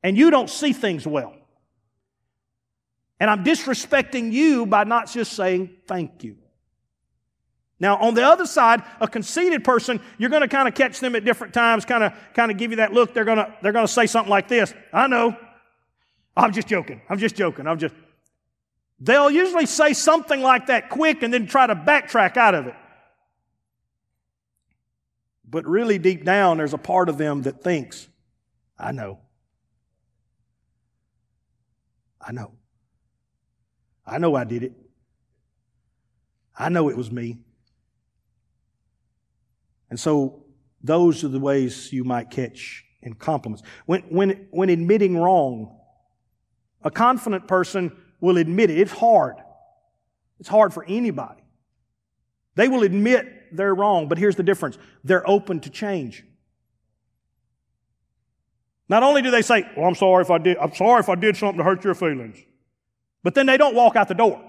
And 0.02 0.16
you 0.16 0.30
don't 0.30 0.50
see 0.50 0.72
things 0.72 1.06
well. 1.06 1.34
And 3.20 3.30
I'm 3.30 3.44
disrespecting 3.44 4.32
you 4.32 4.66
by 4.66 4.82
not 4.84 5.10
just 5.10 5.32
saying 5.34 5.70
thank 5.86 6.24
you. 6.24 6.36
Now, 7.82 7.96
on 7.96 8.14
the 8.14 8.22
other 8.22 8.46
side, 8.46 8.84
a 9.00 9.08
conceited 9.08 9.64
person, 9.64 10.00
you're 10.16 10.30
going 10.30 10.42
to 10.42 10.48
kind 10.48 10.68
of 10.68 10.74
catch 10.74 11.00
them 11.00 11.16
at 11.16 11.24
different 11.24 11.52
times, 11.52 11.84
kind 11.84 12.04
of, 12.04 12.12
kind 12.32 12.52
of 12.52 12.56
give 12.56 12.70
you 12.70 12.76
that 12.76 12.92
look. 12.92 13.12
They're 13.12 13.24
going 13.24 13.38
to, 13.38 13.52
they're 13.60 13.72
going 13.72 13.84
to 13.84 13.92
say 13.92 14.06
something 14.06 14.30
like 14.30 14.46
this. 14.46 14.72
I 14.92 15.08
know. 15.08 15.36
I'm 16.36 16.52
just 16.52 16.68
joking. 16.68 17.00
I'm 17.10 17.18
just 17.18 17.34
joking. 17.34 17.66
I'm 17.66 17.80
just. 17.80 17.92
They'll 19.00 19.32
usually 19.32 19.66
say 19.66 19.94
something 19.94 20.40
like 20.40 20.68
that 20.68 20.90
quick 20.90 21.24
and 21.24 21.34
then 21.34 21.48
try 21.48 21.66
to 21.66 21.74
backtrack 21.74 22.36
out 22.36 22.54
of 22.54 22.68
it. 22.68 22.76
But 25.44 25.66
really 25.66 25.98
deep 25.98 26.24
down, 26.24 26.58
there's 26.58 26.74
a 26.74 26.78
part 26.78 27.08
of 27.08 27.18
them 27.18 27.42
that 27.42 27.64
thinks, 27.64 28.06
I 28.78 28.92
know. 28.92 29.18
I 32.20 32.30
know. 32.30 32.52
I 34.06 34.18
know 34.18 34.36
I 34.36 34.44
did 34.44 34.62
it. 34.62 34.72
I 36.56 36.68
know 36.68 36.88
it 36.88 36.96
was 36.96 37.10
me. 37.10 37.38
And 39.92 40.00
so 40.00 40.42
those 40.82 41.22
are 41.22 41.28
the 41.28 41.38
ways 41.38 41.92
you 41.92 42.02
might 42.02 42.30
catch 42.30 42.82
in 43.02 43.12
compliments. 43.12 43.62
When, 43.84 44.00
when, 44.04 44.46
when 44.50 44.70
admitting 44.70 45.18
wrong, 45.18 45.78
a 46.82 46.90
confident 46.90 47.46
person 47.46 47.94
will 48.18 48.38
admit 48.38 48.70
it. 48.70 48.78
It's 48.78 48.90
hard. 48.90 49.34
It's 50.40 50.48
hard 50.48 50.72
for 50.72 50.82
anybody. 50.86 51.42
They 52.54 52.68
will 52.68 52.84
admit 52.84 53.54
they're 53.54 53.74
wrong, 53.74 54.08
but 54.08 54.16
here's 54.16 54.34
the 54.34 54.42
difference. 54.42 54.78
They're 55.04 55.28
open 55.28 55.60
to 55.60 55.68
change. 55.68 56.24
Not 58.88 59.02
only 59.02 59.20
do 59.20 59.30
they 59.30 59.42
say, 59.42 59.68
well, 59.76 59.86
I'm 59.86 59.94
sorry 59.94 60.22
if 60.22 60.30
I 60.30 60.38
did, 60.38 60.56
I'm 60.56 60.74
sorry 60.74 61.00
if 61.00 61.10
I 61.10 61.16
did 61.16 61.36
something 61.36 61.58
to 61.58 61.64
hurt 61.64 61.84
your 61.84 61.94
feelings. 61.94 62.38
But 63.22 63.34
then 63.34 63.44
they 63.44 63.58
don't 63.58 63.74
walk 63.74 63.94
out 63.96 64.08
the 64.08 64.14
door. 64.14 64.42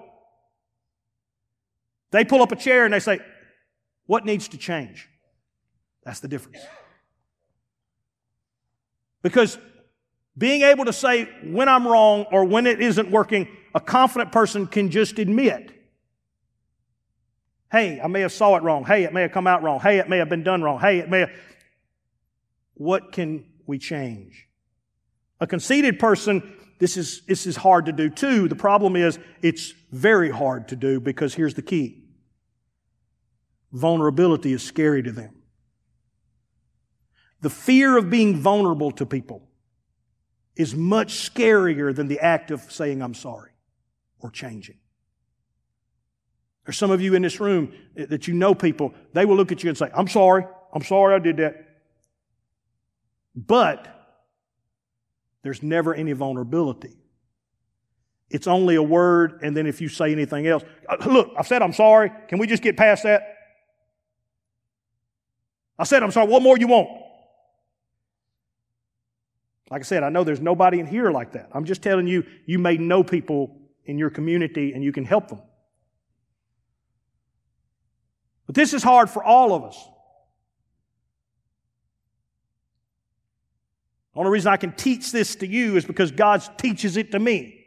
They 2.11 2.23
pull 2.23 2.41
up 2.41 2.53
a 2.53 2.55
chair 2.55 2.85
and 2.85 2.93
they 2.93 3.01
say, 3.01 3.19
what 4.05 4.23
needs 4.23 4.47
to 4.47 4.57
change? 4.57 5.09
That's 6.05 6.19
the 6.19 6.27
difference. 6.27 6.59
Because 9.21 9.57
being 10.37 10.63
able 10.63 10.85
to 10.85 10.93
say 10.93 11.29
when 11.43 11.69
I'm 11.69 11.87
wrong 11.87 12.25
or 12.31 12.43
when 12.45 12.67
it 12.67 12.81
isn't 12.81 13.09
working, 13.09 13.47
a 13.73 13.79
confident 13.79 14.31
person 14.31 14.67
can 14.67 14.89
just 14.89 15.17
admit, 15.19 15.71
hey, 17.71 17.99
I 18.03 18.07
may 18.07 18.21
have 18.21 18.31
saw 18.31 18.55
it 18.55 18.63
wrong. 18.63 18.83
Hey, 18.85 19.03
it 19.03 19.13
may 19.13 19.21
have 19.21 19.31
come 19.31 19.47
out 19.47 19.63
wrong. 19.63 19.79
Hey, 19.79 19.97
it 19.97 20.09
may 20.09 20.17
have 20.17 20.29
been 20.29 20.43
done 20.43 20.61
wrong. 20.61 20.79
Hey, 20.79 20.99
it 20.99 21.09
may 21.09 21.21
have. 21.21 21.31
What 22.75 23.11
can 23.11 23.45
we 23.65 23.79
change? 23.79 24.47
A 25.39 25.47
conceited 25.47 25.99
person, 25.99 26.57
this 26.79 26.97
is, 26.97 27.21
this 27.27 27.45
is 27.45 27.55
hard 27.55 27.85
to 27.85 27.91
do 27.91 28.09
too. 28.09 28.47
The 28.47 28.55
problem 28.55 28.95
is 28.95 29.19
it's 29.41 29.73
very 29.91 30.29
hard 30.29 30.67
to 30.69 30.75
do 30.75 30.99
because 30.99 31.33
here's 31.35 31.53
the 31.53 31.61
key. 31.61 32.03
Vulnerability 33.71 34.53
is 34.53 34.63
scary 34.63 35.01
to 35.03 35.11
them. 35.11 35.42
The 37.43 37.49
fear 37.49 37.97
of 37.97 38.09
being 38.09 38.37
vulnerable 38.37 38.89
to 38.93 39.05
people 39.05 39.43
is 40.55 40.73
much 40.73 41.29
scarier 41.29 41.93
than 41.93 42.07
the 42.07 42.21
act 42.21 42.51
of 42.51 42.61
saying, 42.71 43.01
I'm 43.01 43.13
sorry 43.13 43.51
or 44.21 44.31
changing. 44.31 44.77
There's 46.65 46.77
some 46.77 46.89
of 46.89 47.01
you 47.01 47.15
in 47.15 47.21
this 47.21 47.41
room 47.41 47.73
that 47.95 48.29
you 48.29 48.33
know 48.33 48.55
people, 48.55 48.93
they 49.11 49.25
will 49.25 49.35
look 49.35 49.51
at 49.51 49.61
you 49.61 49.67
and 49.67 49.77
say, 49.77 49.89
I'm 49.93 50.07
sorry, 50.07 50.45
I'm 50.73 50.83
sorry 50.83 51.15
I 51.15 51.19
did 51.19 51.35
that. 51.37 51.67
But 53.35 53.89
there's 55.41 55.61
never 55.61 55.93
any 55.93 56.13
vulnerability. 56.13 56.95
It's 58.29 58.47
only 58.47 58.75
a 58.75 58.83
word, 58.83 59.41
and 59.43 59.55
then 59.55 59.67
if 59.67 59.81
you 59.81 59.89
say 59.89 60.13
anything 60.13 60.47
else, 60.47 60.63
uh, 60.87 60.95
look, 61.07 61.33
I 61.37 61.43
said 61.43 61.61
I'm 61.61 61.73
sorry. 61.73 62.09
Can 62.29 62.39
we 62.39 62.47
just 62.47 62.63
get 62.63 62.77
past 62.77 63.03
that? 63.03 63.21
I 65.77 65.83
said 65.83 66.03
I'm 66.03 66.11
sorry. 66.11 66.29
What 66.29 66.41
more 66.41 66.57
you 66.57 66.67
want? 66.67 67.02
Like 69.73 69.81
I 69.81 69.85
said, 69.85 70.03
I 70.03 70.09
know 70.09 70.23
there's 70.23 70.39
nobody 70.39 70.79
in 70.79 70.85
here 70.85 71.09
like 71.09 71.31
that. 71.31 71.49
I'm 71.51 71.65
just 71.65 71.81
telling 71.81 72.05
you, 72.05 72.23
you 72.45 72.59
may 72.59 72.77
know 72.77 73.03
people 73.03 73.57
in 73.85 73.97
your 73.97 74.11
community 74.11 74.71
and 74.71 74.83
you 74.83 74.91
can 74.91 75.03
help 75.03 75.29
them. 75.29 75.41
But 78.45 78.53
this 78.53 78.75
is 78.75 78.83
hard 78.83 79.09
for 79.09 79.23
all 79.23 79.51
of 79.51 79.63
us. 79.63 79.83
The 84.13 84.19
only 84.19 84.31
reason 84.31 84.53
I 84.53 84.57
can 84.57 84.73
teach 84.73 85.11
this 85.11 85.35
to 85.37 85.47
you 85.47 85.75
is 85.75 85.85
because 85.85 86.11
God 86.11 86.43
teaches 86.59 86.95
it 86.95 87.11
to 87.13 87.17
me. 87.17 87.62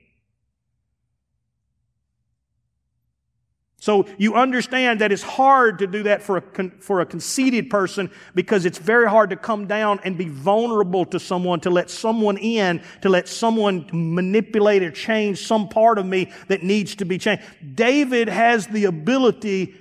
So 3.87 4.05
you 4.19 4.35
understand 4.35 5.01
that 5.01 5.13
it's 5.13 5.23
hard 5.23 5.79
to 5.79 5.87
do 5.87 6.03
that 6.03 6.21
for 6.21 6.39
a, 6.39 6.41
con- 6.41 6.73
for 6.81 7.03
a 7.03 7.07
conceited 7.07 7.71
person 7.71 8.11
because 8.35 8.65
it's 8.65 8.79
very 8.79 9.09
hard 9.09 9.31
to 9.31 9.37
come 9.37 9.69
down 9.69 10.01
and 10.03 10.19
be 10.19 10.29
vulnerable 10.29 11.05
to 11.05 11.21
someone, 11.21 11.61
to 11.61 11.71
let 11.71 11.89
someone 11.89 12.37
in, 12.37 12.83
to 13.03 13.09
let 13.09 13.29
someone 13.29 13.89
manipulate 13.93 14.83
or 14.83 14.91
change 14.91 15.47
some 15.47 15.69
part 15.69 15.99
of 15.99 16.05
me 16.05 16.33
that 16.49 16.65
needs 16.65 16.97
to 16.97 17.05
be 17.05 17.17
changed. 17.17 17.45
David 17.77 18.29
has 18.29 18.67
the 18.67 18.87
ability 18.87 19.77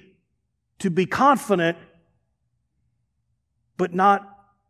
to 0.78 0.92
be 0.92 1.08
confident, 1.08 1.76
but 3.76 3.96
not 3.96 4.22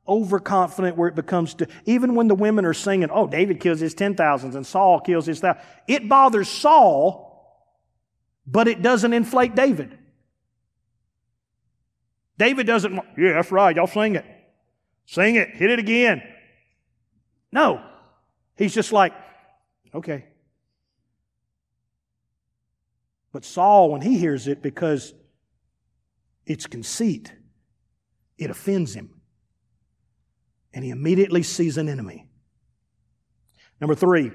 overconfident 0.08 0.96
where 0.96 1.10
it 1.10 1.16
becomes 1.16 1.56
to, 1.56 1.68
even 1.86 2.16
when 2.16 2.30
the 2.30 2.36
women 2.36 2.64
are 2.64 2.74
singing, 2.74 3.10
oh, 3.12 3.28
David 3.28 3.60
kills 3.60 3.82
his 3.82 3.94
ten 3.94 4.16
thousands 4.16 4.56
and 4.56 4.66
Saul 4.66 5.02
kills 5.02 5.26
his 5.26 5.42
thousand. 5.42 5.62
It 5.90 6.08
bothers 6.08 6.48
Saul 6.48 7.25
but 8.48 8.68
it 8.68 8.82
doesn't 8.82 9.14
inflate 9.14 9.56
David. 9.56 9.98
David 12.38 12.68
doesn't, 12.68 12.94
yeah, 13.18 13.34
that's 13.34 13.52
right, 13.52 13.76
y'all 13.76 13.88
sing 13.88 14.16
it. 14.16 14.26
Sing 15.06 15.36
it, 15.36 15.50
hit 15.52 15.70
it 15.70 15.80
again. 15.80 16.22
No. 17.52 17.82
He's 18.58 18.74
just 18.74 18.92
like, 18.92 19.14
okay. 19.94 20.26
But 23.32 23.44
Saul, 23.44 23.92
when 23.92 24.02
he 24.02 24.18
hears 24.18 24.48
it, 24.48 24.62
because 24.62 25.14
it's 26.46 26.68
conceit, 26.68 27.34
it 28.38 28.50
offends 28.50 28.94
him. 28.94 29.22
And 30.74 30.86
he 30.86 30.90
immediately 30.90 31.44
sees 31.44 31.78
an 31.78 31.90
enemy. 31.90 32.30
Number 33.82 33.96
three, 33.96 34.32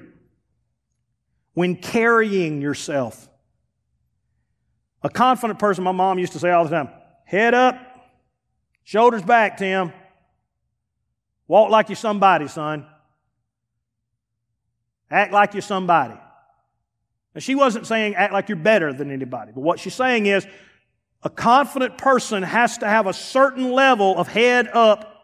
when 1.54 1.76
carrying 1.76 2.60
yourself, 2.60 3.29
a 5.02 5.08
confident 5.08 5.58
person, 5.58 5.84
my 5.84 5.92
mom 5.92 6.18
used 6.18 6.32
to 6.32 6.38
say 6.38 6.50
all 6.50 6.64
the 6.64 6.70
time, 6.70 6.88
head 7.24 7.54
up, 7.54 7.78
shoulders 8.84 9.22
back, 9.22 9.56
Tim. 9.56 9.92
Walk 11.48 11.70
like 11.70 11.88
you're 11.88 11.96
somebody, 11.96 12.46
son. 12.48 12.86
Act 15.10 15.32
like 15.32 15.54
you're 15.54 15.62
somebody. 15.62 16.14
Now, 17.34 17.38
she 17.38 17.54
wasn't 17.54 17.86
saying 17.86 18.14
act 18.14 18.32
like 18.32 18.48
you're 18.48 18.56
better 18.56 18.92
than 18.92 19.10
anybody, 19.10 19.52
but 19.54 19.62
what 19.62 19.80
she's 19.80 19.94
saying 19.94 20.26
is 20.26 20.46
a 21.22 21.30
confident 21.30 21.98
person 21.98 22.42
has 22.42 22.78
to 22.78 22.86
have 22.86 23.06
a 23.06 23.12
certain 23.12 23.72
level 23.72 24.16
of 24.16 24.28
head 24.28 24.68
up, 24.68 25.14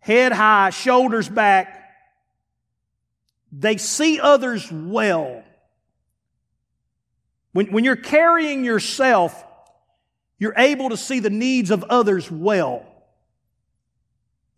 head 0.00 0.32
high, 0.32 0.70
shoulders 0.70 1.28
back. 1.28 1.78
They 3.52 3.76
see 3.76 4.18
others 4.20 4.70
well. 4.72 5.41
When, 7.52 7.72
when 7.72 7.84
you're 7.84 7.96
carrying 7.96 8.64
yourself, 8.64 9.44
you're 10.38 10.54
able 10.56 10.90
to 10.90 10.96
see 10.96 11.20
the 11.20 11.30
needs 11.30 11.70
of 11.70 11.84
others 11.84 12.30
well. 12.30 12.86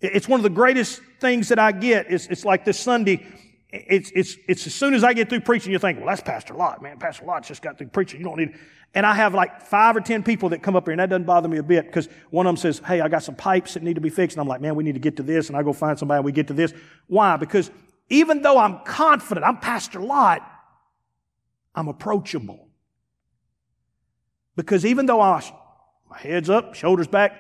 It's 0.01 0.29
one 0.29 0.41
of 0.41 0.45
the 0.45 0.51
greatest 0.51 1.01
things 1.21 1.49
that 1.49 1.59
I 1.59 1.73
get. 1.73 2.07
It's, 2.11 2.27
it's 2.27 2.45
like 2.45 2.65
this 2.65 2.79
Sunday 2.79 3.27
it's, 3.75 4.13
it's, 4.15 4.37
it's 4.47 4.67
as 4.69 4.75
soon 4.75 4.95
as 4.95 5.03
I 5.03 5.15
get 5.15 5.29
through 5.29 5.41
preaching, 5.41 5.73
you 5.73 5.81
think, 5.81 5.99
well, 5.99 6.07
that's 6.07 6.21
Pastor 6.21 6.55
Lott, 6.55 6.81
man. 6.81 6.99
Pastor 6.99 7.25
Lott's 7.25 7.49
just 7.49 7.61
got 7.61 7.77
through 7.77 7.89
preaching. 7.89 8.21
You 8.21 8.27
don't 8.27 8.39
need, 8.39 8.55
and 8.95 9.05
I 9.05 9.15
have 9.15 9.35
like 9.35 9.63
five 9.63 9.97
or 9.97 10.01
ten 10.01 10.23
people 10.23 10.51
that 10.51 10.63
come 10.63 10.77
up 10.77 10.85
here, 10.85 10.93
and 10.93 11.01
that 11.01 11.09
doesn't 11.09 11.25
bother 11.25 11.49
me 11.49 11.59
a 11.59 11.63
bit 11.63 11.87
because 11.87 12.09
one 12.31 12.47
of 12.47 12.51
them 12.51 12.57
says, 12.57 12.81
hey, 12.87 13.01
I 13.01 13.09
got 13.09 13.25
some 13.25 13.35
pipes 13.35 13.75
that 13.75 13.83
need 13.83 13.95
to 13.95 14.01
be 14.01 14.11
fixed. 14.11 14.37
And 14.37 14.43
I'm 14.43 14.47
like, 14.47 14.61
man, 14.61 14.77
we 14.77 14.85
need 14.85 14.93
to 14.93 15.01
get 15.01 15.17
to 15.17 15.25
this. 15.25 15.49
And 15.49 15.57
I 15.57 15.65
go 15.65 15.73
find 15.73 15.99
somebody, 15.99 16.19
and 16.19 16.25
we 16.25 16.31
get 16.31 16.47
to 16.49 16.53
this. 16.53 16.73
Why? 17.09 17.37
Because 17.37 17.71
even 18.11 18.43
though 18.43 18.59
I'm 18.59 18.79
confident, 18.85 19.45
I'm 19.45 19.59
Pastor 19.59 20.01
Lott, 20.01 20.49
I'm 21.75 21.89
approachable. 21.89 22.69
Because 24.57 24.87
even 24.87 25.07
though 25.07 25.21
I, 25.21 25.43
my 26.09 26.19
head's 26.19 26.51
up, 26.51 26.75
shoulders 26.75 27.09
back, 27.09 27.33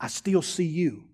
I 0.00 0.08
still 0.08 0.42
see 0.42 0.66
you 0.66 1.04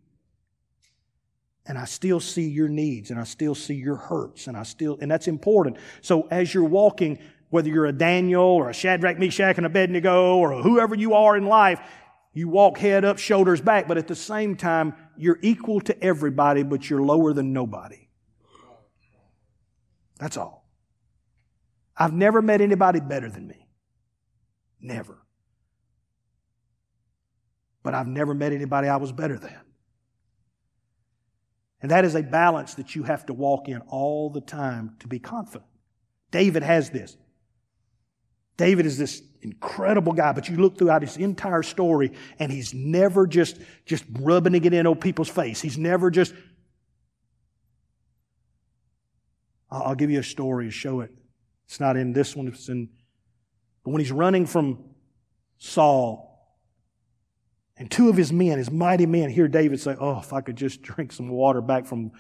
and 1.67 1.79
I 1.79 1.85
still 1.85 2.21
see 2.21 2.49
your 2.49 2.69
needs 2.69 3.11
and 3.11 3.21
I 3.21 3.25
still 3.25 3.55
see 3.55 3.75
your 3.75 3.97
hurts 3.97 4.47
and 4.47 4.57
I 4.57 4.63
still, 4.65 4.99
and 5.01 5.11
that's 5.11 5.29
important. 5.29 5.77
So 6.01 6.27
as 6.31 6.53
you're 6.53 6.65
walking, 6.65 7.19
whether 7.51 7.69
you're 7.69 7.87
a 7.87 7.93
Daniel 7.93 8.43
or 8.43 8.71
a 8.71 8.75
Shadrach, 8.75 9.19
Meshach, 9.19 9.59
and 9.59 9.67
Abednego 9.67 10.37
or 10.37 10.63
whoever 10.63 10.95
you 10.95 11.15
are 11.15 11.37
in 11.37 11.47
life, 11.47 11.81
you 12.33 12.49
walk 12.49 12.79
head 12.79 13.05
up, 13.05 13.19
shoulders 13.19 13.61
back, 13.61 13.87
but 13.87 13.99
at 13.99 14.09
the 14.09 14.17
same 14.17 14.57
time, 14.57 14.95
you're 15.17 15.39
equal 15.43 15.81
to 15.83 16.03
everybody, 16.03 16.63
but 16.63 16.89
you're 16.89 17.03
lower 17.03 17.35
than 17.35 17.53
nobody. 17.53 18.09
That's 20.19 20.37
all. 20.37 20.67
I've 21.97 22.15
never 22.15 22.41
met 22.41 22.61
anybody 22.61 23.01
better 23.01 23.29
than 23.29 23.47
me. 23.47 23.62
Never. 24.83 25.17
But 27.85 27.95
I've 27.95 28.09
never 28.09 28.35
met 28.35 28.53
anybody 28.53 28.89
I 28.89 28.97
was 28.97 29.13
better 29.13 29.39
than. 29.39 29.61
And 31.81 31.91
that 31.91 32.05
is 32.05 32.15
a 32.15 32.23
balance 32.23 32.75
that 32.75 32.95
you 32.95 33.05
have 33.05 33.27
to 33.27 33.33
walk 33.33 33.69
in 33.69 33.81
all 33.89 34.31
the 34.31 34.41
time 34.41 34.97
to 35.01 35.09
be 35.09 35.19
confident. 35.19 35.65
David 36.31 36.63
has 36.63 36.91
this. 36.91 37.17
David 38.57 38.87
is 38.87 38.99
this 38.99 39.23
incredible 39.41 40.13
guy, 40.13 40.33
but 40.33 40.49
you 40.49 40.57
look 40.57 40.79
throughout 40.79 41.03
his 41.03 41.17
entire 41.17 41.63
story 41.63 42.13
and 42.39 42.53
he's 42.53 42.73
never 42.73 43.27
just, 43.27 43.59
just 43.85 44.05
rubbing 44.21 44.55
it 44.55 44.73
in 44.73 44.87
on 44.87 44.97
people's 44.97 45.29
face. 45.29 45.61
He's 45.61 45.79
never 45.79 46.11
just. 46.11 46.35
I'll 49.71 49.95
give 49.95 50.11
you 50.11 50.21
a 50.21 50.25
story 50.25 50.67
to 50.67 50.71
show 50.71 51.01
it. 51.01 51.11
It's 51.67 51.81
not 51.81 51.97
in 51.97 52.13
this 52.13 52.37
one, 52.37 52.49
it's 52.49 52.69
in. 52.69 52.89
But 53.85 53.91
when 53.91 54.01
he's 54.01 54.13
running 54.13 54.47
from 54.47 54.85
Saul, 55.59 56.33
and 57.77 57.91
two 57.91 58.09
of 58.09 58.17
his 58.17 58.33
men, 58.33 58.59
his 58.59 58.71
mighty 58.71 59.07
men, 59.07 59.31
hear 59.31 59.49
David 59.49 59.81
say, 59.81 59.97
Oh, 59.99 60.19
if 60.21 60.33
I 60.33 60.41
could 60.41 60.57
just 60.57 60.83
drink 60.83 61.13
some 61.13 61.29
water 61.29 61.61
back 61.61 61.87
from, 61.87 62.13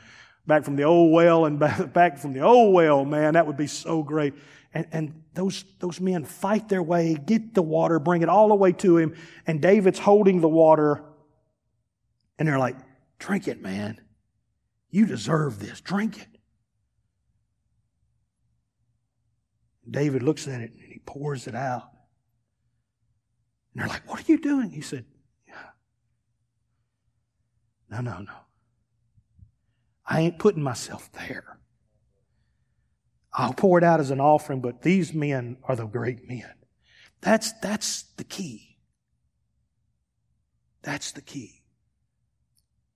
back 0.46 0.64
from 0.64 0.76
the 0.76 0.84
old 0.84 1.12
well 1.12 1.44
and 1.44 1.58
back, 1.58 1.92
back 1.92 2.18
from 2.18 2.32
the 2.32 2.40
old 2.40 2.74
well, 2.74 3.04
man, 3.04 3.34
that 3.34 3.46
would 3.46 3.56
be 3.56 3.66
so 3.66 4.02
great. 4.02 4.34
And, 4.74 4.86
and 4.90 5.22
those, 5.34 5.64
those 5.80 6.00
men 6.00 6.24
fight 6.24 6.68
their 6.68 6.82
way, 6.82 7.14
get 7.14 7.54
the 7.54 7.62
water, 7.62 7.98
bring 7.98 8.22
it 8.22 8.28
all 8.28 8.48
the 8.48 8.54
way 8.54 8.72
to 8.72 8.96
him. 8.96 9.14
And 9.46 9.60
David's 9.60 9.98
holding 9.98 10.40
the 10.40 10.48
water. 10.48 11.04
And 12.38 12.48
they're 12.48 12.58
like, 12.58 12.76
Drink 13.18 13.46
it, 13.46 13.62
man. 13.62 14.00
You 14.90 15.06
deserve 15.06 15.60
this. 15.60 15.80
Drink 15.80 16.20
it. 16.20 16.26
David 19.88 20.24
looks 20.24 20.48
at 20.48 20.60
it 20.60 20.72
pours 21.06 21.46
it 21.46 21.54
out. 21.54 21.90
And 23.74 23.82
they're 23.82 23.88
like, 23.88 24.08
What 24.10 24.20
are 24.20 24.32
you 24.32 24.38
doing? 24.38 24.70
He 24.70 24.80
said, 24.80 25.04
no, 27.92 28.00
no, 28.00 28.18
no. 28.20 28.32
I 30.06 30.22
ain't 30.22 30.38
putting 30.38 30.62
myself 30.62 31.12
there. 31.12 31.58
I'll 33.34 33.52
pour 33.52 33.76
it 33.76 33.84
out 33.84 34.00
as 34.00 34.10
an 34.10 34.20
offering, 34.20 34.62
but 34.62 34.80
these 34.80 35.12
men 35.12 35.58
are 35.64 35.76
the 35.76 35.86
great 35.86 36.26
men. 36.26 36.54
That's, 37.20 37.52
that's 37.60 38.04
the 38.16 38.24
key. 38.24 38.78
That's 40.82 41.12
the 41.12 41.20
key. 41.20 41.61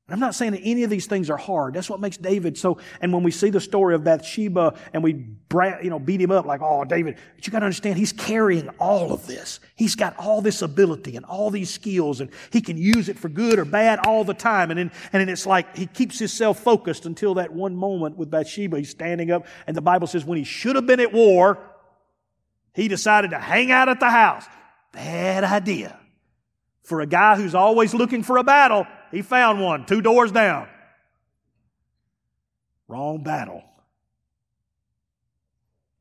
I'm 0.09 0.20
not 0.20 0.36
saying 0.36 0.52
that 0.52 0.61
any 0.62 0.84
of 0.84 0.90
these 0.90 1.07
things 1.07 1.30
are 1.30 1.36
hard. 1.36 1.74
That's 1.74 1.90
what 1.90 1.98
makes 1.98 2.16
David 2.16 2.57
so. 2.57 2.78
And 3.00 3.12
when 3.12 3.24
we 3.24 3.32
see 3.32 3.50
the 3.50 3.61
story 3.61 3.92
of 3.96 4.04
Bathsheba 4.04 4.78
and 4.92 5.02
we, 5.02 5.14
bra- 5.14 5.80
you 5.80 5.90
know, 5.90 5.98
beat 5.98 6.20
him 6.20 6.30
up 6.30 6.46
like, 6.46 6.61
oh, 6.62 6.84
David, 6.84 7.18
but 7.34 7.44
you 7.44 7.50
got 7.52 7.59
to 7.59 7.64
understand, 7.64 7.98
he's 7.98 8.12
carrying 8.12 8.68
all 8.78 9.12
of 9.12 9.26
this. 9.26 9.59
He's 9.74 9.96
got 9.96 10.16
all 10.16 10.40
this 10.40 10.62
ability 10.62 11.16
and 11.16 11.26
all 11.26 11.50
these 11.50 11.74
skills, 11.74 12.20
and 12.20 12.30
he 12.52 12.61
can 12.61 12.76
use 12.76 13.09
it 13.09 13.18
for 13.18 13.28
good 13.28 13.59
or 13.59 13.64
bad 13.64 13.98
all 14.07 14.22
the 14.22 14.32
time. 14.32 14.70
And 14.70 14.78
then, 14.78 14.92
and 15.12 15.20
then 15.20 15.28
it's 15.28 15.44
like 15.44 15.76
he 15.76 15.86
keeps 15.86 16.20
himself 16.20 16.61
focused 16.61 17.04
until 17.04 17.34
that 17.34 17.52
one 17.52 17.74
moment 17.74 18.16
with 18.16 18.30
Bathsheba. 18.30 18.78
He's 18.78 18.90
standing 18.90 19.32
up, 19.32 19.44
and 19.66 19.76
the 19.76 19.82
Bible 19.82 20.07
says 20.07 20.24
when 20.24 20.38
he 20.38 20.44
should 20.44 20.76
have 20.76 20.86
been 20.86 21.00
at 21.00 21.12
war, 21.12 21.59
he 22.74 22.86
decided 22.86 23.32
to 23.32 23.40
hang 23.40 23.72
out 23.72 23.88
at 23.88 23.98
the 23.98 24.11
house. 24.11 24.44
Bad 24.92 25.42
idea. 25.42 25.98
For 26.84 27.00
a 27.00 27.07
guy 27.07 27.34
who's 27.34 27.57
always 27.57 27.92
looking 27.92 28.22
for 28.22 28.36
a 28.36 28.44
battle, 28.44 28.86
he 29.11 29.22
found 29.22 29.61
one 29.61 29.86
two 29.86 30.00
doors 30.00 30.32
down. 30.32 30.68
Wrong 32.88 33.22
battle. 33.22 33.64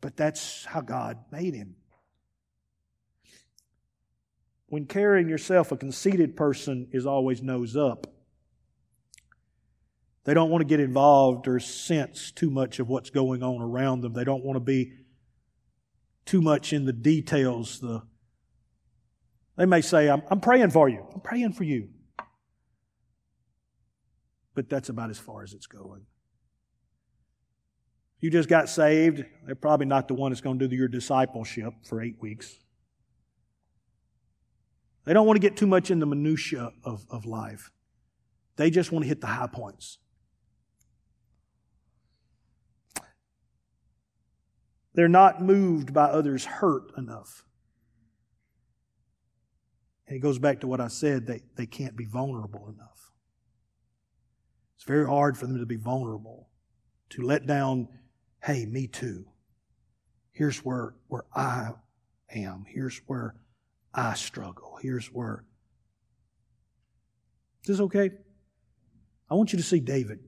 But 0.02 0.16
that's 0.16 0.66
how 0.66 0.82
God 0.82 1.18
made 1.32 1.56
him. 1.56 1.76
When 4.68 4.86
carrying 4.86 5.30
yourself, 5.30 5.72
a 5.72 5.78
conceited 5.78 6.36
person 6.36 6.90
is 6.92 7.06
always 7.06 7.42
nose 7.42 7.76
up. 7.76 8.08
They 10.26 10.34
don't 10.34 10.50
want 10.50 10.62
to 10.62 10.66
get 10.66 10.80
involved 10.80 11.48
or 11.48 11.60
sense 11.60 12.32
too 12.32 12.50
much 12.50 12.80
of 12.80 12.90
what's 12.90 13.10
going 13.10 13.42
on 13.42 13.62
around 13.62 14.02
them. 14.02 14.14
They 14.14 14.24
don't 14.24 14.44
want 14.44 14.58
to 14.58 14.60
be 14.60 14.94
too 16.26 16.42
much 16.42 16.74
in 16.74 16.86
the 16.86 16.94
details. 16.94 17.80
The, 17.80 18.02
they 19.56 19.66
may 19.66 19.82
say, 19.82 20.10
I'm, 20.10 20.24
I'm 20.30 20.40
praying 20.40 20.72
for 20.72 20.90
you. 20.90 21.06
I'm 21.14 21.22
praying 21.22 21.54
for 21.54 21.64
you 21.64 21.90
but 24.56 24.70
that's 24.70 24.90
about 24.90 25.10
as 25.10 25.20
far 25.20 25.44
as 25.44 25.54
it's 25.54 25.68
going. 25.68 26.06
You 28.22 28.32
just 28.32 28.50
got 28.50 28.70
saved, 28.70 29.24
they're 29.46 29.56
probably 29.56 29.86
not 29.86 30.08
the 30.08 30.16
one 30.16 30.32
that's 30.32 30.42
going 30.42 30.58
to 30.58 30.68
do 30.68 30.76
your 30.76 30.88
discipleship 30.88 31.74
for 31.88 32.02
eight 32.02 32.16
weeks. 32.20 32.58
They 35.04 35.14
don't 35.14 35.28
want 35.28 35.38
to 35.38 35.42
get 35.42 35.56
too 35.56 35.68
much 35.68 35.92
in 35.92 36.00
the 36.00 36.08
minutiae 36.08 36.72
of, 36.84 37.06
of 37.12 37.26
life. 37.26 37.72
They 38.56 38.72
just 38.72 38.92
want 38.92 39.04
to 39.04 39.10
hit 39.10 39.22
the 39.22 39.28
high 39.28 39.48
points. 39.48 40.00
They're 44.96 45.10
not 45.10 45.44
moved 45.44 45.94
by 45.94 46.06
others' 46.06 46.46
hurt 46.46 46.98
enough. 46.98 47.44
And 50.08 50.16
it 50.16 50.20
goes 50.20 50.40
back 50.40 50.62
to 50.62 50.68
what 50.68 50.80
I 50.80 50.88
said, 50.88 51.28
they, 51.28 51.42
they 51.58 51.66
can't 51.66 51.98
be 51.98 52.06
vulnerable 52.06 52.74
enough. 52.74 53.05
It's 54.86 54.92
very 54.92 55.08
hard 55.08 55.36
for 55.36 55.48
them 55.48 55.58
to 55.58 55.66
be 55.66 55.78
vulnerable, 55.78 56.48
to 57.10 57.24
let 57.24 57.48
down, 57.48 57.88
hey, 58.44 58.68
me 58.68 58.86
too. 58.86 59.26
Here's 60.32 60.60
where, 60.60 60.94
where 61.08 61.24
I 61.34 61.72
am. 62.30 62.66
Here's 62.68 63.02
where 63.08 63.34
I 63.96 64.14
struggle. 64.14 64.78
Here's 64.80 65.08
where. 65.08 65.44
Is 67.64 67.70
this 67.70 67.80
okay? 67.80 68.12
I 69.28 69.34
want 69.34 69.54
you 69.54 69.58
to 69.58 69.66
see 69.66 69.80
David. 69.80 70.20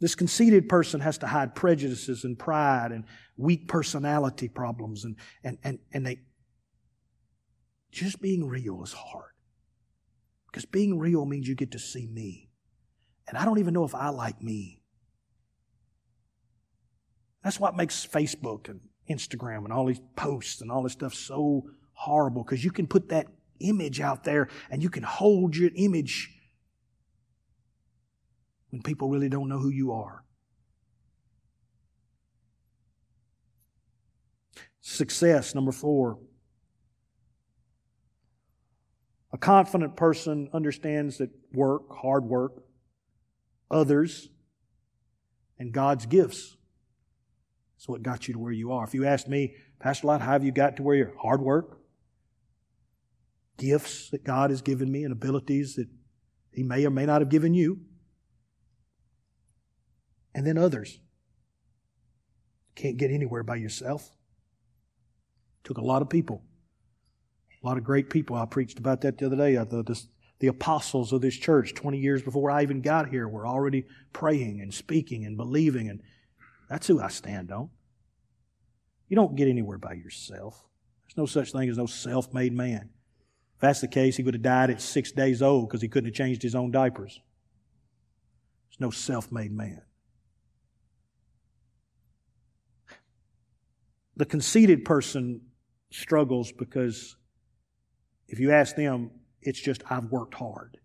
This 0.00 0.16
conceited 0.16 0.68
person 0.68 0.98
has 0.98 1.18
to 1.18 1.28
hide 1.28 1.54
prejudices 1.54 2.24
and 2.24 2.36
pride 2.36 2.90
and 2.90 3.04
weak 3.36 3.68
personality 3.68 4.48
problems 4.48 5.04
and, 5.04 5.14
and, 5.44 5.56
and, 5.62 5.78
and 5.92 6.04
they 6.04 6.18
just 7.92 8.20
being 8.20 8.48
real 8.48 8.82
is 8.82 8.92
hard. 8.92 9.33
Because 10.54 10.66
being 10.66 11.00
real 11.00 11.26
means 11.26 11.48
you 11.48 11.56
get 11.56 11.72
to 11.72 11.80
see 11.80 12.06
me. 12.06 12.48
And 13.26 13.36
I 13.36 13.44
don't 13.44 13.58
even 13.58 13.74
know 13.74 13.82
if 13.82 13.92
I 13.92 14.10
like 14.10 14.40
me. 14.40 14.80
That's 17.42 17.58
what 17.58 17.74
makes 17.74 18.06
Facebook 18.06 18.68
and 18.68 18.78
Instagram 19.10 19.64
and 19.64 19.72
all 19.72 19.84
these 19.84 20.00
posts 20.14 20.60
and 20.60 20.70
all 20.70 20.84
this 20.84 20.92
stuff 20.92 21.12
so 21.12 21.64
horrible 21.94 22.44
because 22.44 22.64
you 22.64 22.70
can 22.70 22.86
put 22.86 23.08
that 23.08 23.26
image 23.58 24.00
out 24.00 24.22
there 24.22 24.46
and 24.70 24.80
you 24.80 24.90
can 24.90 25.02
hold 25.02 25.56
your 25.56 25.72
image 25.74 26.30
when 28.70 28.80
people 28.80 29.08
really 29.08 29.28
don't 29.28 29.48
know 29.48 29.58
who 29.58 29.70
you 29.70 29.90
are. 29.90 30.22
Success, 34.80 35.52
number 35.52 35.72
four. 35.72 36.20
A 39.34 39.36
confident 39.36 39.96
person 39.96 40.48
understands 40.52 41.18
that 41.18 41.30
work, 41.52 41.82
hard 41.90 42.24
work, 42.24 42.62
others, 43.68 44.28
and 45.58 45.72
God's 45.72 46.06
gifts 46.06 46.56
is 47.76 47.88
what 47.88 48.04
got 48.04 48.28
you 48.28 48.34
to 48.34 48.38
where 48.38 48.52
you 48.52 48.70
are. 48.70 48.84
If 48.84 48.94
you 48.94 49.04
asked 49.04 49.26
me, 49.28 49.56
Pastor 49.80 50.06
Lott, 50.06 50.20
how 50.20 50.30
have 50.30 50.44
you 50.44 50.52
got 50.52 50.76
to 50.76 50.84
where 50.84 50.94
you're? 50.94 51.12
Hard 51.20 51.42
work, 51.42 51.80
gifts 53.58 54.08
that 54.10 54.22
God 54.22 54.50
has 54.50 54.62
given 54.62 54.90
me, 54.92 55.02
and 55.02 55.10
abilities 55.10 55.74
that 55.74 55.88
He 56.52 56.62
may 56.62 56.86
or 56.86 56.90
may 56.90 57.04
not 57.04 57.20
have 57.20 57.28
given 57.28 57.54
you. 57.54 57.80
and 60.32 60.46
then 60.46 60.58
others. 60.58 61.00
Can't 62.74 62.96
get 62.96 63.10
anywhere 63.10 63.42
by 63.42 63.56
yourself. 63.56 64.10
Took 65.62 65.78
a 65.78 65.84
lot 65.84 66.02
of 66.02 66.08
people, 66.08 66.42
a 67.64 67.66
lot 67.66 67.78
of 67.78 67.84
great 67.84 68.10
people. 68.10 68.36
I 68.36 68.44
preached 68.44 68.78
about 68.78 69.00
that 69.00 69.16
the 69.16 69.26
other 69.26 69.36
day. 69.36 69.56
Uh, 69.56 69.64
the, 69.64 69.82
the, 69.82 70.02
the 70.40 70.46
apostles 70.48 71.12
of 71.12 71.22
this 71.22 71.34
church, 71.34 71.74
20 71.74 71.98
years 71.98 72.22
before 72.22 72.50
I 72.50 72.62
even 72.62 72.82
got 72.82 73.08
here, 73.08 73.26
were 73.26 73.46
already 73.46 73.84
praying 74.12 74.60
and 74.60 74.72
speaking 74.72 75.24
and 75.24 75.36
believing, 75.36 75.88
and 75.88 76.02
that's 76.68 76.86
who 76.86 77.00
I 77.00 77.08
stand 77.08 77.50
on. 77.50 77.70
You 79.08 79.16
don't 79.16 79.36
get 79.36 79.48
anywhere 79.48 79.78
by 79.78 79.94
yourself. 79.94 80.62
There's 81.06 81.16
no 81.16 81.26
such 81.26 81.52
thing 81.52 81.68
as 81.70 81.78
no 81.78 81.86
self 81.86 82.34
made 82.34 82.52
man. 82.52 82.90
If 83.54 83.60
that's 83.60 83.80
the 83.80 83.88
case, 83.88 84.16
he 84.16 84.22
would 84.22 84.34
have 84.34 84.42
died 84.42 84.70
at 84.70 84.82
six 84.82 85.12
days 85.12 85.40
old 85.40 85.68
because 85.68 85.80
he 85.80 85.88
couldn't 85.88 86.08
have 86.08 86.14
changed 86.14 86.42
his 86.42 86.54
own 86.54 86.70
diapers. 86.70 87.20
There's 88.68 88.80
no 88.80 88.90
self 88.90 89.32
made 89.32 89.52
man. 89.52 89.80
The 94.16 94.26
conceited 94.26 94.84
person 94.84 95.40
struggles 95.90 96.52
because 96.52 97.16
if 98.34 98.40
you 98.40 98.50
ask 98.50 98.74
them, 98.74 99.12
it's 99.42 99.60
just, 99.60 99.84
I've 99.88 100.06
worked 100.06 100.34
hard. 100.34 100.76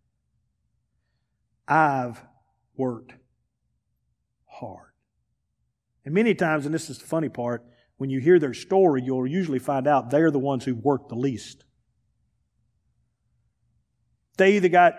I've 1.68 2.22
worked 2.78 3.16
hard. 4.46 4.92
And 6.06 6.14
many 6.14 6.36
times, 6.36 6.68
and 6.68 6.76
this 6.76 6.92
is 6.92 7.00
the 7.00 7.08
funny 7.08 7.28
part, 7.28 7.66
when 7.98 8.12
you 8.12 8.20
hear 8.20 8.38
their 8.38 8.54
story, 8.54 9.02
you'll 9.04 9.26
usually 9.26 9.58
find 9.58 9.88
out 9.88 10.12
they're 10.12 10.30
the 10.30 10.38
ones 10.38 10.64
who 10.64 10.76
worked 10.76 11.10
the 11.10 11.16
least. 11.16 11.64
They 14.38 14.58
either 14.58 14.70
got 14.70 14.94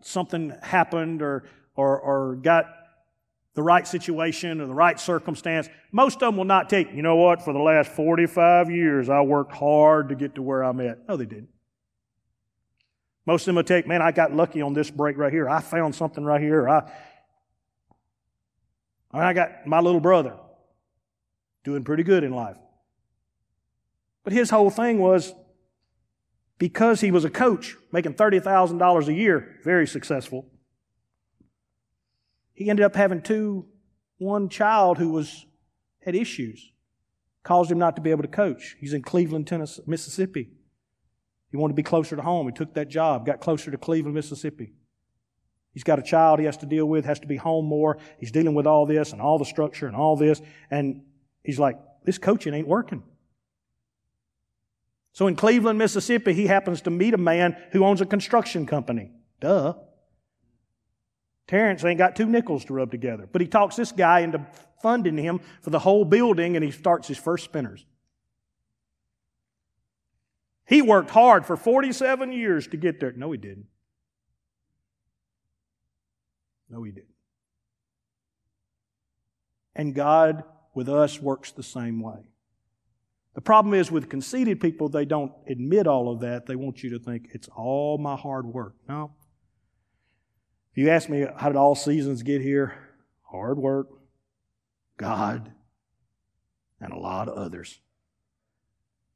something 0.00 0.54
happened 0.62 1.20
or, 1.20 1.44
or, 1.76 2.00
or 2.00 2.36
got 2.36 2.64
the 3.52 3.62
right 3.62 3.86
situation 3.86 4.62
or 4.62 4.66
the 4.66 4.72
right 4.72 4.98
circumstance. 4.98 5.68
Most 5.92 6.14
of 6.14 6.28
them 6.28 6.38
will 6.38 6.46
not 6.46 6.70
take, 6.70 6.94
you 6.94 7.02
know 7.02 7.16
what, 7.16 7.42
for 7.42 7.52
the 7.52 7.58
last 7.58 7.92
45 7.92 8.70
years 8.70 9.10
I 9.10 9.20
worked 9.20 9.52
hard 9.52 10.08
to 10.08 10.14
get 10.14 10.36
to 10.36 10.42
where 10.42 10.62
I'm 10.62 10.80
at. 10.80 11.06
No, 11.06 11.18
they 11.18 11.26
didn't. 11.26 11.50
Most 13.30 13.42
of 13.42 13.46
them 13.46 13.54
will 13.54 13.62
take, 13.62 13.86
man, 13.86 14.02
I 14.02 14.10
got 14.10 14.34
lucky 14.34 14.60
on 14.60 14.72
this 14.74 14.90
break 14.90 15.16
right 15.16 15.32
here. 15.32 15.48
I 15.48 15.60
found 15.60 15.94
something 15.94 16.24
right 16.24 16.40
here. 16.40 16.68
I, 16.68 16.78
I 19.12 19.16
mean, 19.16 19.24
I 19.24 19.32
got 19.32 19.68
my 19.68 19.78
little 19.78 20.00
brother 20.00 20.34
doing 21.62 21.84
pretty 21.84 22.02
good 22.02 22.24
in 22.24 22.32
life. 22.32 22.56
But 24.24 24.32
his 24.32 24.50
whole 24.50 24.68
thing 24.68 24.98
was 24.98 25.32
because 26.58 27.02
he 27.02 27.12
was 27.12 27.24
a 27.24 27.30
coach 27.30 27.76
making 27.92 28.14
$30,000 28.14 29.06
a 29.06 29.12
year, 29.12 29.60
very 29.62 29.86
successful, 29.86 30.50
he 32.52 32.68
ended 32.68 32.84
up 32.84 32.96
having 32.96 33.22
two, 33.22 33.66
one 34.18 34.48
child 34.48 34.98
who 34.98 35.10
was 35.10 35.46
had 36.00 36.16
issues, 36.16 36.72
caused 37.44 37.70
him 37.70 37.78
not 37.78 37.94
to 37.94 38.02
be 38.02 38.10
able 38.10 38.22
to 38.22 38.28
coach. 38.28 38.74
He's 38.80 38.92
in 38.92 39.02
Cleveland, 39.02 39.46
Tennessee, 39.46 39.82
Mississippi. 39.86 40.50
He 41.50 41.56
wanted 41.56 41.72
to 41.72 41.76
be 41.76 41.82
closer 41.82 42.16
to 42.16 42.22
home. 42.22 42.46
He 42.46 42.52
took 42.52 42.74
that 42.74 42.88
job, 42.88 43.26
got 43.26 43.40
closer 43.40 43.70
to 43.70 43.78
Cleveland, 43.78 44.14
Mississippi. 44.14 44.72
He's 45.72 45.84
got 45.84 45.98
a 45.98 46.02
child 46.02 46.38
he 46.38 46.46
has 46.46 46.56
to 46.58 46.66
deal 46.66 46.86
with, 46.86 47.04
has 47.04 47.20
to 47.20 47.26
be 47.26 47.36
home 47.36 47.64
more. 47.64 47.98
He's 48.18 48.32
dealing 48.32 48.54
with 48.54 48.66
all 48.66 48.86
this 48.86 49.12
and 49.12 49.20
all 49.20 49.38
the 49.38 49.44
structure 49.44 49.86
and 49.86 49.96
all 49.96 50.16
this. 50.16 50.40
And 50.70 51.02
he's 51.44 51.58
like, 51.58 51.78
this 52.04 52.18
coaching 52.18 52.54
ain't 52.54 52.66
working. 52.66 53.02
So 55.12 55.26
in 55.26 55.36
Cleveland, 55.36 55.78
Mississippi, 55.78 56.32
he 56.32 56.46
happens 56.46 56.82
to 56.82 56.90
meet 56.90 57.14
a 57.14 57.18
man 57.18 57.56
who 57.72 57.84
owns 57.84 58.00
a 58.00 58.06
construction 58.06 58.66
company. 58.66 59.12
Duh. 59.40 59.74
Terrence 61.46 61.84
ain't 61.84 61.98
got 61.98 62.14
two 62.14 62.26
nickels 62.26 62.64
to 62.66 62.74
rub 62.74 62.92
together. 62.92 63.28
But 63.30 63.40
he 63.40 63.48
talks 63.48 63.74
this 63.74 63.90
guy 63.90 64.20
into 64.20 64.46
funding 64.82 65.18
him 65.18 65.40
for 65.62 65.70
the 65.70 65.80
whole 65.80 66.04
building 66.04 66.56
and 66.56 66.64
he 66.64 66.70
starts 66.70 67.08
his 67.08 67.18
first 67.18 67.44
spinners. 67.44 67.84
He 70.70 70.82
worked 70.82 71.10
hard 71.10 71.44
for 71.44 71.56
47 71.56 72.30
years 72.30 72.68
to 72.68 72.76
get 72.76 73.00
there. 73.00 73.10
No, 73.10 73.32
he 73.32 73.38
didn't. 73.38 73.66
No, 76.70 76.84
he 76.84 76.92
didn't. 76.92 77.08
And 79.74 79.96
God 79.96 80.44
with 80.72 80.88
us 80.88 81.20
works 81.20 81.50
the 81.50 81.64
same 81.64 82.00
way. 82.00 82.20
The 83.34 83.40
problem 83.40 83.74
is 83.74 83.90
with 83.90 84.08
conceited 84.08 84.60
people, 84.60 84.88
they 84.88 85.04
don't 85.04 85.32
admit 85.48 85.88
all 85.88 86.12
of 86.12 86.20
that. 86.20 86.46
They 86.46 86.54
want 86.54 86.84
you 86.84 86.90
to 86.90 87.00
think 87.00 87.30
it's 87.32 87.48
all 87.48 87.98
my 87.98 88.14
hard 88.14 88.46
work. 88.46 88.76
No, 88.88 89.10
if 90.70 90.78
you 90.78 90.88
ask 90.88 91.08
me, 91.08 91.26
how 91.36 91.48
did 91.48 91.56
all 91.56 91.74
seasons 91.74 92.22
get 92.22 92.42
here? 92.42 92.74
Hard 93.22 93.58
work, 93.58 93.88
God, 94.96 95.50
and 96.80 96.92
a 96.92 96.98
lot 96.98 97.28
of 97.28 97.36
others. 97.36 97.80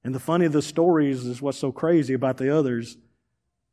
And 0.04 0.14
the 0.14 0.20
funny 0.20 0.44
of 0.44 0.52
the 0.52 0.62
stories 0.62 1.24
is 1.24 1.40
what's 1.40 1.58
so 1.58 1.72
crazy 1.72 2.12
about 2.12 2.36
the 2.36 2.54
others. 2.54 2.98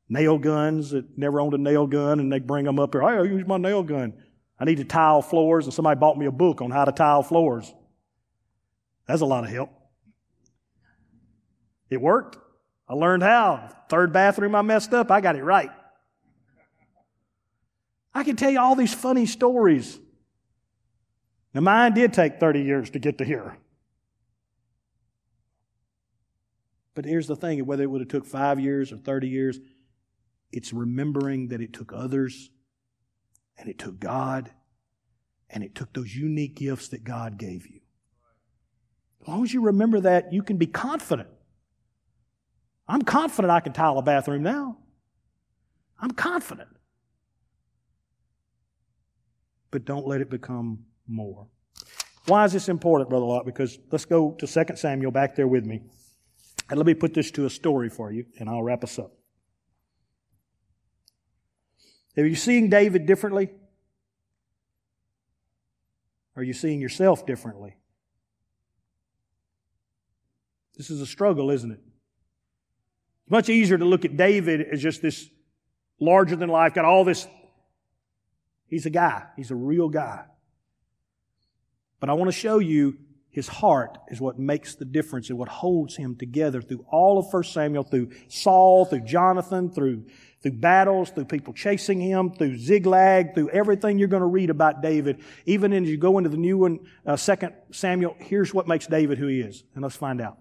Nail 0.07 0.37
guns 0.37 0.91
that 0.91 1.17
never 1.17 1.39
owned 1.41 1.53
a 1.53 1.57
nail 1.57 1.85
gun, 1.85 2.19
and 2.19 2.31
they 2.31 2.39
bring 2.39 2.65
them 2.65 2.79
up 2.79 2.93
here. 2.93 3.03
I 3.03 3.23
use 3.23 3.45
my 3.45 3.57
nail 3.57 3.83
gun. 3.83 4.13
I 4.59 4.65
need 4.65 4.77
to 4.77 4.85
tile 4.85 5.21
floors, 5.21 5.65
and 5.65 5.73
somebody 5.73 5.99
bought 5.99 6.17
me 6.17 6.25
a 6.25 6.31
book 6.31 6.61
on 6.61 6.71
how 6.71 6.85
to 6.85 6.91
tile 6.91 7.23
floors. 7.23 7.73
That's 9.07 9.21
a 9.21 9.25
lot 9.25 9.43
of 9.43 9.49
help. 9.49 9.71
It 11.89 12.01
worked. 12.01 12.37
I 12.87 12.93
learned 12.93 13.23
how. 13.23 13.69
Third 13.89 14.13
bathroom 14.13 14.55
I 14.55 14.61
messed 14.61 14.93
up, 14.93 15.11
I 15.11 15.19
got 15.19 15.35
it 15.35 15.43
right. 15.43 15.71
I 18.13 18.23
can 18.23 18.35
tell 18.35 18.51
you 18.51 18.59
all 18.59 18.75
these 18.75 18.93
funny 18.93 19.25
stories. 19.25 19.99
Now, 21.53 21.61
mine 21.61 21.93
did 21.93 22.13
take 22.13 22.39
30 22.39 22.61
years 22.61 22.89
to 22.91 22.99
get 22.99 23.17
to 23.17 23.25
here. 23.25 23.57
But 26.93 27.05
here's 27.05 27.27
the 27.27 27.35
thing 27.35 27.65
whether 27.65 27.83
it 27.83 27.89
would 27.89 28.01
have 28.01 28.09
took 28.09 28.25
five 28.25 28.59
years 28.59 28.91
or 28.91 28.97
30 28.97 29.27
years, 29.27 29.59
it's 30.51 30.73
remembering 30.73 31.49
that 31.49 31.61
it 31.61 31.73
took 31.73 31.93
others 31.93 32.49
and 33.57 33.69
it 33.69 33.79
took 33.79 33.99
God 33.99 34.51
and 35.49 35.63
it 35.63 35.75
took 35.75 35.93
those 35.93 36.15
unique 36.15 36.55
gifts 36.55 36.89
that 36.89 37.03
God 37.03 37.37
gave 37.37 37.67
you. 37.67 37.79
As 39.21 39.27
long 39.27 39.43
as 39.43 39.53
you 39.53 39.61
remember 39.61 40.01
that, 40.01 40.33
you 40.33 40.43
can 40.43 40.57
be 40.57 40.67
confident. 40.67 41.29
I'm 42.87 43.03
confident 43.03 43.51
I 43.51 43.59
can 43.59 43.73
tile 43.73 43.97
a 43.97 44.01
bathroom 44.01 44.43
now. 44.43 44.77
I'm 45.99 46.11
confident 46.11 46.69
but 49.71 49.85
don't 49.85 50.05
let 50.05 50.21
it 50.21 50.29
become 50.29 50.79
more. 51.07 51.47
Why 52.27 52.45
is 52.45 52.53
this 52.53 52.69
important, 52.69 53.09
Brother 53.09 53.25
Locke? 53.25 53.45
Because 53.45 53.79
let's 53.89 54.05
go 54.05 54.33
to 54.33 54.45
2 54.45 54.75
Samuel 54.75 55.11
back 55.11 55.35
there 55.35 55.47
with 55.47 55.65
me. 55.65 55.81
And 56.71 56.77
let 56.77 56.87
me 56.87 56.93
put 56.93 57.13
this 57.13 57.31
to 57.31 57.45
a 57.45 57.49
story 57.49 57.89
for 57.89 58.13
you, 58.13 58.25
and 58.39 58.47
I'll 58.47 58.63
wrap 58.63 58.81
us 58.81 58.97
up. 58.97 59.11
Are 62.17 62.25
you 62.25 62.35
seeing 62.35 62.69
David 62.69 63.05
differently? 63.05 63.49
Are 66.37 66.43
you 66.43 66.53
seeing 66.53 66.79
yourself 66.79 67.25
differently? 67.25 67.75
This 70.77 70.89
is 70.89 71.01
a 71.01 71.05
struggle, 71.05 71.51
isn't 71.51 71.71
it? 71.71 71.81
It's 73.23 73.31
much 73.31 73.49
easier 73.49 73.77
to 73.77 73.83
look 73.83 74.05
at 74.05 74.15
David 74.15 74.61
as 74.61 74.81
just 74.81 75.01
this 75.01 75.29
larger 75.99 76.37
than 76.37 76.47
life, 76.49 76.73
got 76.73 76.85
all 76.85 77.03
this 77.03 77.27
He's 78.69 78.85
a 78.85 78.89
guy. 78.89 79.25
He's 79.35 79.51
a 79.51 79.55
real 79.55 79.89
guy. 79.89 80.23
But 81.99 82.09
I 82.09 82.13
want 82.13 82.29
to 82.29 82.31
show 82.31 82.59
you 82.59 82.97
his 83.31 83.47
heart 83.47 83.97
is 84.09 84.19
what 84.19 84.37
makes 84.37 84.75
the 84.75 84.83
difference 84.83 85.29
and 85.29 85.39
what 85.39 85.47
holds 85.47 85.95
him 85.95 86.17
together 86.17 86.61
through 86.61 86.85
all 86.91 87.17
of 87.17 87.31
1 87.31 87.43
Samuel, 87.45 87.83
through 87.83 88.11
Saul, 88.27 88.83
through 88.83 89.05
Jonathan, 89.05 89.71
through, 89.71 90.05
through 90.43 90.51
battles, 90.51 91.11
through 91.11 91.25
people 91.25 91.53
chasing 91.53 92.01
him, 92.01 92.31
through 92.31 92.57
Ziklag, 92.57 93.33
through 93.33 93.49
everything 93.49 93.97
you're 93.97 94.09
going 94.09 94.21
to 94.21 94.27
read 94.27 94.49
about 94.49 94.81
David. 94.81 95.23
Even 95.45 95.71
as 95.71 95.89
you 95.89 95.95
go 95.95 96.17
into 96.17 96.29
the 96.29 96.37
new 96.37 96.57
one, 96.57 96.79
uh, 97.05 97.15
2 97.15 97.35
Samuel, 97.71 98.17
here's 98.19 98.53
what 98.53 98.67
makes 98.67 98.85
David 98.85 99.17
who 99.17 99.27
he 99.27 99.39
is. 99.39 99.63
And 99.75 99.83
let's 99.83 99.95
find 99.95 100.19
out. 100.19 100.37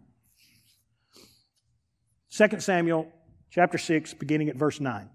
2 2.32 2.59
Samuel 2.59 3.07
chapter 3.51 3.78
6, 3.78 4.14
beginning 4.14 4.49
at 4.49 4.57
verse 4.57 4.80
9. 4.80 5.09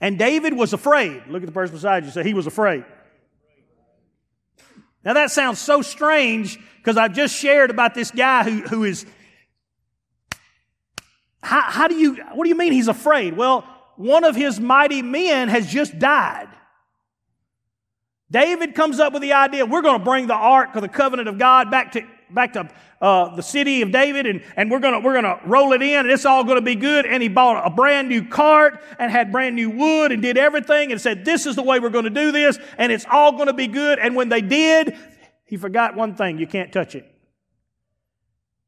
And 0.00 0.16
David 0.16 0.52
was 0.54 0.72
afraid. 0.72 1.24
Look 1.28 1.42
at 1.42 1.46
the 1.46 1.52
person 1.52 1.74
beside 1.74 2.04
you. 2.04 2.12
Say, 2.12 2.22
he 2.22 2.34
was 2.34 2.46
afraid. 2.46 2.84
Now 5.04 5.14
that 5.14 5.30
sounds 5.30 5.58
so 5.58 5.82
strange 5.82 6.58
because 6.76 6.96
I've 6.96 7.12
just 7.12 7.34
shared 7.34 7.70
about 7.70 7.94
this 7.94 8.10
guy 8.10 8.44
who, 8.44 8.60
who 8.62 8.84
is. 8.84 9.06
How, 11.42 11.62
how 11.62 11.88
do 11.88 11.96
you, 11.96 12.16
what 12.34 12.44
do 12.44 12.48
you 12.48 12.54
mean 12.54 12.72
he's 12.72 12.88
afraid? 12.88 13.36
Well, 13.36 13.66
one 13.96 14.24
of 14.24 14.36
his 14.36 14.60
mighty 14.60 15.02
men 15.02 15.48
has 15.48 15.66
just 15.66 15.98
died. 15.98 16.48
David 18.30 18.74
comes 18.74 18.98
up 18.98 19.12
with 19.12 19.22
the 19.22 19.34
idea 19.34 19.66
we're 19.66 19.82
going 19.82 19.98
to 19.98 20.04
bring 20.04 20.26
the 20.26 20.34
ark 20.34 20.74
of 20.74 20.82
the 20.82 20.88
covenant 20.88 21.28
of 21.28 21.38
God 21.38 21.70
back 21.70 21.92
to 21.92 22.02
back 22.34 22.52
to 22.54 22.68
uh, 23.00 23.34
the 23.34 23.42
city 23.42 23.82
of 23.82 23.90
David, 23.90 24.26
and, 24.26 24.42
and 24.56 24.70
we're 24.70 24.78
gonna 24.78 25.00
we're 25.00 25.14
gonna 25.14 25.40
roll 25.44 25.72
it 25.72 25.82
in, 25.82 26.00
and 26.00 26.10
it's 26.10 26.24
all 26.24 26.44
gonna 26.44 26.62
be 26.62 26.74
good. 26.74 27.06
And 27.06 27.22
he 27.22 27.28
bought 27.28 27.66
a 27.66 27.70
brand 27.70 28.08
new 28.08 28.26
cart 28.26 28.82
and 28.98 29.10
had 29.10 29.32
brand 29.32 29.56
new 29.56 29.70
wood 29.70 30.12
and 30.12 30.22
did 30.22 30.38
everything, 30.38 30.92
and 30.92 31.00
said, 31.00 31.24
"This 31.24 31.46
is 31.46 31.56
the 31.56 31.62
way 31.62 31.80
we're 31.80 31.90
gonna 31.90 32.10
do 32.10 32.32
this, 32.32 32.58
and 32.78 32.92
it's 32.92 33.06
all 33.10 33.32
gonna 33.32 33.52
be 33.52 33.66
good." 33.66 33.98
And 33.98 34.14
when 34.14 34.28
they 34.28 34.40
did, 34.40 34.96
he 35.44 35.56
forgot 35.56 35.96
one 35.96 36.14
thing: 36.14 36.38
you 36.38 36.46
can't 36.46 36.72
touch 36.72 36.94
it. 36.94 37.06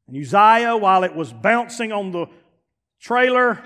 And 0.07 0.17
Uzziah, 0.17 0.77
while 0.77 1.05
it 1.05 1.15
was 1.15 1.33
bouncing 1.33 1.93
on 1.93 2.12
the 2.12 2.27
trailer, 3.01 3.62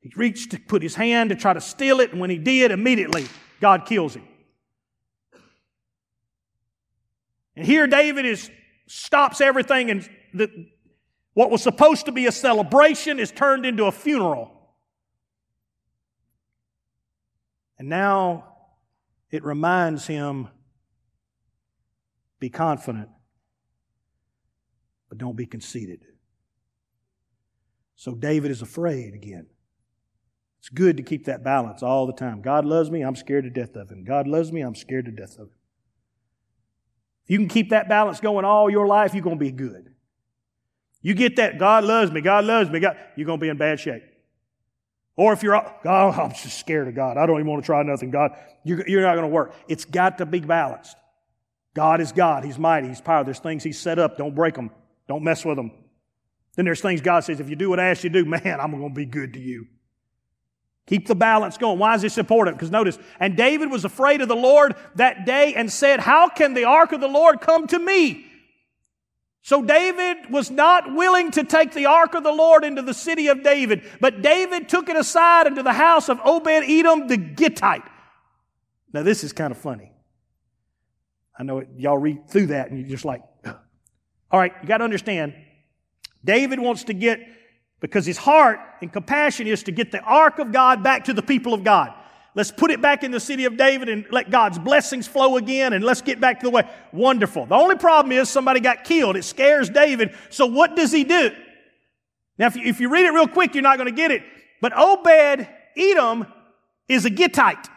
he 0.00 0.12
reached 0.16 0.50
to 0.50 0.58
put 0.58 0.82
his 0.82 0.94
hand 0.94 1.30
to 1.30 1.36
try 1.36 1.52
to 1.52 1.60
steal 1.60 2.00
it, 2.00 2.12
and 2.12 2.20
when 2.20 2.30
he 2.30 2.38
did, 2.38 2.70
immediately 2.70 3.26
God 3.60 3.86
kills 3.86 4.14
him. 4.14 4.26
And 7.56 7.64
here 7.66 7.86
David 7.86 8.26
is 8.26 8.50
stops 8.86 9.40
everything 9.40 9.90
and 9.90 10.08
the, 10.32 10.48
what 11.32 11.50
was 11.50 11.62
supposed 11.62 12.06
to 12.06 12.12
be 12.12 12.26
a 12.26 12.32
celebration 12.32 13.18
is 13.18 13.30
turned 13.32 13.64
into 13.66 13.84
a 13.84 13.92
funeral. 13.92 14.50
And 17.78 17.88
now 17.88 18.44
it 19.30 19.42
reminds 19.44 20.06
him 20.06 20.48
be 22.38 22.50
confident, 22.50 23.08
but 25.08 25.18
don't 25.18 25.36
be 25.36 25.46
conceited. 25.46 26.04
So 27.96 28.14
David 28.14 28.50
is 28.50 28.62
afraid 28.62 29.14
again. 29.14 29.46
It's 30.60 30.68
good 30.68 30.96
to 30.96 31.02
keep 31.02 31.24
that 31.24 31.44
balance 31.44 31.82
all 31.82 32.06
the 32.06 32.12
time. 32.12 32.42
God 32.42 32.64
loves 32.64 32.90
me, 32.90 33.02
I'm 33.02 33.16
scared 33.16 33.44
to 33.44 33.50
death 33.50 33.76
of 33.76 33.90
him. 33.90 34.04
God 34.04 34.26
loves 34.26 34.52
me, 34.52 34.60
I'm 34.60 34.74
scared 34.74 35.06
to 35.06 35.10
death 35.10 35.34
of 35.34 35.48
him. 35.48 35.58
If 37.24 37.30
you 37.30 37.38
can 37.38 37.48
keep 37.48 37.70
that 37.70 37.88
balance 37.88 38.20
going 38.20 38.44
all 38.44 38.68
your 38.70 38.86
life, 38.86 39.14
you're 39.14 39.22
going 39.22 39.38
to 39.38 39.44
be 39.44 39.50
good. 39.50 39.92
You 41.00 41.14
get 41.14 41.36
that, 41.36 41.58
God 41.58 41.84
loves 41.84 42.10
me, 42.10 42.20
God 42.20 42.44
loves 42.44 42.70
me, 42.70 42.80
God, 42.80 42.96
you're 43.16 43.26
going 43.26 43.38
to 43.38 43.42
be 43.42 43.48
in 43.48 43.56
bad 43.56 43.80
shape. 43.80 44.02
Or 45.16 45.32
if 45.32 45.42
you're, 45.42 45.56
oh, 45.56 45.70
I'm 45.84 46.30
just 46.30 46.58
scared 46.58 46.88
of 46.88 46.94
God. 46.94 47.16
I 47.16 47.26
don't 47.26 47.36
even 47.36 47.50
want 47.50 47.62
to 47.62 47.66
try 47.66 47.82
nothing. 47.82 48.10
God, 48.10 48.32
you're, 48.64 48.86
you're 48.88 49.02
not 49.02 49.14
going 49.14 49.28
to 49.28 49.32
work. 49.32 49.54
It's 49.68 49.84
got 49.84 50.18
to 50.18 50.26
be 50.26 50.40
balanced. 50.40 50.96
God 51.74 52.00
is 52.00 52.12
God. 52.12 52.44
He's 52.44 52.58
mighty. 52.58 52.88
He's 52.88 53.00
powerful. 53.00 53.26
There's 53.26 53.38
things 53.38 53.62
He's 53.62 53.78
set 53.78 53.98
up. 53.98 54.16
Don't 54.16 54.34
break 54.34 54.54
them. 54.54 54.70
Don't 55.08 55.22
mess 55.22 55.44
with 55.44 55.56
them. 55.56 55.72
Then 56.56 56.64
there's 56.64 56.80
things 56.80 57.00
God 57.00 57.24
says, 57.24 57.40
if 57.40 57.50
you 57.50 57.56
do 57.56 57.68
what 57.68 57.80
I 57.80 57.88
ask 57.88 58.04
you 58.04 58.10
to 58.10 58.22
do, 58.22 58.28
man, 58.28 58.60
I'm 58.60 58.70
going 58.70 58.88
to 58.88 58.94
be 58.94 59.06
good 59.06 59.34
to 59.34 59.40
you. 59.40 59.66
Keep 60.86 61.06
the 61.06 61.14
balance 61.14 61.56
going. 61.56 61.78
Why 61.78 61.94
is 61.94 62.02
this 62.02 62.18
important? 62.18 62.58
Because 62.58 62.70
notice, 62.70 62.98
and 63.18 63.36
David 63.36 63.70
was 63.70 63.84
afraid 63.84 64.20
of 64.20 64.28
the 64.28 64.36
Lord 64.36 64.76
that 64.96 65.24
day 65.24 65.54
and 65.54 65.72
said, 65.72 66.00
How 66.00 66.28
can 66.28 66.52
the 66.52 66.64
ark 66.64 66.92
of 66.92 67.00
the 67.00 67.08
Lord 67.08 67.40
come 67.40 67.66
to 67.68 67.78
me? 67.78 68.26
So 69.40 69.62
David 69.62 70.30
was 70.30 70.50
not 70.50 70.94
willing 70.94 71.30
to 71.32 71.44
take 71.44 71.72
the 71.72 71.86
ark 71.86 72.14
of 72.14 72.22
the 72.22 72.32
Lord 72.32 72.64
into 72.64 72.82
the 72.82 72.94
city 72.94 73.28
of 73.28 73.42
David, 73.42 73.82
but 74.00 74.22
David 74.22 74.68
took 74.70 74.88
it 74.88 74.96
aside 74.96 75.46
into 75.46 75.62
the 75.62 75.72
house 75.72 76.08
of 76.08 76.18
Obed 76.24 76.48
Edom 76.48 77.08
the 77.08 77.18
Gittite. 77.18 77.82
Now, 78.92 79.02
this 79.02 79.24
is 79.24 79.32
kind 79.32 79.50
of 79.50 79.58
funny. 79.58 79.92
I 81.38 81.42
know 81.42 81.58
it, 81.58 81.68
y'all 81.76 81.98
read 81.98 82.28
through 82.28 82.46
that 82.48 82.70
and 82.70 82.78
you're 82.78 82.88
just 82.88 83.04
like, 83.04 83.22
all 84.30 84.40
right, 84.40 84.52
you 84.62 84.68
got 84.68 84.78
to 84.78 84.84
understand. 84.84 85.34
David 86.24 86.58
wants 86.58 86.84
to 86.84 86.94
get 86.94 87.20
because 87.84 88.06
his 88.06 88.16
heart 88.16 88.60
and 88.80 88.90
compassion 88.90 89.46
is 89.46 89.62
to 89.64 89.70
get 89.70 89.92
the 89.92 90.00
ark 90.00 90.38
of 90.38 90.52
God 90.52 90.82
back 90.82 91.04
to 91.04 91.12
the 91.12 91.20
people 91.20 91.52
of 91.52 91.62
God. 91.62 91.92
Let's 92.34 92.50
put 92.50 92.70
it 92.70 92.80
back 92.80 93.04
in 93.04 93.10
the 93.10 93.20
city 93.20 93.44
of 93.44 93.58
David 93.58 93.90
and 93.90 94.06
let 94.10 94.30
God's 94.30 94.58
blessings 94.58 95.06
flow 95.06 95.36
again 95.36 95.74
and 95.74 95.84
let's 95.84 96.00
get 96.00 96.18
back 96.18 96.40
to 96.40 96.44
the 96.44 96.50
way. 96.50 96.66
Wonderful. 96.92 97.44
The 97.44 97.54
only 97.54 97.76
problem 97.76 98.12
is 98.12 98.30
somebody 98.30 98.60
got 98.60 98.84
killed. 98.84 99.16
It 99.16 99.24
scares 99.24 99.68
David. 99.68 100.14
So 100.30 100.46
what 100.46 100.76
does 100.76 100.92
he 100.92 101.04
do? 101.04 101.30
Now, 102.38 102.46
if 102.46 102.56
you, 102.56 102.62
if 102.64 102.80
you 102.80 102.88
read 102.88 103.04
it 103.04 103.10
real 103.10 103.28
quick, 103.28 103.54
you're 103.54 103.62
not 103.62 103.76
going 103.76 103.90
to 103.90 103.94
get 103.94 104.10
it. 104.10 104.22
But 104.62 104.72
Obed 104.74 105.46
Edom 105.76 106.26
is 106.88 107.04
a 107.04 107.10
Gittite. 107.10 107.68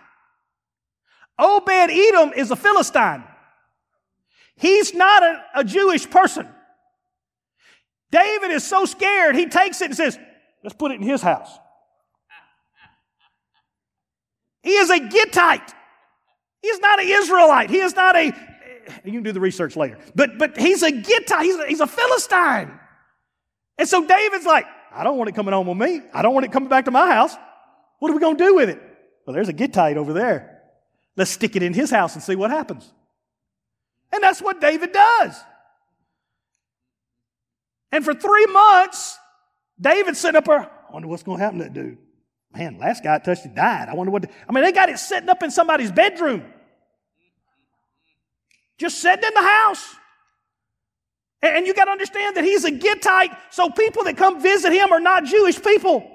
Obed 1.38 1.70
Edom 1.70 2.32
is 2.34 2.50
a 2.50 2.56
Philistine. 2.56 3.26
He's 4.56 4.94
not 4.94 5.22
a, 5.22 5.44
a 5.56 5.64
Jewish 5.66 6.10
person. 6.10 6.48
David 8.12 8.52
is 8.52 8.66
so 8.66 8.86
scared, 8.86 9.36
he 9.36 9.48
takes 9.48 9.82
it 9.82 9.86
and 9.86 9.96
says, 9.96 10.18
let's 10.64 10.76
put 10.76 10.92
it 10.92 10.96
in 10.96 11.04
his 11.04 11.22
house. 11.22 11.50
He 14.64 14.72
is 14.72 14.90
a 14.90 15.00
Gittite. 15.00 15.74
He 16.62 16.68
is 16.68 16.80
not 16.80 17.00
an 17.00 17.08
Israelite. 17.08 17.70
He 17.70 17.78
is 17.78 17.96
not 17.96 18.16
a, 18.16 18.26
you 19.04 19.12
can 19.12 19.24
do 19.24 19.32
the 19.32 19.40
research 19.40 19.76
later, 19.76 19.98
but, 20.16 20.38
but 20.38 20.58
he's 20.58 20.84
a 20.84 20.92
Gittite. 20.92 21.44
He's 21.44 21.56
a, 21.56 21.68
he's 21.68 21.80
a 21.80 21.88
Philistine. 21.88 22.78
And 23.78 23.88
so 23.88 24.06
David's 24.06 24.46
like, 24.46 24.66
I 24.92 25.04
don't 25.04 25.18
want 25.18 25.30
it 25.30 25.36
coming 25.36 25.54
home 25.54 25.68
with 25.68 25.78
me. 25.78 26.02
I 26.14 26.22
don't 26.22 26.34
want 26.34 26.46
it 26.46 26.52
coming 26.52 26.70
back 26.70 26.86
to 26.86 26.92
my 26.92 27.12
house. 27.12 27.36
What 28.00 28.12
are 28.12 28.14
we 28.14 28.20
going 28.20 28.38
to 28.38 28.44
do 28.44 28.56
with 28.56 28.70
it? 28.70 28.82
Well, 29.26 29.34
there's 29.34 29.50
a 29.50 29.54
Gittite 29.54 29.98
over 29.98 30.14
there. 30.14 30.62
Let's 31.16 31.32
stick 31.32 31.56
it 31.56 31.64
in 31.64 31.74
his 31.74 31.90
house 31.90 32.16
and 32.16 32.24
see 32.24 32.36
what 32.36 32.52
happens. 32.52 32.92
And 34.12 34.24
that's 34.24 34.42
what 34.42 34.62
David 34.62 34.92
does. 34.92 35.40
And 37.92 38.04
for 38.04 38.14
three 38.14 38.46
months, 38.48 39.18
David 39.80 40.18
sitting 40.18 40.36
up 40.36 40.46
there, 40.46 40.60
I 40.60 40.92
wonder 40.92 41.08
what's 41.08 41.24
going 41.24 41.40
to 41.40 41.44
happen 41.44 41.60
to 41.60 41.66
that 41.66 41.74
dude. 41.74 41.98
Man, 42.54 42.78
last 42.80 43.04
guy 43.04 43.16
I 43.16 43.20
touched 43.20 43.46
it 43.46 43.56
died. 43.56 43.90
I 43.90 43.94
wonder 43.94 44.12
what. 44.12 44.24
the, 44.24 44.30
I 44.48 44.52
mean, 44.52 44.64
they 44.64 44.72
got 44.72 44.90
it 44.90 44.98
sitting 44.98 45.30
up 45.30 45.44
in 45.44 45.52
somebody's 45.52 45.92
bedroom. 45.92 46.44
Just 48.78 49.00
sitting 49.00 49.24
in 49.24 49.34
the 49.34 49.42
house. 49.42 49.96
And 51.42 51.68
you 51.68 51.74
got 51.74 51.86
to 51.86 51.92
understand 51.92 52.36
that 52.36 52.44
he's 52.44 52.66
a 52.66 52.72
Gittite, 52.72 53.36
so 53.52 53.70
people 53.70 54.04
that 54.06 54.18
come 54.18 54.42
visit 54.42 54.74
him 54.74 54.92
are 54.92 55.00
not 55.00 55.26
Jewish 55.26 55.62
people. 55.62 56.10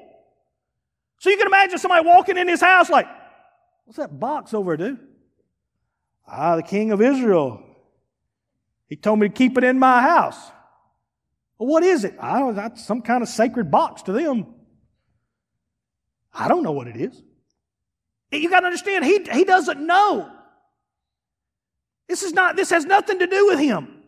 So 1.19 1.31
you 1.31 1.37
can 1.37 1.47
imagine 1.47 1.79
somebody 1.79 2.05
walking 2.05 2.37
in 2.37 2.49
his 2.49 2.61
house 2.61 2.91
like, 2.91 3.07
what's 3.85 3.99
that 3.99 4.19
box 4.19 4.53
over 4.53 4.77
there, 4.77 4.89
dude? 4.89 4.99
Ah, 6.27 6.57
the 6.57 6.63
king 6.63 6.91
of 6.91 7.01
Israel. 7.01 7.63
He 8.89 8.97
told 8.97 9.21
me 9.21 9.29
to 9.29 9.33
keep 9.33 9.57
it 9.57 9.65
in 9.65 9.79
my 9.79 10.03
house. 10.03 10.51
Well, 11.63 11.71
what 11.71 11.85
is 11.85 12.03
it? 12.03 12.17
I 12.19 12.41
don't. 12.41 12.57
That's 12.57 12.85
some 12.85 13.03
kind 13.03 13.23
of 13.23 13.29
sacred 13.29 13.71
box 13.71 14.03
to 14.03 14.13
them. 14.13 14.47
I 16.35 16.49
don't 16.49 16.65
know 16.65 16.73
what 16.73 16.89
it 16.89 16.97
is. 16.97 17.23
You 18.33 18.51
got 18.51 18.61
to 18.61 18.67
understand, 18.67 19.05
he, 19.05 19.23
he 19.31 19.45
doesn't 19.45 19.79
know. 19.79 20.29
This 22.09 22.25
is 22.25 22.33
not, 22.33 22.57
this 22.57 22.71
has 22.71 22.85
nothing 22.85 23.21
to 23.21 23.29
do 23.29 23.47
with 23.47 23.61
him. 23.61 24.03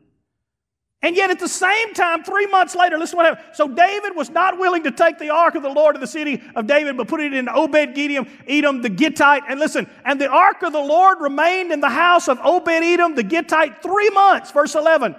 And 1.00 1.14
yet 1.14 1.30
at 1.30 1.38
the 1.38 1.46
same 1.46 1.94
time, 1.94 2.24
three 2.24 2.46
months 2.48 2.74
later, 2.74 2.98
listen 2.98 3.18
what 3.18 3.26
happened. 3.26 3.55
So 3.55 3.68
David 3.68 4.16
was 4.16 4.30
not 4.30 4.59
willing 4.59 4.82
to 4.82 4.90
take 4.90 5.20
the 5.20 5.30
ark 5.30 5.55
of 5.55 5.62
the 5.62 5.68
Lord 5.68 5.94
to 5.94 6.00
the 6.00 6.09
city 6.09 6.42
of 6.57 6.66
David, 6.66 6.96
but 6.96 7.07
put 7.07 7.20
it 7.20 7.32
in 7.32 7.48
Obed 7.48 7.94
Gideon, 7.94 8.28
Edom, 8.48 8.82
the 8.82 8.90
Gittite. 8.90 9.44
And 9.48 9.61
listen, 9.61 9.88
and 10.05 10.20
the 10.20 10.28
ark 10.28 10.64
of 10.64 10.72
the 10.72 10.80
Lord 10.80 11.18
remained 11.20 11.70
in 11.70 11.80
the 11.80 11.88
house 11.88 12.26
of 12.26 12.40
Obed 12.40 12.68
Edom, 12.68 13.14
the 13.14 13.22
Gittite, 13.22 13.80
three 13.80 14.11
months, 14.11 14.50
verse 14.50 14.74
11. 14.74 15.14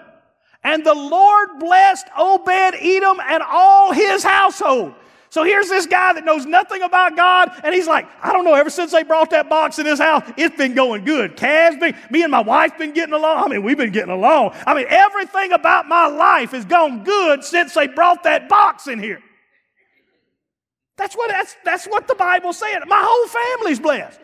And 0.65 0.83
the 0.83 0.95
Lord 0.95 1.59
blessed 1.59 2.07
Obed 2.17 2.49
Edom 2.49 3.19
and 3.23 3.43
all 3.43 3.93
his 3.93 4.23
household. 4.23 4.95
So 5.29 5.43
here's 5.43 5.69
this 5.69 5.85
guy 5.85 6.13
that 6.13 6.25
knows 6.25 6.45
nothing 6.45 6.81
about 6.81 7.15
God, 7.15 7.51
and 7.63 7.75
he's 7.75 7.87
like, 7.87 8.07
I 8.23 8.31
don't 8.31 8.45
know, 8.45 8.53
ever 8.55 8.69
since 8.69 8.91
they 8.91 9.03
brought 9.03 9.29
that 9.29 9.47
box 9.47 9.77
in 9.77 9.85
this 9.85 9.99
house, 9.99 10.23
it's 10.37 10.55
been 10.55 10.73
going 10.73 11.03
good. 11.05 11.35
Cav's 11.35 11.77
been, 11.77 11.95
me 12.09 12.23
and 12.23 12.31
my 12.31 12.41
wife 12.41 12.77
been 12.79 12.93
getting 12.93 13.13
along. 13.13 13.43
I 13.43 13.47
mean, 13.49 13.61
we've 13.61 13.77
been 13.77 13.91
getting 13.91 14.13
along. 14.13 14.55
I 14.65 14.73
mean, 14.73 14.87
everything 14.89 15.51
about 15.51 15.87
my 15.87 16.07
life 16.07 16.51
has 16.51 16.65
gone 16.65 17.03
good 17.03 17.43
since 17.43 17.73
they 17.73 17.87
brought 17.87 18.23
that 18.23 18.49
box 18.49 18.87
in 18.87 18.97
here. 18.97 19.21
That's 20.97 21.15
what, 21.15 21.29
that's, 21.29 21.55
that's 21.63 21.85
what 21.85 22.07
the 22.07 22.15
Bible's 22.15 22.57
saying. 22.57 22.79
My 22.87 23.03
whole 23.05 23.27
family's 23.27 23.79
blessed. 23.79 24.19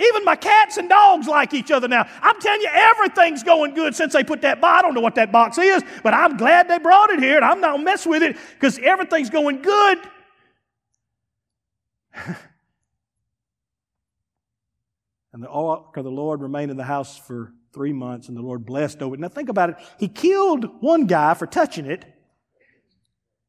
Even 0.00 0.24
my 0.24 0.34
cats 0.34 0.76
and 0.76 0.88
dogs 0.88 1.28
like 1.28 1.54
each 1.54 1.70
other 1.70 1.86
now. 1.86 2.04
I'm 2.20 2.40
telling 2.40 2.60
you, 2.62 2.68
everything's 2.72 3.44
going 3.44 3.74
good 3.74 3.94
since 3.94 4.12
they 4.12 4.24
put 4.24 4.40
that 4.40 4.60
box. 4.60 4.80
I 4.80 4.82
don't 4.82 4.94
know 4.94 5.00
what 5.00 5.14
that 5.14 5.30
box 5.30 5.56
is, 5.56 5.84
but 6.02 6.12
I'm 6.12 6.36
glad 6.36 6.68
they 6.68 6.78
brought 6.78 7.10
it 7.10 7.20
here, 7.20 7.36
and 7.36 7.44
I'm 7.44 7.60
not 7.60 7.80
mess 7.80 8.04
with 8.04 8.22
it 8.22 8.36
because 8.54 8.78
everything's 8.80 9.30
going 9.30 9.62
good. 9.62 9.98
and 15.32 15.42
the 15.42 15.48
ark 15.48 15.96
of 15.96 16.02
the 16.02 16.10
Lord 16.10 16.42
remained 16.42 16.72
in 16.72 16.76
the 16.76 16.82
house 16.84 17.16
for 17.16 17.52
three 17.72 17.92
months, 17.92 18.26
and 18.28 18.36
the 18.36 18.42
Lord 18.42 18.66
blessed 18.66 19.00
over 19.00 19.14
it. 19.14 19.20
Now 19.20 19.28
think 19.28 19.48
about 19.48 19.70
it. 19.70 19.76
He 20.00 20.08
killed 20.08 20.82
one 20.82 21.06
guy 21.06 21.34
for 21.34 21.46
touching 21.46 21.86
it. 21.86 22.04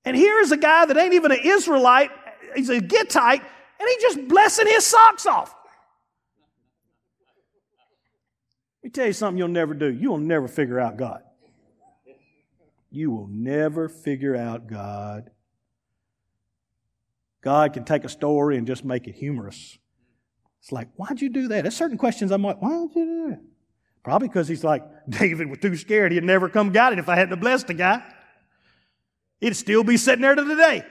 And 0.04 0.16
here's 0.16 0.52
a 0.52 0.58
guy 0.58 0.86
that 0.86 0.96
ain't 0.96 1.16
even 1.16 1.32
an 1.32 1.40
Israelite, 1.44 2.12
he's 2.56 2.70
a 2.70 2.80
Gittite, 2.80 3.42
and 3.80 3.90
he 3.90 3.98
just 4.00 4.28
blessing 4.28 4.68
his 4.68 4.86
socks 4.86 5.26
off. 5.26 5.56
Let 8.86 8.90
me 8.90 8.92
tell 8.92 9.08
you 9.08 9.14
something 9.14 9.40
you'll 9.40 9.48
never 9.48 9.74
do. 9.74 9.92
You'll 9.92 10.20
never 10.20 10.48
figure 10.48 10.80
out 10.80 10.96
God. 10.96 11.24
You 12.92 13.10
will 13.10 13.28
never 13.28 13.90
figure 13.90 14.36
out 14.36 14.68
God. 14.68 15.32
God 17.42 17.74
can 17.74 17.84
take 17.84 18.04
a 18.04 18.10
story 18.10 18.60
and 18.60 18.68
just 18.68 18.86
make 18.86 19.08
it 19.08 19.16
humorous. 19.16 19.80
It's 20.62 20.72
like, 20.72 20.90
why'd 20.98 21.20
you 21.20 21.30
do 21.30 21.48
that? 21.48 21.64
There's 21.64 21.76
certain 21.76 21.98
questions 21.98 22.30
I'm 22.30 22.44
like, 22.44 22.60
why'd 22.60 22.92
you 22.94 23.06
do 23.06 23.30
that? 23.32 23.42
Probably 24.04 24.28
because 24.28 24.48
he's 24.48 24.64
like, 24.64 24.84
David 25.10 25.50
was 25.50 25.58
too 25.58 25.76
scared. 25.76 26.12
He'd 26.12 26.24
never 26.24 26.48
come 26.48 26.72
got 26.72 26.94
it 26.94 27.00
if 27.00 27.10
I 27.10 27.16
hadn't 27.16 27.40
blessed 27.40 27.66
the 27.66 27.74
guy. 27.74 28.04
It'd 29.42 29.58
still 29.58 29.84
be 29.84 29.98
sitting 29.98 30.22
there 30.22 30.36
to 30.36 30.44
the 30.44 30.56
day. 30.56 30.86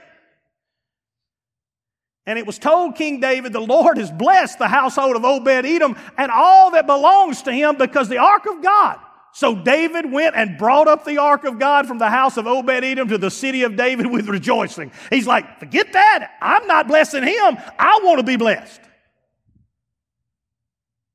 And 2.27 2.39
it 2.39 2.47
was 2.47 2.57
told 2.57 2.95
King 2.95 3.19
David, 3.19 3.53
the 3.53 3.59
Lord 3.59 3.97
has 3.97 4.11
blessed 4.11 4.57
the 4.57 4.67
household 4.67 5.15
of 5.15 5.23
Obed 5.23 5.47
Edom 5.47 5.95
and 6.17 6.31
all 6.31 6.71
that 6.71 6.87
belongs 6.87 7.43
to 7.43 7.53
him 7.53 7.77
because 7.77 8.09
the 8.09 8.17
ark 8.17 8.45
of 8.47 8.63
God. 8.63 8.99
So 9.31 9.53
David 9.53 10.11
went 10.11 10.35
and 10.35 10.57
brought 10.57 10.87
up 10.87 11.05
the 11.05 11.17
ark 11.17 11.43
of 11.43 11.59
God 11.59 11.87
from 11.87 11.97
the 11.97 12.09
house 12.09 12.37
of 12.37 12.47
Obed 12.47 12.69
Edom 12.69 13.09
to 13.09 13.17
the 13.17 13.29
city 13.29 13.63
of 13.63 13.75
David 13.75 14.07
with 14.07 14.27
rejoicing. 14.27 14.91
He's 15.09 15.27
like, 15.27 15.59
forget 15.59 15.93
that. 15.93 16.31
I'm 16.41 16.65
not 16.67 16.87
blessing 16.87 17.21
him. 17.21 17.57
I 17.77 17.99
want 18.03 18.19
to 18.19 18.23
be 18.23 18.37
blessed. 18.37 18.81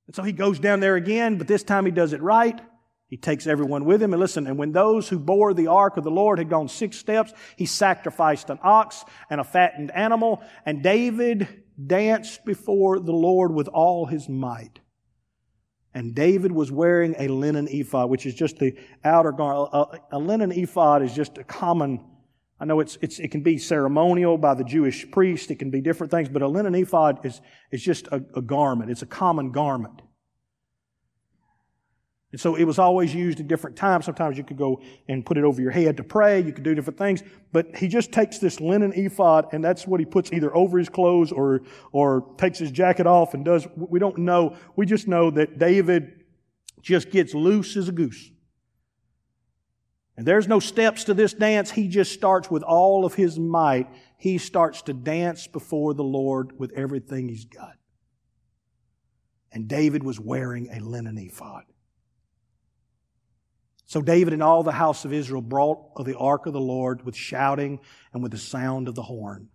And 0.07 0.15
so 0.15 0.23
he 0.23 0.33
goes 0.33 0.59
down 0.59 0.81
there 0.81 0.97
again, 0.97 1.39
but 1.39 1.49
this 1.49 1.63
time 1.63 1.87
he 1.87 1.93
does 1.93 2.13
it 2.13 2.21
right. 2.21 2.61
He 3.11 3.17
takes 3.17 3.49
everyone 3.49 3.85
with 3.85 4.01
him. 4.01 4.13
And 4.13 4.21
listen, 4.21 4.47
and 4.47 4.57
when 4.57 4.71
those 4.71 5.09
who 5.09 5.19
bore 5.19 5.53
the 5.53 5.67
ark 5.67 5.97
of 5.97 6.05
the 6.05 6.13
Lord 6.13 6.39
had 6.39 6.49
gone 6.49 6.69
six 6.69 6.97
steps, 6.97 7.33
he 7.57 7.67
sacrificed 7.67 8.51
an 8.51 8.61
ox 8.63 9.05
and 9.29 9.41
a 9.41 9.45
fattened 9.45 9.91
animal. 9.91 10.43
And 10.65 10.81
David 10.81 11.65
danced 11.85 12.45
before 12.45 13.01
the 13.01 13.13
Lord 13.13 13.53
with 13.53 13.67
all 13.67 14.07
his 14.07 14.29
might. 14.29 14.79
And 15.93 16.15
David 16.15 16.53
was 16.53 16.71
wearing 16.71 17.17
a 17.19 17.27
linen 17.27 17.67
ephod, 17.69 18.11
which 18.11 18.27
is 18.27 18.35
just 18.35 18.59
the 18.59 18.79
outer 19.03 19.33
garment. 19.33 19.71
A, 19.73 20.17
a, 20.17 20.19
linen 20.21 20.53
ephod 20.53 21.03
is 21.03 21.13
just 21.13 21.37
a 21.37 21.43
common, 21.43 22.05
I 22.61 22.65
know 22.65 22.79
it's, 22.79 22.97
it's, 23.03 23.19
it 23.19 23.33
can 23.33 23.43
be 23.43 23.59
ceremonial 23.59 24.39
by 24.39 24.55
the 24.55 24.63
Jewish 24.63 25.11
priest. 25.11 25.51
It 25.51 25.59
can 25.59 25.73
be 25.73 25.81
different 25.81 26.13
things, 26.13 26.29
but 26.29 26.43
a 26.43 26.47
linen 26.47 26.77
ephod 26.77 27.27
is, 27.27 27.41
is 27.73 27.83
just 27.83 28.07
a, 28.09 28.23
a 28.37 28.43
garment. 28.43 28.93
It's 28.93 29.03
a 29.03 29.07
common 29.07 29.51
garment. 29.51 30.01
And 32.33 32.41
so 32.41 32.55
it 32.55 32.65
was 32.65 32.79
always 32.79 33.13
used 33.13 33.41
at 33.41 33.49
different 33.49 33.77
times. 33.77 34.05
Sometimes 34.05 34.39
you 34.39 34.45
could 34.45 34.57
go 34.57 34.81
and 35.09 35.27
put 35.27 35.37
it 35.37 35.43
over 35.43 35.61
your 35.61 35.73
head 35.73 35.97
to 35.97 36.05
pray. 36.05 36.41
You 36.41 36.53
could 36.53 36.63
do 36.63 36.75
different 36.77 36.99
things. 36.99 37.25
But 37.53 37.75
he 37.77 37.89
just 37.89 38.13
takes 38.13 38.39
this 38.39 38.61
linen 38.61 38.93
ephod 38.93 39.49
and 39.53 39.65
that's 39.65 39.87
what 39.87 39.99
he 39.99 40.07
puts 40.07 40.33
either 40.33 40.55
over 40.55 40.79
his 40.79 40.89
clothes 40.89 41.33
or, 41.33 41.63
or 41.91 42.33
takes 42.39 42.59
his 42.59 42.71
jacket 42.71 43.07
off 43.07 43.35
and 43.35 43.45
does. 43.45 43.67
We 43.77 43.99
don't 43.99 44.19
know. 44.19 44.57
We 44.77 44.87
just 44.87 45.09
know 45.09 45.31
that 45.33 45.59
David 45.59 46.25
just 46.81 47.11
gets 47.11 47.35
loose 47.35 47.77
as 47.77 47.89
a 47.89 47.93
goose. 47.93 48.31
And 50.17 50.27
there's 50.27 50.47
no 50.47 50.61
steps 50.61 51.05
to 51.05 51.15
this 51.15 51.33
dance. 51.33 51.71
He 51.71 51.89
just 51.89 52.13
starts 52.13 52.51
with 52.51 52.63
all 52.63 53.05
of 53.05 53.15
his 53.15 53.39
might. 53.39 53.89
He 54.19 54.39
starts 54.39 54.83
to 54.83 54.93
dance 54.93 55.47
before 55.47 55.95
the 55.95 56.05
Lord 56.05 56.59
with 56.59 56.73
everything 56.73 57.29
he's 57.29 57.47
got. 57.47 57.77
And 59.51 59.67
David 59.67 60.05
was 60.05 60.21
wearing 60.21 60.69
a 60.71 60.79
linen 60.79 61.19
ephod. 61.19 61.65
So 63.91 64.01
David 64.01 64.33
and 64.33 64.41
all 64.41 64.63
the 64.63 64.71
house 64.71 65.05
of 65.05 65.13
Israel 65.13 65.43
brought 65.43 65.81
of 65.97 66.07
the 66.07 66.17
ark 66.17 66.47
of 66.47 66.53
the 66.53 66.61
Lord 66.61 67.05
with 67.05 67.17
shouting 67.17 67.81
and 68.13 68.23
with 68.23 68.31
the 68.31 68.39
sound 68.39 68.87
of 68.87 68.95
the 68.95 69.03
horn. 69.03 69.49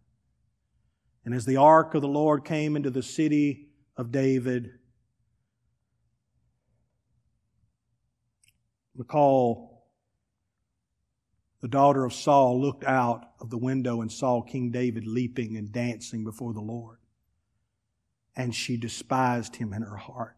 And 1.23 1.33
as 1.33 1.45
the 1.45 1.55
ark 1.55 1.95
of 1.95 2.01
the 2.01 2.09
Lord 2.09 2.43
came 2.43 2.75
into 2.75 2.89
the 2.89 3.01
city 3.01 3.69
of 3.95 4.11
David, 4.11 4.71
Michal 8.93 9.85
the 11.61 11.69
daughter 11.69 12.03
of 12.03 12.11
Saul, 12.11 12.61
looked 12.61 12.83
out 12.83 13.25
of 13.39 13.49
the 13.49 13.57
window 13.57 14.01
and 14.01 14.11
saw 14.11 14.41
King 14.41 14.69
David 14.69 15.07
leaping 15.07 15.55
and 15.55 15.71
dancing 15.71 16.25
before 16.25 16.51
the 16.51 16.59
Lord. 16.59 16.97
And 18.35 18.53
she 18.53 18.75
despised 18.75 19.55
him 19.55 19.71
in 19.71 19.81
her 19.81 19.95
heart. 19.95 20.34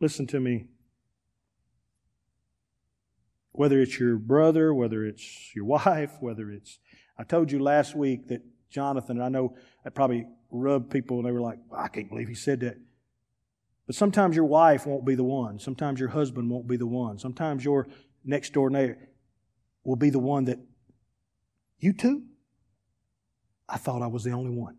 Listen 0.00 0.26
to 0.28 0.40
me. 0.40 0.64
Whether 3.52 3.80
it's 3.80 3.98
your 3.98 4.16
brother, 4.16 4.72
whether 4.72 5.04
it's 5.04 5.54
your 5.54 5.64
wife, 5.76 6.12
whether 6.20 6.50
it's. 6.50 6.78
I 7.18 7.24
told 7.24 7.52
you 7.52 7.58
last 7.58 7.94
week 7.94 8.28
that 8.28 8.42
Jonathan, 8.70 9.20
I 9.20 9.28
know 9.28 9.56
that 9.84 9.94
probably 9.94 10.26
rubbed 10.50 10.90
people 10.90 11.18
and 11.18 11.26
they 11.26 11.32
were 11.32 11.40
like, 11.40 11.58
I 11.76 11.88
can't 11.88 12.08
believe 12.08 12.28
he 12.28 12.34
said 12.34 12.60
that. 12.60 12.78
But 13.86 13.96
sometimes 13.96 14.36
your 14.36 14.44
wife 14.44 14.86
won't 14.86 15.04
be 15.04 15.16
the 15.16 15.24
one. 15.24 15.58
Sometimes 15.58 16.00
your 16.00 16.10
husband 16.10 16.48
won't 16.48 16.68
be 16.68 16.76
the 16.76 16.86
one. 16.86 17.18
Sometimes 17.18 17.64
your 17.64 17.88
next 18.24 18.52
door 18.52 18.70
neighbor 18.70 19.08
will 19.84 19.96
be 19.96 20.10
the 20.10 20.18
one 20.18 20.44
that, 20.44 20.58
you 21.78 21.92
too? 21.92 22.22
I 23.68 23.76
thought 23.76 24.02
I 24.02 24.06
was 24.06 24.24
the 24.24 24.30
only 24.30 24.50
one. 24.50 24.76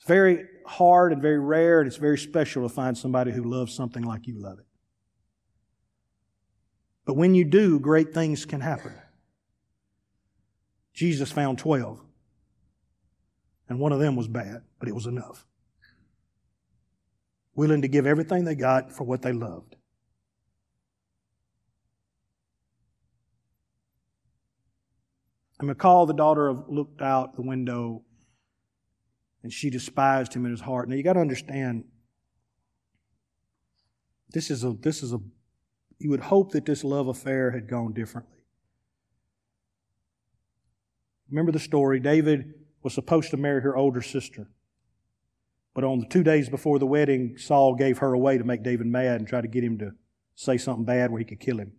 It's 0.00 0.08
very 0.08 0.46
hard 0.64 1.12
and 1.12 1.20
very 1.20 1.38
rare, 1.38 1.80
and 1.80 1.86
it's 1.86 1.98
very 1.98 2.16
special 2.16 2.66
to 2.66 2.74
find 2.74 2.96
somebody 2.96 3.32
who 3.32 3.44
loves 3.44 3.74
something 3.74 4.02
like 4.02 4.26
you 4.26 4.40
love 4.40 4.58
it. 4.58 4.64
But 7.04 7.16
when 7.16 7.34
you 7.34 7.44
do, 7.44 7.78
great 7.78 8.14
things 8.14 8.46
can 8.46 8.62
happen. 8.62 8.94
Jesus 10.94 11.30
found 11.30 11.58
12, 11.58 12.00
and 13.68 13.78
one 13.78 13.92
of 13.92 14.00
them 14.00 14.16
was 14.16 14.26
bad, 14.26 14.62
but 14.78 14.88
it 14.88 14.94
was 14.94 15.04
enough. 15.04 15.46
Willing 17.54 17.82
to 17.82 17.88
give 17.88 18.06
everything 18.06 18.44
they 18.44 18.54
got 18.54 18.90
for 18.92 19.04
what 19.04 19.20
they 19.20 19.32
loved. 19.32 19.76
And 25.58 25.68
Michal, 25.68 26.06
the 26.06 26.14
daughter 26.14 26.48
of, 26.48 26.70
looked 26.70 27.02
out 27.02 27.34
the 27.34 27.42
window 27.42 28.02
and 29.42 29.52
she 29.52 29.70
despised 29.70 30.34
him 30.34 30.44
in 30.44 30.50
his 30.50 30.60
heart. 30.60 30.88
Now 30.88 30.96
you 30.96 31.02
got 31.02 31.14
to 31.14 31.20
understand, 31.20 31.84
this 34.32 34.50
is 34.50 34.64
a 34.64 34.72
this 34.80 35.02
is 35.02 35.12
a 35.12 35.20
you 35.98 36.10
would 36.10 36.20
hope 36.20 36.52
that 36.52 36.64
this 36.64 36.82
love 36.84 37.08
affair 37.08 37.50
had 37.50 37.68
gone 37.68 37.92
differently. 37.92 38.38
Remember 41.30 41.52
the 41.52 41.58
story. 41.58 42.00
David 42.00 42.54
was 42.82 42.94
supposed 42.94 43.30
to 43.30 43.36
marry 43.36 43.60
her 43.62 43.76
older 43.76 44.02
sister. 44.02 44.48
But 45.74 45.84
on 45.84 46.00
the 46.00 46.06
two 46.06 46.24
days 46.24 46.48
before 46.48 46.78
the 46.78 46.86
wedding, 46.86 47.36
Saul 47.38 47.74
gave 47.74 47.98
her 47.98 48.12
away 48.12 48.38
to 48.38 48.44
make 48.44 48.62
David 48.62 48.86
mad 48.86 49.20
and 49.20 49.28
try 49.28 49.40
to 49.40 49.48
get 49.48 49.62
him 49.62 49.78
to 49.78 49.92
say 50.34 50.56
something 50.56 50.84
bad 50.84 51.10
where 51.10 51.20
he 51.20 51.24
could 51.24 51.38
kill 51.38 51.58
him. 51.58 51.72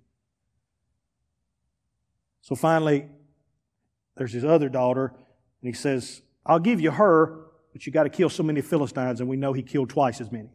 So 2.41 2.55
finally, 2.55 3.07
there's 4.15 4.33
his 4.33 4.45
other 4.45 4.69
daughter, 4.69 5.13
and 5.61 5.67
he 5.67 5.73
says, 5.73 6.21
I'll 6.45 6.59
give 6.59 6.79
you 6.79 6.91
her 6.91 7.50
but 7.71 7.85
you 7.85 7.91
got 7.91 8.03
to 8.03 8.09
kill 8.09 8.29
so 8.29 8.43
many 8.43 8.61
Philistines, 8.61 9.19
and 9.19 9.29
we 9.29 9.37
know 9.37 9.53
he 9.53 9.63
killed 9.63 9.89
twice 9.89 10.21
as 10.21 10.31
many. 10.31 10.49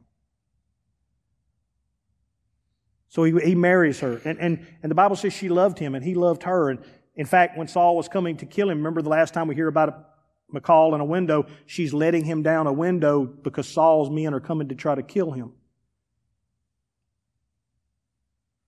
So 3.09 3.25
he, 3.25 3.33
he 3.41 3.55
marries 3.55 4.01
her. 4.01 4.21
And, 4.25 4.39
and, 4.39 4.67
and 4.83 4.91
the 4.91 4.95
Bible 4.95 5.17
says 5.17 5.33
she 5.33 5.49
loved 5.49 5.79
him, 5.79 5.95
and 5.95 6.05
he 6.05 6.15
loved 6.15 6.43
her. 6.43 6.71
And 6.71 6.81
in 7.15 7.27
fact, 7.27 7.57
when 7.57 7.69
Saul 7.69 7.97
was 7.97 8.09
coming 8.09 8.37
to 8.39 8.47
kill 8.47 8.69
him, 8.69 8.79
remember 8.79 9.03
the 9.03 9.09
last 9.09 9.33
time 9.33 9.49
we 9.49 9.55
hear 9.55 9.69
about 9.69 9.89
a 9.89 10.05
Michal 10.51 10.95
in 10.95 11.01
a 11.01 11.05
window, 11.05 11.47
she's 11.67 11.93
letting 11.93 12.25
him 12.25 12.43
down 12.43 12.67
a 12.67 12.73
window 12.73 13.25
because 13.25 13.69
Saul's 13.69 14.11
men 14.11 14.33
are 14.33 14.41
coming 14.41 14.69
to 14.69 14.75
try 14.75 14.95
to 14.95 15.03
kill 15.03 15.33
him. 15.33 15.53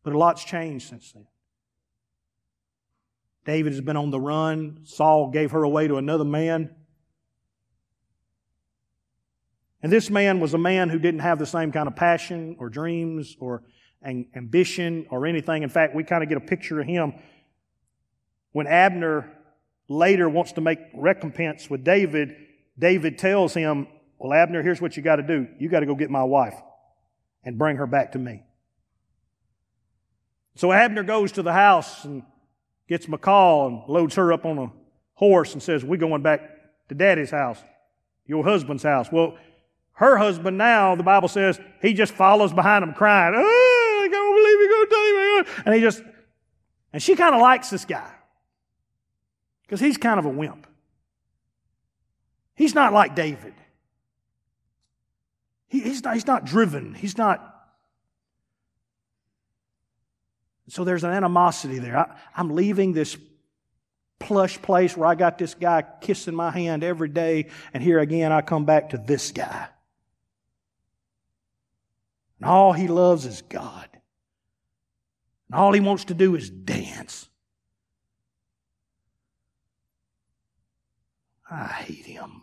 But 0.03 0.15
a 0.15 0.19
lot's 0.19 0.43
changed 0.43 0.89
since 0.89 1.13
then. 1.13 1.27
David 3.45 3.73
has 3.73 3.81
been 3.81 3.97
on 3.97 4.11
the 4.11 4.21
run. 4.21 4.81
Saul 4.85 5.31
gave 5.31 5.53
her 5.53 5.63
away 5.63 5.89
to 5.89 5.97
another 5.97 6.25
man. 6.25 6.75
And 9.83 9.93
this 9.93 10.11
man 10.11 10.41
was 10.41 10.55
a 10.55 10.59
man 10.59 10.89
who 10.89 10.99
didn't 10.99 11.21
have 11.21 11.39
the 11.39 11.47
same 11.47 11.71
kind 11.71 11.87
of 11.87 11.95
passion 11.95 12.57
or 12.59 12.69
dreams 12.69 13.37
or 13.39 13.63
ambition 14.05 15.07
or 15.11 15.27
anything. 15.27 15.63
In 15.63 15.69
fact, 15.69 15.95
we 15.95 16.05
kind 16.05 16.23
of 16.23 16.29
get 16.29 16.39
a 16.39 16.43
picture 16.43 16.81
of 16.81 16.87
him 16.87 17.15
when 18.53 18.67
Abner 18.67 19.31
later 19.89 20.29
wants 20.29 20.53
to 20.53 20.61
make 20.61 20.79
recompense 20.95 21.71
with 21.71 21.85
David. 21.85 22.35
David 22.79 23.19
tells 23.19 23.55
him, 23.55 23.87
Well, 24.19 24.33
Abner, 24.33 24.63
here's 24.63 24.81
what 24.81 24.97
you 24.97 25.03
got 25.03 25.17
to 25.17 25.23
do. 25.23 25.47
You 25.59 25.69
got 25.69 25.81
to 25.81 25.87
go 25.87 25.95
get 25.95 26.11
my 26.11 26.25
wife 26.25 26.55
and 27.45 27.57
bring 27.57 27.77
her 27.77 27.87
back 27.87 28.13
to 28.13 28.19
me. 28.19 28.43
So 30.57 30.73
Abner 30.73 31.05
goes 31.05 31.33
to 31.33 31.43
the 31.43 31.53
house 31.53 32.05
and 32.05 32.25
gets 32.89 33.07
Michal 33.07 33.69
and 33.69 33.83
loads 33.89 34.17
her 34.17 34.33
up 34.33 34.45
on 34.45 34.59
a 34.59 34.73
horse 35.15 35.53
and 35.53 35.63
says, 35.63 35.85
We're 35.85 35.99
going 35.99 36.23
back 36.23 36.41
to 36.89 36.95
daddy's 36.95 37.31
house, 37.31 37.59
your 38.27 38.43
husband's 38.45 38.83
house. 38.83 39.11
Well, 39.13 39.37
her 39.99 40.17
husband 40.17 40.57
now, 40.57 40.95
the 40.95 41.03
Bible 41.03 41.27
says, 41.27 41.61
he 41.83 41.93
just 41.93 42.13
follows 42.13 42.53
behind 42.53 42.85
him 42.85 42.95
crying, 42.95 43.35
oh, 43.37 44.01
I 44.05 44.09
can't 44.09 44.37
believe 44.37 44.61
you're 44.61 44.71
going 44.71 44.87
to 44.87 44.95
tell 44.95 45.57
me. 45.57 45.63
And 45.67 45.75
he 45.75 45.81
just, 45.81 46.03
and 46.93 47.03
she 47.03 47.17
kind 47.17 47.35
of 47.35 47.41
likes 47.41 47.69
this 47.69 47.85
guy 47.85 48.09
because 49.63 49.81
he's 49.81 49.97
kind 49.97 50.21
of 50.21 50.25
a 50.25 50.29
wimp. 50.29 50.69
He's 52.55 52.77
not 52.77 52.93
like 52.93 53.17
David. 53.17 53.55
He, 55.67 55.81
he's, 55.81 56.05
not, 56.05 56.15
he's 56.15 56.29
not 56.29 56.45
driven. 56.45 56.95
He's 56.95 57.19
not. 57.19 57.57
So 60.69 60.85
there's 60.85 61.03
an 61.03 61.11
animosity 61.11 61.81
there. 61.81 61.99
I, 61.99 62.17
I'm 62.37 62.51
leaving 62.51 62.93
this 62.93 63.17
plush 64.21 64.63
place 64.63 64.97
where 64.97 65.09
I 65.09 65.17
got 65.17 65.39
this 65.39 65.55
guy 65.55 65.83
kissing 66.01 66.37
my 66.37 66.53
hand 66.53 66.85
every 66.85 67.09
day, 67.09 67.47
and 67.75 67.83
here 67.83 67.99
again 67.99 68.31
I 68.31 68.43
come 68.43 68.65
back 68.65 68.91
to 68.91 68.99
this 68.99 69.33
guy. 69.33 69.69
And 72.41 72.49
all 72.49 72.73
he 72.73 72.87
loves 72.87 73.27
is 73.27 73.43
God. 73.43 73.89
And 75.51 75.59
all 75.59 75.73
he 75.73 75.81
wants 75.81 76.05
to 76.07 76.15
do 76.15 76.35
is 76.35 76.51
dance. 76.51 77.29
I 81.51 81.67
hate 81.67 82.07
him. 82.07 82.43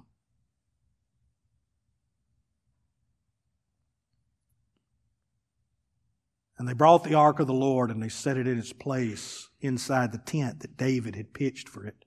And 6.58 6.68
they 6.68 6.74
brought 6.74 7.04
the 7.04 7.16
ark 7.16 7.40
of 7.40 7.48
the 7.48 7.54
Lord 7.54 7.92
and 7.92 8.02
they 8.02 8.10
set 8.10 8.38
it 8.38 8.48
in 8.48 8.58
its 8.58 8.74
place 8.74 9.50
inside 9.60 10.12
the 10.12 10.18
tent 10.18 10.62
that 10.62 10.78
David 10.78 11.16
had 11.16 11.34
pitched 11.34 11.68
for 11.68 11.86
it. 11.86 12.05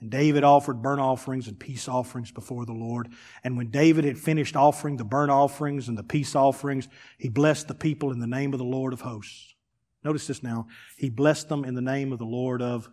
And 0.00 0.10
David 0.10 0.44
offered 0.44 0.82
burnt 0.82 1.00
offerings 1.00 1.46
and 1.46 1.58
peace 1.58 1.86
offerings 1.86 2.30
before 2.30 2.64
the 2.64 2.72
Lord. 2.72 3.08
And 3.44 3.56
when 3.56 3.70
David 3.70 4.04
had 4.04 4.18
finished 4.18 4.56
offering 4.56 4.96
the 4.96 5.04
burnt 5.04 5.30
offerings 5.30 5.88
and 5.88 5.98
the 5.98 6.02
peace 6.02 6.34
offerings, 6.34 6.88
he 7.18 7.28
blessed 7.28 7.68
the 7.68 7.74
people 7.74 8.10
in 8.10 8.18
the 8.18 8.26
name 8.26 8.52
of 8.52 8.58
the 8.58 8.64
Lord 8.64 8.92
of 8.92 9.02
hosts. 9.02 9.54
Notice 10.02 10.26
this 10.26 10.42
now. 10.42 10.66
He 10.96 11.10
blessed 11.10 11.50
them 11.50 11.64
in 11.64 11.74
the 11.74 11.82
name 11.82 12.12
of 12.12 12.18
the 12.18 12.24
Lord 12.24 12.62
of 12.62 12.88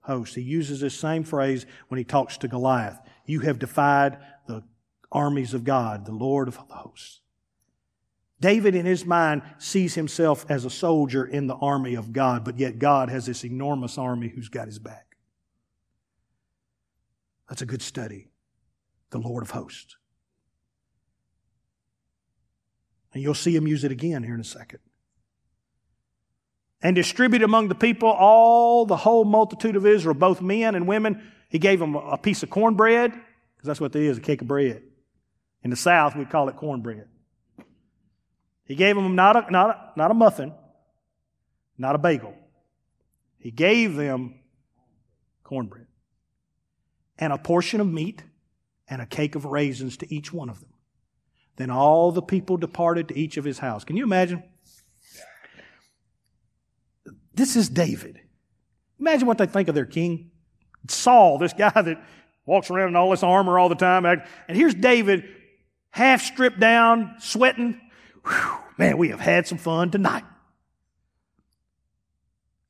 hosts. 0.00 0.34
He 0.34 0.42
uses 0.42 0.80
this 0.80 0.98
same 0.98 1.22
phrase 1.22 1.66
when 1.86 1.98
he 1.98 2.04
talks 2.04 2.36
to 2.38 2.48
Goliath. 2.48 2.98
You 3.24 3.40
have 3.40 3.60
defied 3.60 4.18
the 4.48 4.64
armies 5.12 5.54
of 5.54 5.62
God, 5.62 6.04
the 6.04 6.12
Lord 6.12 6.48
of 6.48 6.56
hosts. 6.56 7.20
David, 8.40 8.74
in 8.74 8.86
his 8.86 9.06
mind, 9.06 9.42
sees 9.58 9.94
himself 9.94 10.44
as 10.48 10.64
a 10.64 10.70
soldier 10.70 11.24
in 11.24 11.46
the 11.46 11.54
army 11.54 11.94
of 11.94 12.12
God, 12.12 12.44
but 12.44 12.58
yet 12.58 12.80
God 12.80 13.08
has 13.08 13.26
this 13.26 13.44
enormous 13.44 13.96
army 13.96 14.26
who's 14.26 14.48
got 14.48 14.66
his 14.66 14.80
back. 14.80 15.11
That's 17.52 17.60
a 17.60 17.66
good 17.66 17.82
study. 17.82 18.28
The 19.10 19.18
Lord 19.18 19.42
of 19.42 19.50
hosts. 19.50 19.98
And 23.12 23.22
you'll 23.22 23.34
see 23.34 23.54
him 23.54 23.66
use 23.66 23.84
it 23.84 23.92
again 23.92 24.22
here 24.22 24.32
in 24.32 24.40
a 24.40 24.42
second. 24.42 24.78
And 26.80 26.96
distribute 26.96 27.42
among 27.42 27.68
the 27.68 27.74
people 27.74 28.08
all 28.08 28.86
the 28.86 28.96
whole 28.96 29.26
multitude 29.26 29.76
of 29.76 29.84
Israel, 29.84 30.14
both 30.14 30.40
men 30.40 30.74
and 30.74 30.88
women. 30.88 31.30
He 31.50 31.58
gave 31.58 31.78
them 31.78 31.94
a 31.94 32.16
piece 32.16 32.42
of 32.42 32.48
cornbread, 32.48 33.10
because 33.10 33.66
that's 33.66 33.82
what 33.82 33.94
it 33.94 34.02
is, 34.02 34.16
a 34.16 34.22
cake 34.22 34.40
of 34.40 34.48
bread. 34.48 34.82
In 35.62 35.68
the 35.68 35.76
South, 35.76 36.16
we 36.16 36.24
call 36.24 36.48
it 36.48 36.56
cornbread. 36.56 37.06
He 38.64 38.76
gave 38.76 38.96
them 38.96 39.14
not 39.14 39.36
a, 39.36 39.52
not 39.52 39.68
a, 39.68 39.92
not 39.98 40.10
a 40.10 40.14
muffin, 40.14 40.54
not 41.76 41.96
a 41.96 41.98
bagel. 41.98 42.34
He 43.36 43.50
gave 43.50 43.94
them 43.94 44.40
cornbread 45.44 45.88
and 47.22 47.32
a 47.32 47.38
portion 47.38 47.80
of 47.80 47.86
meat 47.86 48.24
and 48.88 49.00
a 49.00 49.06
cake 49.06 49.36
of 49.36 49.44
raisins 49.44 49.96
to 49.96 50.12
each 50.12 50.32
one 50.32 50.48
of 50.48 50.58
them. 50.58 50.70
Then 51.54 51.70
all 51.70 52.10
the 52.10 52.20
people 52.20 52.56
departed 52.56 53.06
to 53.08 53.16
each 53.16 53.36
of 53.36 53.44
his 53.44 53.60
house. 53.60 53.84
Can 53.84 53.96
you 53.96 54.02
imagine? 54.02 54.42
This 57.32 57.54
is 57.54 57.68
David. 57.68 58.18
Imagine 58.98 59.28
what 59.28 59.38
they 59.38 59.46
think 59.46 59.68
of 59.68 59.76
their 59.76 59.86
king. 59.86 60.32
Saul, 60.88 61.38
this 61.38 61.52
guy 61.52 61.70
that 61.70 62.04
walks 62.44 62.70
around 62.70 62.88
in 62.88 62.96
all 62.96 63.12
this 63.12 63.22
armor 63.22 63.56
all 63.56 63.68
the 63.68 63.76
time. 63.76 64.04
And 64.04 64.22
here's 64.48 64.74
David, 64.74 65.22
half 65.90 66.22
stripped 66.22 66.58
down, 66.58 67.14
sweating, 67.20 67.80
Whew, 68.26 68.58
man, 68.78 68.98
we 68.98 69.10
have 69.10 69.20
had 69.20 69.46
some 69.46 69.58
fun 69.58 69.92
tonight. 69.92 70.24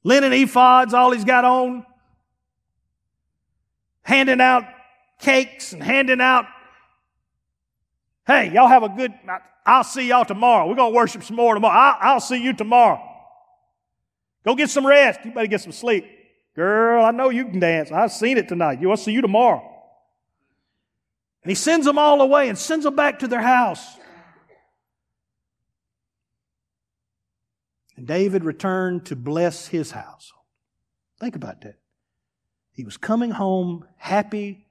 Linen 0.04 0.32
ephods, 0.32 0.92
all 0.92 1.10
he's 1.10 1.24
got 1.24 1.46
on. 1.46 1.86
Handing 4.02 4.40
out 4.40 4.64
cakes 5.18 5.72
and 5.72 5.82
handing 5.82 6.20
out. 6.20 6.46
Hey, 8.26 8.52
y'all 8.52 8.68
have 8.68 8.82
a 8.82 8.88
good, 8.88 9.12
I'll 9.64 9.84
see 9.84 10.08
y'all 10.08 10.24
tomorrow. 10.24 10.68
We're 10.68 10.76
going 10.76 10.92
to 10.92 10.96
worship 10.96 11.22
some 11.22 11.36
more 11.36 11.54
tomorrow. 11.54 11.74
I'll, 11.74 11.96
I'll 12.00 12.20
see 12.20 12.42
you 12.42 12.52
tomorrow. 12.52 13.00
Go 14.44 14.54
get 14.54 14.70
some 14.70 14.86
rest. 14.86 15.20
You 15.24 15.32
better 15.32 15.46
get 15.46 15.60
some 15.60 15.72
sleep. 15.72 16.04
Girl, 16.54 17.04
I 17.04 17.12
know 17.12 17.30
you 17.30 17.46
can 17.46 17.60
dance. 17.60 17.90
I've 17.90 18.12
seen 18.12 18.36
it 18.36 18.48
tonight. 18.48 18.80
Will 18.80 18.96
see 18.96 19.12
you 19.12 19.22
tomorrow. 19.22 19.68
And 21.42 21.50
he 21.50 21.54
sends 21.54 21.86
them 21.86 21.98
all 21.98 22.20
away 22.20 22.48
and 22.48 22.58
sends 22.58 22.84
them 22.84 22.94
back 22.94 23.20
to 23.20 23.28
their 23.28 23.40
house. 23.40 23.96
And 27.96 28.06
David 28.06 28.44
returned 28.44 29.06
to 29.06 29.16
bless 29.16 29.68
his 29.68 29.90
house. 29.92 30.32
Think 31.20 31.36
about 31.36 31.60
that. 31.62 31.76
He 32.72 32.84
was 32.84 32.96
coming 32.96 33.30
home 33.30 33.86
happy. 33.96 34.66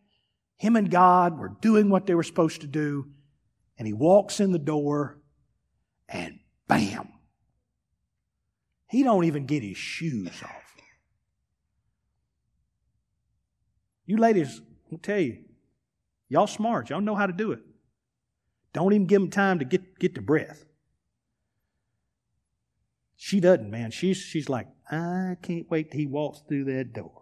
Him 0.58 0.76
and 0.76 0.90
God 0.90 1.40
were 1.40 1.56
doing 1.62 1.90
what 1.90 2.06
they 2.06 2.16
were 2.16 2.24
supposed 2.24 2.62
to 2.62 2.68
do. 2.68 3.08
And 3.78 3.88
he 3.88 3.94
walks 3.94 4.40
in 4.40 4.52
the 4.52 4.60
door 4.60 5.22
and 6.10 6.40
bam. 6.68 7.10
He 8.88 9.04
don't 9.04 9.24
even 9.24 9.46
get 9.46 9.64
his 9.64 9.78
shoes 9.78 10.42
off. 10.44 10.62
You 14.06 14.18
ladies, 14.18 14.62
I'll 14.92 14.98
tell 14.98 15.20
you, 15.20 15.38
y'all 16.28 16.48
smart. 16.48 16.90
Y'all 16.90 17.00
know 17.00 17.16
how 17.16 17.28
to 17.28 17.34
do 17.34 17.54
it. 17.54 17.60
Don't 18.74 18.92
even 18.94 19.08
give 19.08 19.22
him 19.22 19.30
time 19.30 19.60
to 19.60 19.66
get, 19.66 20.00
get 20.00 20.16
the 20.16 20.22
breath. 20.22 20.66
She 23.16 23.40
doesn't, 23.40 23.70
man. 23.70 23.92
She's, 23.92 24.18
she's 24.18 24.50
like, 24.50 24.68
I 24.90 25.38
can't 25.42 25.70
wait 25.70 25.92
till 25.92 26.00
he 26.00 26.08
walks 26.08 26.42
through 26.48 26.66
that 26.66 26.92
door. 26.92 27.21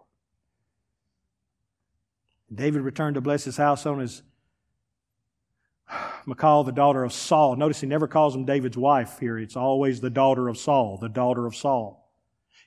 David 2.52 2.82
returned 2.82 3.14
to 3.14 3.20
bless 3.20 3.44
his 3.44 3.56
house 3.56 3.86
on 3.86 4.00
his 4.00 4.22
Michal, 6.26 6.64
the 6.64 6.72
daughter 6.72 7.04
of 7.04 7.12
Saul. 7.12 7.56
Notice 7.56 7.80
he 7.80 7.86
never 7.86 8.08
calls 8.08 8.34
him 8.34 8.44
David's 8.44 8.76
wife 8.76 9.18
here. 9.18 9.38
It's 9.38 9.56
always 9.56 10.00
the 10.00 10.10
daughter 10.10 10.48
of 10.48 10.58
Saul, 10.58 10.98
the 11.00 11.08
daughter 11.08 11.46
of 11.46 11.54
Saul. 11.54 12.10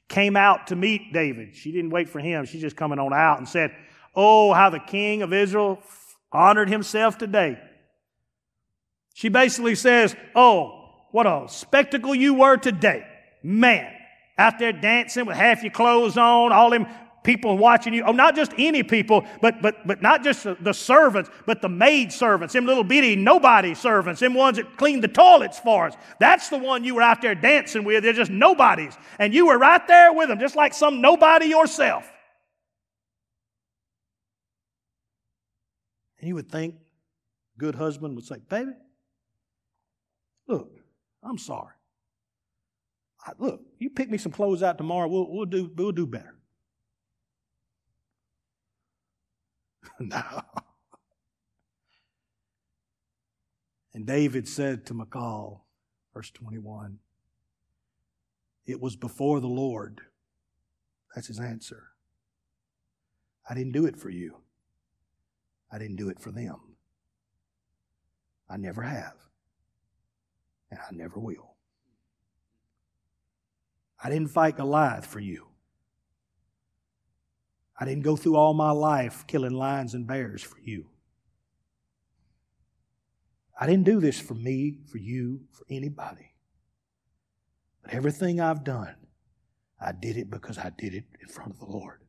Came 0.10 0.36
out 0.36 0.68
to 0.68 0.76
meet 0.76 1.14
David. 1.14 1.56
She 1.56 1.72
didn't 1.72 1.92
wait 1.92 2.10
for 2.10 2.20
him. 2.20 2.46
She's 2.46 2.62
just 2.62 2.76
coming 2.76 3.00
on 3.00 3.14
out 3.14 3.38
and 3.40 3.48
said, 3.48 3.72
Oh, 4.16 4.54
how 4.54 4.70
the 4.70 4.80
king 4.80 5.22
of 5.22 5.34
Israel 5.34 5.80
honored 6.32 6.70
himself 6.70 7.18
today. 7.18 7.58
She 9.14 9.30
basically 9.30 9.76
says, 9.76 10.16
Oh, 10.36 10.80
what 11.12 11.26
a 11.26 11.46
spectacle 11.48 12.14
you 12.14 12.34
were 12.34 12.58
today. 12.58 13.06
Man, 13.44 13.92
out 14.38 14.60
there 14.60 14.74
dancing 14.74 15.26
with 15.26 15.38
half 15.38 15.64
your 15.64 15.72
clothes 15.72 16.18
on, 16.18 16.52
all 16.52 16.70
them 16.70 16.88
people 17.24 17.58
watching 17.58 17.94
you. 17.94 18.04
Oh, 18.04 18.12
not 18.12 18.36
just 18.36 18.54
any 18.58 18.84
people, 18.84 19.26
but 19.42 19.62
but 19.62 19.86
but 19.88 20.02
not 20.02 20.24
just 20.24 20.44
the 20.44 20.74
servants, 20.74 21.30
but 21.46 21.62
the 21.62 21.70
maid 21.70 22.12
servants, 22.12 22.54
them 22.54 22.66
little 22.66 22.84
bitty 22.84 23.16
nobody 23.16 23.74
servants, 23.74 24.20
them 24.20 24.34
ones 24.34 24.58
that 24.58 24.78
clean 24.78 25.02
the 25.02 25.08
toilets 25.08 25.60
for 25.60 25.88
us. 25.88 25.96
That's 26.20 26.50
the 26.50 26.58
one 26.58 26.84
you 26.84 26.96
were 26.96 27.02
out 27.02 27.22
there 27.22 27.36
dancing 27.36 27.84
with. 27.84 28.04
They're 28.04 28.14
just 28.14 28.32
nobodies, 28.32 28.98
and 29.20 29.34
you 29.34 29.48
were 29.48 29.58
right 29.58 29.86
there 29.88 30.14
with 30.14 30.30
them, 30.30 30.40
just 30.40 30.56
like 30.56 30.74
some 30.74 31.02
nobody 31.02 31.48
yourself. 31.48 32.10
And 36.20 36.28
you 36.28 36.36
would 36.36 36.50
think, 36.50 36.76
good 37.58 37.76
husband 37.76 38.16
would 38.16 38.26
say, 38.26 38.38
"Baby, 38.50 38.72
look, 40.48 40.72
I'm 41.22 41.38
sorry 41.38 41.74
look, 43.38 43.62
you 43.80 43.90
pick 43.90 44.10
me 44.10 44.18
some 44.18 44.32
clothes 44.32 44.64
out 44.64 44.78
tomorrow, 44.78 45.08
we'll, 45.08 45.30
we'll, 45.30 45.46
do, 45.46 45.72
we'll 45.76 45.92
do 45.92 46.06
better. 46.06 46.33
no. 50.00 50.42
And 53.94 54.06
David 54.08 54.48
said 54.48 54.86
to 54.88 54.94
Michal, 54.94 55.66
verse 56.14 56.32
21, 56.32 56.98
it 58.66 58.82
was 58.82 58.96
before 58.96 59.40
the 59.40 59.48
Lord. 59.48 60.02
That's 61.14 61.28
his 61.28 61.40
answer. 61.40 61.90
I 63.48 63.54
didn't 63.54 63.74
do 63.74 63.86
it 63.86 63.98
for 63.98 64.10
you. 64.10 64.38
I 65.72 65.78
didn't 65.78 65.98
do 65.98 66.10
it 66.10 66.20
for 66.20 66.32
them. 66.32 66.58
I 68.50 68.58
never 68.58 68.82
have. 68.82 69.16
And 70.72 70.80
I 70.80 70.94
never 70.96 71.20
will. 71.20 71.56
I 74.04 74.10
didn't 74.10 74.30
fight 74.30 74.58
Goliath 74.58 75.06
for 75.06 75.20
you. 75.20 75.48
I 77.80 77.86
didn't 77.86 78.04
go 78.04 78.16
through 78.16 78.36
all 78.36 78.54
my 78.54 78.72
life 78.72 79.26
killing 79.28 79.54
lions 79.54 79.94
and 79.94 80.08
bears 80.08 80.42
for 80.42 80.60
you. 80.60 80.86
I 83.60 83.66
didn't 83.66 83.86
do 83.86 84.00
this 84.00 84.20
for 84.20 84.34
me, 84.34 84.80
for 84.92 84.98
you, 84.98 85.42
for 85.52 85.66
anybody. 85.70 86.34
But 87.84 87.94
everything 87.94 88.40
I've 88.40 88.64
done, 88.64 88.96
I 89.80 89.92
did 89.92 90.18
it 90.18 90.30
because 90.30 90.58
I 90.58 90.72
did 90.78 90.94
it 90.94 91.06
in 91.22 91.28
front 91.28 91.52
of 91.52 91.60
the 91.60 91.66
Lord. 91.66 92.00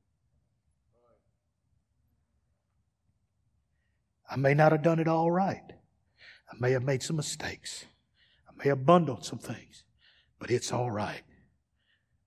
I 4.30 4.36
may 4.36 4.54
not 4.54 4.72
have 4.72 4.82
done 4.82 4.98
it 4.98 5.08
all 5.08 5.30
right. 5.30 5.62
I 6.50 6.56
may 6.58 6.72
have 6.72 6.82
made 6.82 7.02
some 7.02 7.16
mistakes. 7.16 7.84
I 8.48 8.52
may 8.56 8.68
have 8.68 8.86
bundled 8.86 9.24
some 9.24 9.38
things, 9.38 9.84
but 10.38 10.50
it's 10.50 10.72
all 10.72 10.90
right 10.90 11.22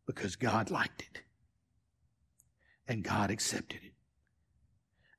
because 0.05 0.35
God 0.35 0.69
liked 0.69 1.01
it. 1.01 1.21
And 2.87 3.03
God 3.03 3.31
accepted 3.31 3.79
it. 3.83 3.93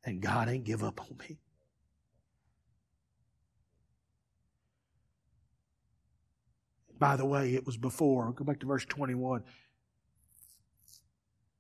And 0.05 0.21
God 0.23 0.49
ain't 0.49 0.65
give 0.65 0.83
up 0.83 1.01
on 1.01 1.17
me. 1.19 1.39
By 6.99 7.17
the 7.17 7.27
way, 7.27 7.55
it 7.55 7.65
was 7.65 7.77
before, 7.77 8.33
go 8.33 8.45
back 8.45 8.61
to 8.61 8.67
verse 8.67 8.85
21. 8.85 9.43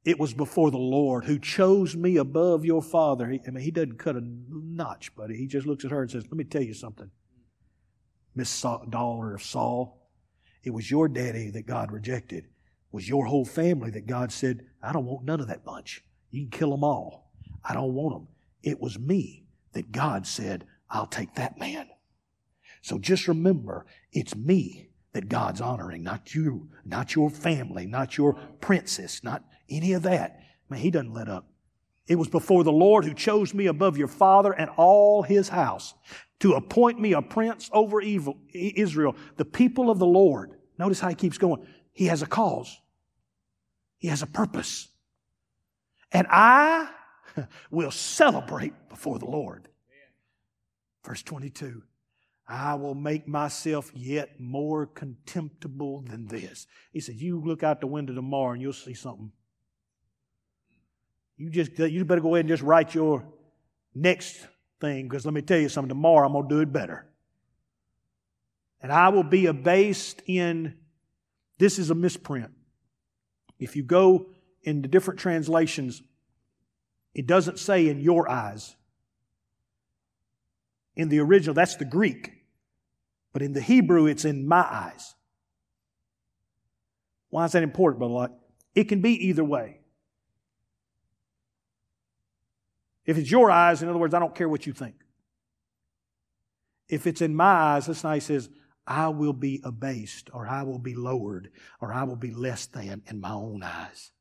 It 0.04 0.18
was 0.18 0.32
before 0.32 0.70
the 0.70 0.78
Lord 0.78 1.24
who 1.24 1.38
chose 1.38 1.94
me 1.94 2.16
above 2.16 2.64
your 2.64 2.82
father. 2.82 3.28
He, 3.28 3.40
I 3.46 3.50
mean, 3.50 3.62
he 3.62 3.70
doesn't 3.70 3.98
cut 3.98 4.16
a 4.16 4.22
notch, 4.22 5.14
buddy. 5.14 5.36
He 5.36 5.46
just 5.46 5.66
looks 5.66 5.84
at 5.84 5.90
her 5.90 6.02
and 6.02 6.10
says, 6.10 6.24
Let 6.24 6.36
me 6.36 6.44
tell 6.44 6.62
you 6.62 6.74
something. 6.74 7.10
Miss 8.34 8.62
Daughter 8.62 9.34
of 9.34 9.42
Saul, 9.42 10.08
it 10.62 10.70
was 10.70 10.90
your 10.90 11.08
daddy 11.08 11.50
that 11.50 11.66
God 11.66 11.92
rejected. 11.92 12.46
Was 12.90 13.08
your 13.08 13.26
whole 13.26 13.44
family 13.44 13.90
that 13.90 14.06
God 14.06 14.32
said, 14.32 14.66
I 14.82 14.92
don't 14.92 15.04
want 15.04 15.24
none 15.24 15.40
of 15.40 15.48
that 15.48 15.64
bunch. 15.64 16.04
You 16.30 16.42
can 16.42 16.50
kill 16.50 16.70
them 16.70 16.84
all. 16.84 17.30
I 17.64 17.74
don't 17.74 17.94
want 17.94 18.14
them. 18.14 18.28
It 18.62 18.80
was 18.80 18.98
me 18.98 19.44
that 19.72 19.92
God 19.92 20.26
said, 20.26 20.64
I'll 20.90 21.06
take 21.06 21.34
that 21.34 21.58
man. 21.58 21.88
So 22.80 22.98
just 22.98 23.28
remember, 23.28 23.86
it's 24.12 24.34
me 24.34 24.88
that 25.12 25.28
God's 25.28 25.60
honoring, 25.60 26.02
not 26.02 26.34
you, 26.34 26.68
not 26.84 27.14
your 27.14 27.30
family, 27.30 27.86
not 27.86 28.16
your 28.16 28.34
princess, 28.60 29.22
not 29.22 29.44
any 29.68 29.92
of 29.92 30.02
that. 30.04 30.40
Man, 30.70 30.80
he 30.80 30.90
doesn't 30.90 31.12
let 31.12 31.28
up. 31.28 31.50
It 32.06 32.16
was 32.16 32.28
before 32.28 32.64
the 32.64 32.72
Lord 32.72 33.04
who 33.04 33.12
chose 33.12 33.52
me 33.52 33.66
above 33.66 33.98
your 33.98 34.08
father 34.08 34.52
and 34.52 34.70
all 34.76 35.22
his 35.22 35.50
house 35.50 35.94
to 36.40 36.54
appoint 36.54 36.98
me 37.00 37.12
a 37.12 37.20
prince 37.20 37.68
over 37.72 38.00
evil, 38.00 38.38
Israel, 38.52 39.14
the 39.36 39.44
people 39.44 39.90
of 39.90 39.98
the 39.98 40.06
Lord. 40.06 40.52
Notice 40.78 41.00
how 41.00 41.08
he 41.08 41.14
keeps 41.14 41.36
going. 41.36 41.66
He 41.98 42.06
has 42.06 42.22
a 42.22 42.26
cause. 42.26 42.78
He 43.96 44.06
has 44.06 44.22
a 44.22 44.26
purpose. 44.28 44.86
And 46.12 46.28
I 46.30 46.88
will 47.72 47.90
celebrate 47.90 48.72
before 48.88 49.18
the 49.18 49.24
Lord. 49.24 49.66
Verse 51.04 51.24
22. 51.24 51.82
I 52.46 52.76
will 52.76 52.94
make 52.94 53.26
myself 53.26 53.90
yet 53.96 54.38
more 54.38 54.86
contemptible 54.86 56.02
than 56.02 56.28
this. 56.28 56.68
He 56.92 57.00
said, 57.00 57.16
You 57.16 57.42
look 57.44 57.64
out 57.64 57.80
the 57.80 57.88
window 57.88 58.14
tomorrow 58.14 58.52
and 58.52 58.62
you'll 58.62 58.72
see 58.74 58.94
something. 58.94 59.32
You 61.36 61.50
just 61.50 61.76
you 61.80 62.04
better 62.04 62.20
go 62.20 62.36
ahead 62.36 62.44
and 62.44 62.48
just 62.48 62.62
write 62.62 62.94
your 62.94 63.24
next 63.92 64.46
thing, 64.80 65.08
because 65.08 65.24
let 65.24 65.34
me 65.34 65.42
tell 65.42 65.58
you 65.58 65.68
something, 65.68 65.88
tomorrow 65.88 66.28
I'm 66.28 66.32
gonna 66.32 66.48
do 66.48 66.60
it 66.60 66.72
better. 66.72 67.08
And 68.80 68.92
I 68.92 69.08
will 69.08 69.24
be 69.24 69.46
abased 69.46 70.22
in 70.26 70.76
this 71.58 71.78
is 71.78 71.90
a 71.90 71.94
misprint. 71.94 72.50
If 73.58 73.76
you 73.76 73.82
go 73.82 74.26
in 74.62 74.82
the 74.82 74.88
different 74.88 75.20
translations, 75.20 76.02
it 77.14 77.26
doesn't 77.26 77.58
say 77.58 77.88
in 77.88 78.00
your 78.00 78.30
eyes. 78.30 78.76
In 80.96 81.08
the 81.08 81.18
original, 81.20 81.54
that's 81.54 81.76
the 81.76 81.84
Greek. 81.84 82.32
But 83.32 83.42
in 83.42 83.52
the 83.52 83.60
Hebrew, 83.60 84.06
it's 84.06 84.24
in 84.24 84.46
my 84.46 84.62
eyes. 84.62 85.14
Why 87.30 87.44
is 87.44 87.52
that 87.52 87.62
important, 87.62 87.98
Brother 87.98 88.14
Lott? 88.14 88.32
It 88.74 88.84
can 88.84 89.00
be 89.00 89.28
either 89.28 89.44
way. 89.44 89.80
If 93.04 93.16
it's 93.16 93.30
your 93.30 93.50
eyes, 93.50 93.82
in 93.82 93.88
other 93.88 93.98
words, 93.98 94.14
I 94.14 94.18
don't 94.18 94.34
care 94.34 94.48
what 94.48 94.66
you 94.66 94.72
think. 94.72 94.94
If 96.88 97.06
it's 97.06 97.20
in 97.20 97.34
my 97.34 97.44
eyes, 97.44 97.86
this 97.86 98.04
nice 98.04 98.26
says, 98.26 98.48
I 98.88 99.08
will 99.08 99.34
be 99.34 99.60
abased, 99.64 100.30
or 100.32 100.48
I 100.48 100.62
will 100.62 100.78
be 100.78 100.94
lowered, 100.94 101.50
or 101.80 101.92
I 101.92 102.04
will 102.04 102.16
be 102.16 102.32
less 102.32 102.64
than 102.64 103.02
in 103.06 103.20
my 103.20 103.32
own 103.32 103.62
eyes. 103.62 104.12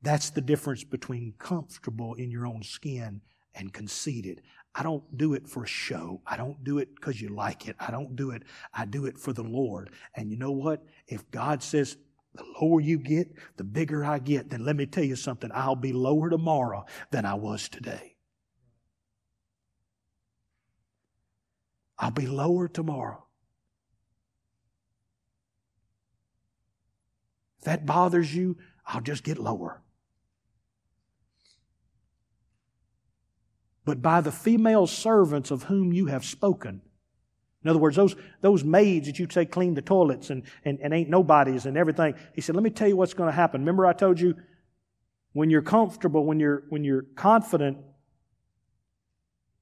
That's 0.00 0.30
the 0.30 0.40
difference 0.40 0.84
between 0.84 1.34
comfortable 1.38 2.14
in 2.14 2.30
your 2.30 2.46
own 2.46 2.62
skin 2.62 3.20
and 3.52 3.72
conceited. 3.72 4.42
I 4.76 4.84
don't 4.84 5.18
do 5.18 5.34
it 5.34 5.48
for 5.48 5.64
a 5.64 5.66
show. 5.68 6.20
I 6.24 6.36
don't 6.36 6.62
do 6.62 6.78
it 6.78 6.94
because 6.94 7.20
you 7.20 7.30
like 7.30 7.66
it. 7.66 7.74
I 7.80 7.90
don't 7.90 8.14
do 8.14 8.30
it. 8.30 8.44
I 8.72 8.84
do 8.84 9.06
it 9.06 9.18
for 9.18 9.32
the 9.32 9.42
Lord. 9.42 9.90
And 10.14 10.30
you 10.30 10.36
know 10.36 10.52
what? 10.52 10.84
If 11.08 11.28
God 11.32 11.62
says, 11.62 11.96
the 12.34 12.44
lower 12.60 12.80
you 12.80 12.98
get, 12.98 13.32
the 13.56 13.64
bigger 13.64 14.04
I 14.04 14.18
get, 14.18 14.50
then 14.50 14.64
let 14.64 14.76
me 14.76 14.86
tell 14.86 15.04
you 15.04 15.16
something. 15.16 15.50
I'll 15.52 15.76
be 15.76 15.92
lower 15.92 16.30
tomorrow 16.30 16.84
than 17.10 17.24
I 17.24 17.34
was 17.34 17.68
today. 17.68 18.16
I'll 21.98 22.10
be 22.10 22.26
lower 22.26 22.68
tomorrow. 22.68 23.23
That 27.64 27.86
bothers 27.86 28.34
you, 28.34 28.56
I'll 28.86 29.00
just 29.00 29.24
get 29.24 29.38
lower. 29.38 29.82
but 33.84 34.00
by 34.00 34.20
the 34.20 34.32
female 34.32 34.86
servants 34.86 35.50
of 35.50 35.64
whom 35.64 35.92
you 35.92 36.06
have 36.06 36.24
spoken. 36.24 36.80
In 37.62 37.70
other 37.70 37.78
words, 37.78 37.96
those, 37.96 38.14
those 38.40 38.64
maids 38.64 39.06
that 39.06 39.18
you 39.18 39.26
say 39.30 39.46
clean 39.46 39.74
the 39.74 39.82
toilets 39.82 40.30
and, 40.30 40.42
and, 40.64 40.78
and 40.80 40.92
ain't 40.92 41.08
nobodies 41.08 41.66
and 41.66 41.76
everything. 41.76 42.14
He 42.34 42.40
said, 42.40 42.54
let 42.54 42.64
me 42.64 42.70
tell 42.70 42.88
you 42.88 42.96
what's 42.96 43.14
going 43.14 43.28
to 43.28 43.34
happen. 43.34 43.62
Remember 43.62 43.86
I 43.86 43.92
told 43.92 44.20
you 44.20 44.34
when 45.32 45.50
you're 45.50 45.62
comfortable, 45.62 46.24
when 46.24 46.40
you're, 46.40 46.64
when 46.68 46.84
you're 46.84 47.06
confident, 47.14 47.78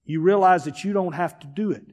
you 0.05 0.21
realize 0.21 0.65
that 0.65 0.83
you 0.83 0.93
don't 0.93 1.13
have 1.13 1.39
to 1.41 1.47
do 1.47 1.71
it. 1.71 1.85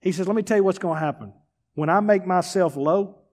He 0.00 0.12
says, 0.12 0.26
let 0.26 0.36
me 0.36 0.42
tell 0.42 0.56
you 0.56 0.64
what's 0.64 0.78
going 0.78 0.96
to 0.96 1.04
happen. 1.04 1.32
When 1.74 1.90
I 1.90 2.00
make 2.00 2.26
myself 2.26 2.76
low, 2.76 3.23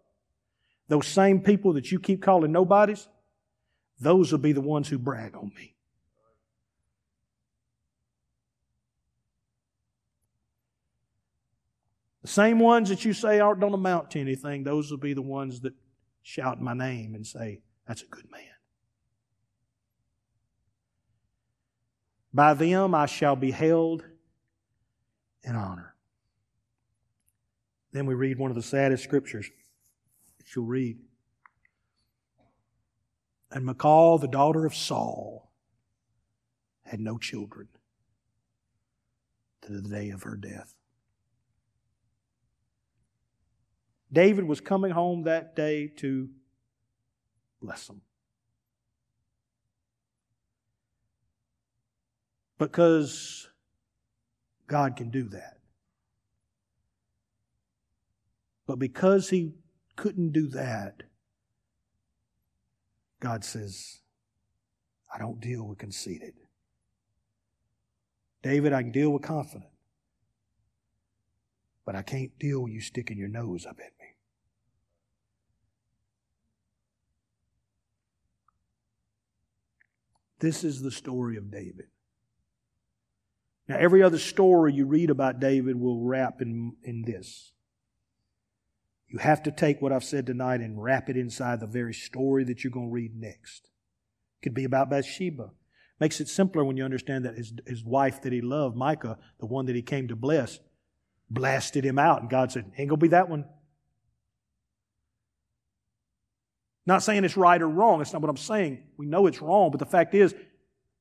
those 0.88 1.08
same 1.08 1.42
people 1.42 1.74
that 1.74 1.92
you 1.92 2.00
keep 2.00 2.22
calling 2.22 2.52
nobodies, 2.52 3.08
those 4.00 4.32
will 4.32 4.40
be 4.40 4.52
the 4.52 4.62
ones 4.62 4.90
who 4.90 4.98
brag 4.98 5.36
on 5.36 5.52
me. 5.56 5.76
The 12.22 12.28
same 12.28 12.60
ones 12.60 12.90
that 12.90 13.04
you 13.04 13.14
say 13.14 13.40
aren't 13.40 13.62
don't 13.62 13.74
amount 13.74 14.12
to 14.12 14.20
anything, 14.20 14.64
those 14.64 14.92
will 14.92 14.98
be 14.98 15.14
the 15.14 15.22
ones 15.22 15.62
that 15.62 15.74
shout 16.22 16.62
my 16.62 16.74
name 16.74 17.16
and 17.16 17.26
say, 17.26 17.62
That's 17.88 18.04
a 18.04 18.08
good 18.08 18.30
man. 18.32 18.42
By 22.34 22.54
them 22.54 22.94
I 22.94 23.08
shall 23.08 23.36
be 23.36 23.52
held 23.52 24.04
in 25.44 25.56
honor. 25.56 25.96
Then 27.92 28.06
we 28.06 28.14
read 28.14 28.38
one 28.38 28.52
of 28.52 28.56
the 28.56 28.62
saddest 28.62 29.04
scriptures 29.04 29.50
you'll 30.56 30.66
read. 30.66 30.98
And 33.52 33.66
Michal, 33.66 34.18
the 34.18 34.28
daughter 34.28 34.66
of 34.66 34.74
Saul, 34.74 35.52
had 36.84 37.00
no 37.00 37.18
children 37.18 37.68
to 39.62 39.74
the 39.74 39.88
day 39.88 40.10
of 40.10 40.24
her 40.24 40.36
death. 40.36 40.74
David 44.12 44.46
was 44.46 44.60
coming 44.60 44.92
home 44.92 45.24
that 45.24 45.56
day 45.56 45.88
to 45.98 46.30
bless 47.62 47.88
them. 47.88 48.02
Because 52.58 53.50
God 54.68 54.96
can 54.96 55.10
do 55.10 55.30
that. 55.30 55.58
But 58.68 58.80
because 58.80 59.30
he 59.30 59.54
couldn't 60.02 60.32
do 60.32 60.48
that, 60.48 61.04
God 63.20 63.46
says, 63.46 64.00
I 65.14 65.20
don't 65.20 65.40
deal 65.40 65.64
with 65.64 65.78
conceited. 65.78 66.34
David, 68.42 68.74
I 68.74 68.82
can 68.82 68.92
deal 68.92 69.12
with 69.12 69.22
confident. 69.22 69.70
But 71.86 71.96
I 71.96 72.02
can't 72.02 72.32
deal 72.40 72.64
with 72.64 72.74
you 72.74 72.82
sticking 72.82 73.20
your 73.20 73.28
nose 73.28 73.68
up 73.68 73.78
at 73.78 73.92
me. 74.00 74.16
This 80.40 80.64
is 80.64 80.82
the 80.82 80.90
story 80.90 81.38
of 81.38 81.52
David. 81.52 81.86
Now, 83.68 83.78
every 83.78 84.02
other 84.02 84.18
story 84.18 84.74
you 84.74 84.88
read 84.88 85.12
about 85.12 85.40
David 85.40 85.80
will 85.80 86.00
wrap 86.00 86.42
in, 86.42 86.74
in 86.82 87.04
this. 87.04 87.54
You 89.12 89.20
have 89.20 89.44
to 89.44 89.52
take 89.52 89.82
what 89.82 89.92
I've 89.92 90.06
said 90.06 90.26
tonight 90.26 90.62
and 90.62 90.82
wrap 90.82 91.10
it 91.10 91.18
inside 91.18 91.60
the 91.60 91.68
very 91.68 91.94
story 91.94 92.46
that 92.46 92.64
you're 92.64 92.72
going 92.72 92.88
to 92.88 92.94
read 92.94 93.14
next. 93.14 93.66
It 93.66 94.44
could 94.44 94.54
be 94.54 94.64
about 94.64 94.90
Bathsheba. 94.90 95.52
Makes 96.00 96.22
it 96.22 96.30
simpler 96.30 96.64
when 96.64 96.78
you 96.78 96.86
understand 96.86 97.26
that 97.26 97.36
his, 97.36 97.54
his 97.68 97.84
wife 97.84 98.22
that 98.22 98.32
he 98.32 98.40
loved, 98.40 98.78
Micah, 98.78 99.20
the 99.40 99.46
one 99.46 99.66
that 99.66 99.76
he 99.76 99.82
came 99.82 100.08
to 100.08 100.16
bless, 100.16 100.60
blasted 101.30 101.84
him 101.84 102.00
out. 102.00 102.22
And 102.22 102.30
God 102.30 102.54
said, 102.54 102.72
Ain't 102.78 102.90
going 102.90 103.00
to 103.00 103.04
be 103.04 103.10
that 103.10 103.30
one. 103.30 103.44
Not 106.86 107.04
saying 107.04 107.26
it's 107.26 107.38
right 107.38 107.62
or 107.62 107.68
wrong. 107.70 108.00
That's 108.00 108.14
not 108.14 108.22
what 108.22 108.30
I'm 108.30 108.38
saying. 108.38 108.82
We 108.98 109.06
know 109.06 109.28
it's 109.28 109.42
wrong, 109.42 109.72
but 109.72 109.80
the 109.80 109.86
fact 109.86 110.16
is, 110.16 110.34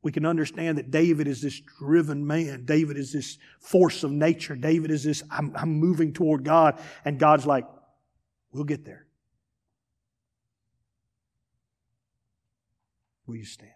we 0.03 0.11
can 0.11 0.27
understand 0.27 0.79
that 0.79 0.91
David 0.91 1.29
is 1.29 1.43
this 1.43 1.61
driven 1.79 2.27
man. 2.27 2.65
David 2.65 2.97
is 2.97 3.13
this 3.13 3.39
force 3.61 4.03
of 4.03 4.11
nature. 4.11 4.57
David 4.57 4.91
is 4.91 5.05
this, 5.05 5.23
I'm, 5.31 5.53
I'm 5.55 5.75
moving 5.75 6.13
toward 6.13 6.43
God. 6.43 6.81
And 7.05 7.19
God's 7.19 7.47
like, 7.47 7.67
We'll 8.53 8.65
get 8.65 8.85
there. 8.85 9.07
Will 13.27 13.37
you 13.37 13.45
stand? 13.45 13.71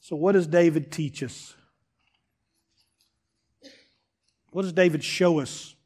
So, 0.00 0.16
what 0.16 0.32
does 0.32 0.48
David 0.48 0.90
teach 0.90 1.22
us? 1.22 1.54
What 4.50 4.62
does 4.62 4.72
David 4.72 5.04
show 5.04 5.38
us? 5.38 5.76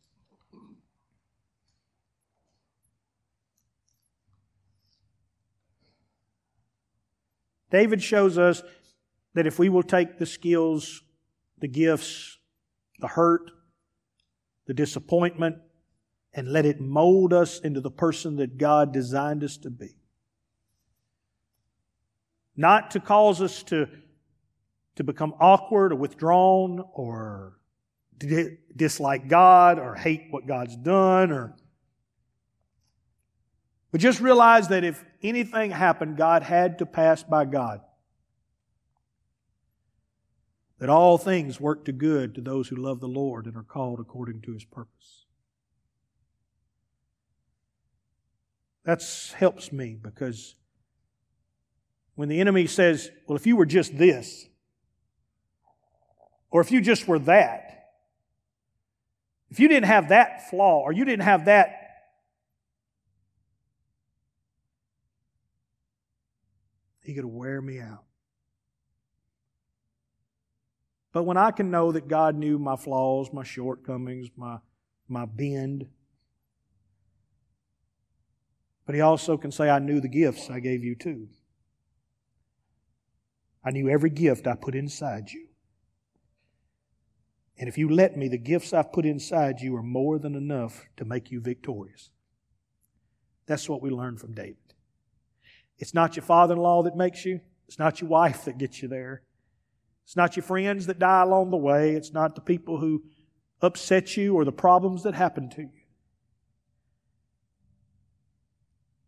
David 7.74 8.00
shows 8.00 8.38
us 8.38 8.62
that 9.34 9.48
if 9.48 9.58
we 9.58 9.68
will 9.68 9.82
take 9.82 10.20
the 10.20 10.26
skills, 10.26 11.02
the 11.58 11.66
gifts, 11.66 12.38
the 13.00 13.08
hurt, 13.08 13.50
the 14.68 14.74
disappointment, 14.74 15.56
and 16.32 16.52
let 16.52 16.66
it 16.66 16.80
mold 16.80 17.32
us 17.32 17.58
into 17.58 17.80
the 17.80 17.90
person 17.90 18.36
that 18.36 18.58
God 18.58 18.92
designed 18.92 19.42
us 19.42 19.56
to 19.56 19.70
be. 19.70 19.96
Not 22.56 22.92
to 22.92 23.00
cause 23.00 23.42
us 23.42 23.64
to, 23.64 23.88
to 24.94 25.02
become 25.02 25.34
awkward 25.40 25.90
or 25.90 25.96
withdrawn 25.96 26.80
or 26.92 27.58
dislike 28.76 29.26
God 29.26 29.80
or 29.80 29.96
hate 29.96 30.28
what 30.30 30.46
God's 30.46 30.76
done 30.76 31.32
or 31.32 31.56
but 33.94 34.00
just 34.00 34.20
realize 34.20 34.66
that 34.68 34.82
if 34.82 35.04
anything 35.24 35.70
happened, 35.70 36.16
God 36.16 36.42
had 36.42 36.78
to 36.78 36.86
pass 36.86 37.22
by 37.22 37.46
God. 37.46 37.80
That 40.78 40.88
all 40.88 41.18
things 41.18 41.60
work 41.60 41.84
to 41.86 41.92
good 41.92 42.34
to 42.34 42.40
those 42.40 42.68
who 42.68 42.76
love 42.76 43.00
the 43.00 43.08
Lord 43.08 43.46
and 43.46 43.56
are 43.56 43.62
called 43.62 44.00
according 44.00 44.42
to 44.42 44.52
his 44.52 44.64
purpose. 44.64 45.24
That 48.84 49.02
helps 49.36 49.72
me 49.72 49.96
because 50.00 50.56
when 52.16 52.28
the 52.28 52.40
enemy 52.40 52.66
says, 52.66 53.10
well, 53.26 53.36
if 53.36 53.46
you 53.46 53.56
were 53.56 53.66
just 53.66 53.96
this, 53.96 54.46
or 56.50 56.60
if 56.60 56.70
you 56.70 56.80
just 56.80 57.08
were 57.08 57.18
that, 57.20 57.92
if 59.50 59.58
you 59.58 59.68
didn't 59.68 59.86
have 59.86 60.10
that 60.10 60.50
flaw, 60.50 60.80
or 60.80 60.92
you 60.92 61.04
didn't 61.04 61.24
have 61.24 61.46
that 61.46 61.83
He 67.04 67.14
could 67.14 67.24
wear 67.24 67.60
me 67.60 67.80
out. 67.80 68.04
But 71.12 71.24
when 71.24 71.36
I 71.36 71.52
can 71.52 71.70
know 71.70 71.92
that 71.92 72.08
God 72.08 72.34
knew 72.34 72.58
my 72.58 72.76
flaws, 72.76 73.28
my 73.32 73.44
shortcomings, 73.44 74.30
my, 74.36 74.58
my 75.06 75.26
bend, 75.26 75.86
but 78.86 78.94
He 78.94 79.00
also 79.00 79.36
can 79.36 79.52
say, 79.52 79.70
I 79.70 79.78
knew 79.78 80.00
the 80.00 80.08
gifts 80.08 80.50
I 80.50 80.58
gave 80.60 80.82
you 80.82 80.94
too. 80.94 81.28
I 83.64 83.70
knew 83.70 83.88
every 83.88 84.10
gift 84.10 84.46
I 84.46 84.54
put 84.56 84.74
inside 84.74 85.30
you. 85.30 85.46
And 87.56 87.68
if 87.68 87.78
you 87.78 87.88
let 87.88 88.16
me, 88.16 88.28
the 88.28 88.38
gifts 88.38 88.72
I've 88.72 88.92
put 88.92 89.06
inside 89.06 89.60
you 89.60 89.76
are 89.76 89.82
more 89.82 90.18
than 90.18 90.34
enough 90.34 90.86
to 90.96 91.04
make 91.04 91.30
you 91.30 91.40
victorious. 91.40 92.10
That's 93.46 93.68
what 93.68 93.80
we 93.80 93.90
learn 93.90 94.16
from 94.16 94.32
David. 94.32 94.63
It's 95.84 95.92
not 95.92 96.16
your 96.16 96.22
father 96.22 96.54
in 96.54 96.60
law 96.60 96.82
that 96.84 96.96
makes 96.96 97.26
you, 97.26 97.40
it's 97.68 97.78
not 97.78 98.00
your 98.00 98.08
wife 98.08 98.46
that 98.46 98.56
gets 98.56 98.80
you 98.80 98.88
there. 98.88 99.20
It's 100.06 100.16
not 100.16 100.34
your 100.34 100.42
friends 100.42 100.86
that 100.86 100.98
die 100.98 101.20
along 101.20 101.50
the 101.50 101.58
way. 101.58 101.92
It's 101.92 102.10
not 102.10 102.34
the 102.34 102.40
people 102.40 102.80
who 102.80 103.02
upset 103.60 104.16
you 104.16 104.34
or 104.34 104.46
the 104.46 104.50
problems 104.50 105.02
that 105.02 105.12
happen 105.12 105.50
to 105.50 105.60
you. 105.60 105.82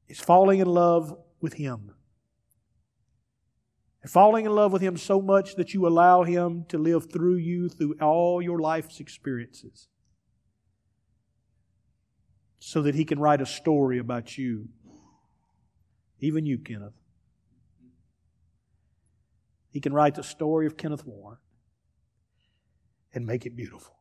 It's 0.06 0.20
falling 0.20 0.60
in 0.60 0.66
love 0.66 1.16
with 1.40 1.54
Him. 1.54 1.92
And 4.02 4.10
falling 4.10 4.44
in 4.44 4.54
love 4.54 4.70
with 4.70 4.82
Him 4.82 4.98
so 4.98 5.22
much 5.22 5.56
that 5.56 5.72
you 5.72 5.86
allow 5.86 6.24
Him 6.24 6.66
to 6.68 6.76
live 6.76 7.10
through 7.10 7.36
you 7.36 7.70
through 7.70 7.94
all 8.02 8.42
your 8.42 8.58
life's 8.58 9.00
experiences. 9.00 9.88
So 12.58 12.82
that 12.82 12.94
He 12.94 13.06
can 13.06 13.18
write 13.18 13.40
a 13.40 13.46
story 13.46 13.96
about 13.96 14.36
you 14.36 14.68
even 16.20 16.46
you, 16.46 16.58
Kenneth. 16.58 16.94
He 19.70 19.80
can 19.80 19.92
write 19.92 20.14
the 20.14 20.22
story 20.22 20.66
of 20.66 20.76
Kenneth 20.76 21.04
Warren 21.04 21.38
and 23.12 23.26
make 23.26 23.44
it 23.44 23.56
beautiful. 23.56 23.96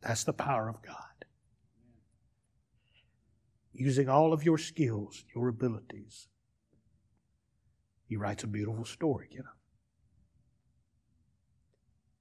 That's 0.00 0.24
the 0.24 0.32
power 0.32 0.68
of 0.68 0.82
God. 0.82 0.94
Using 3.72 4.08
all 4.08 4.32
of 4.32 4.44
your 4.44 4.56
skills, 4.56 5.24
your 5.34 5.48
abilities, 5.48 6.28
he 8.06 8.16
writes 8.16 8.44
a 8.44 8.46
beautiful 8.46 8.84
story, 8.84 9.28
Kenneth. 9.30 9.46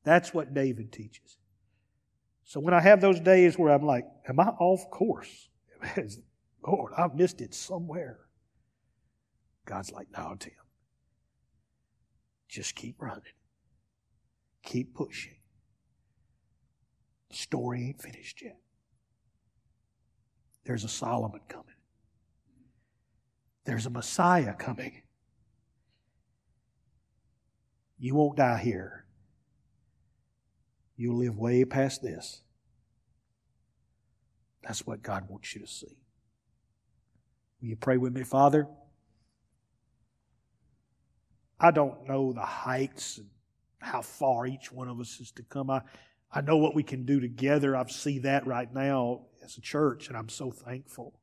That's 0.04 0.34
what 0.34 0.54
David 0.54 0.92
teaches. 0.92 1.38
So 2.44 2.60
when 2.60 2.74
I 2.74 2.82
have 2.82 3.02
those 3.02 3.20
days 3.20 3.58
where 3.58 3.72
I'm 3.72 3.86
like, 3.86 4.06
am 4.28 4.40
I 4.40 4.48
off 4.60 4.90
course? 4.92 5.50
Lord, 6.66 6.94
I've 6.98 7.16
missed 7.16 7.42
it 7.42 7.54
somewhere. 7.54 8.20
God's 9.66 9.92
like, 9.92 10.08
no, 10.16 10.36
Tim. 10.40 10.54
Just 12.48 12.76
keep 12.76 13.02
running. 13.02 13.22
Keep 14.64 14.96
pushing. 14.96 15.36
The 17.30 17.36
story 17.36 17.86
ain't 17.86 18.02
finished 18.02 18.42
yet. 18.42 18.58
There's 20.64 20.84
a 20.84 20.90
Solomon 20.90 21.42
coming. 21.48 21.66
There's 23.66 23.86
a 23.86 23.92
Messiah 23.92 24.54
coming. 24.54 25.02
You 27.98 28.16
won't 28.16 28.38
die 28.38 28.58
here. 28.58 29.06
You'll 30.98 31.18
live 31.18 31.38
way 31.38 31.66
past 31.66 32.02
this. 32.02 32.42
That's 34.64 34.86
what 34.86 35.04
God 35.04 35.30
wants 35.30 35.54
you 35.54 35.62
to 35.62 35.68
see. 35.68 35.98
Will 37.66 37.72
you 37.72 37.78
pray 37.78 37.98
with 37.98 38.14
me, 38.14 38.22
Father? 38.22 38.68
I 41.60 41.72
don't 41.72 42.08
know 42.08 42.32
the 42.32 42.42
heights 42.42 43.18
and 43.18 43.28
how 43.80 44.04
far 44.04 44.46
each 44.46 44.72
one 44.72 44.88
of 44.88 45.00
us 45.00 45.20
is 45.20 45.32
to 45.32 45.42
come. 45.42 45.72
I, 45.72 45.82
I 46.32 46.42
know 46.42 46.58
what 46.58 46.76
we 46.76 46.84
can 46.84 47.08
do 47.08 47.20
together. 47.20 47.76
I 47.76 47.84
see 47.88 48.20
that 48.20 48.46
right 48.46 48.72
now 48.72 49.22
as 49.44 49.58
a 49.58 49.62
church, 49.62 50.10
and 50.10 50.16
I'm 50.16 50.30
so 50.30 50.52
thankful. 50.52 51.20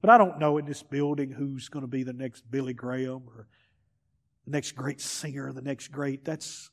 But 0.00 0.10
I 0.10 0.18
don't 0.18 0.38
know 0.38 0.56
in 0.56 0.66
this 0.66 0.84
building 0.84 1.32
who's 1.32 1.68
going 1.68 1.82
to 1.82 1.88
be 1.88 2.04
the 2.04 2.12
next 2.12 2.48
Billy 2.48 2.72
Graham 2.72 3.24
or 3.26 3.48
the 4.44 4.52
next 4.52 4.76
great 4.76 5.00
singer, 5.00 5.52
the 5.52 5.62
next 5.62 5.88
great. 5.88 6.24
That's. 6.24 6.70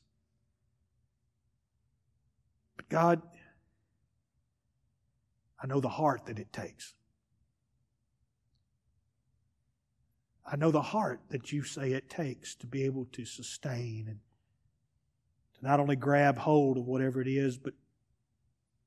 But 2.76 2.88
God, 2.88 3.22
I 5.60 5.66
know 5.66 5.80
the 5.80 5.88
heart 5.88 6.26
that 6.26 6.38
it 6.38 6.52
takes. 6.52 6.94
I 10.46 10.56
know 10.56 10.70
the 10.70 10.82
heart 10.82 11.20
that 11.30 11.52
you 11.52 11.62
say 11.62 11.92
it 11.92 12.10
takes 12.10 12.54
to 12.56 12.66
be 12.66 12.84
able 12.84 13.06
to 13.12 13.24
sustain 13.24 14.06
and 14.08 14.18
to 15.58 15.64
not 15.64 15.80
only 15.80 15.96
grab 15.96 16.38
hold 16.38 16.76
of 16.76 16.84
whatever 16.84 17.20
it 17.20 17.28
is, 17.28 17.56
but 17.56 17.72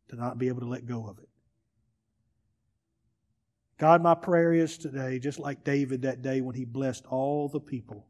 to 0.10 0.16
not 0.16 0.38
be 0.38 0.48
able 0.48 0.62
to 0.62 0.68
let 0.68 0.86
go 0.86 1.08
of 1.08 1.18
it. 1.20 1.30
God, 3.80 4.02
my 4.02 4.16
prayer 4.16 4.54
is 4.54 4.78
today, 4.78 5.20
just 5.20 5.40
like 5.40 5.64
David 5.64 6.04
that 6.04 6.22
day 6.22 6.42
when 6.42 6.56
he 6.56 6.66
blessed 6.66 7.06
all 7.08 7.48
the 7.48 7.60
people. 7.60 8.08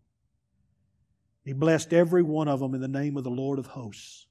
He 1.43 1.53
blessed 1.53 1.93
every 1.93 2.23
one 2.23 2.47
of 2.47 2.59
them 2.59 2.73
in 2.73 2.81
the 2.81 2.87
name 2.87 3.15
of 3.15 3.23
the 3.23 3.29
Lord 3.29 3.59
of 3.59 3.67
hosts. 3.67 4.27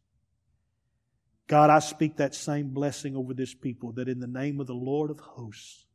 God, 1.47 1.71
I 1.71 1.79
speak 1.79 2.17
that 2.17 2.35
same 2.35 2.71
blessing 2.71 3.17
over 3.17 3.33
this 3.33 3.55
people, 3.55 3.93
that 3.93 4.09
in 4.09 4.19
the 4.19 4.27
name 4.27 4.61
of 4.61 4.67
the 4.67 4.75
Lord 4.75 5.11
of 5.11 5.21
hosts, 5.21 5.86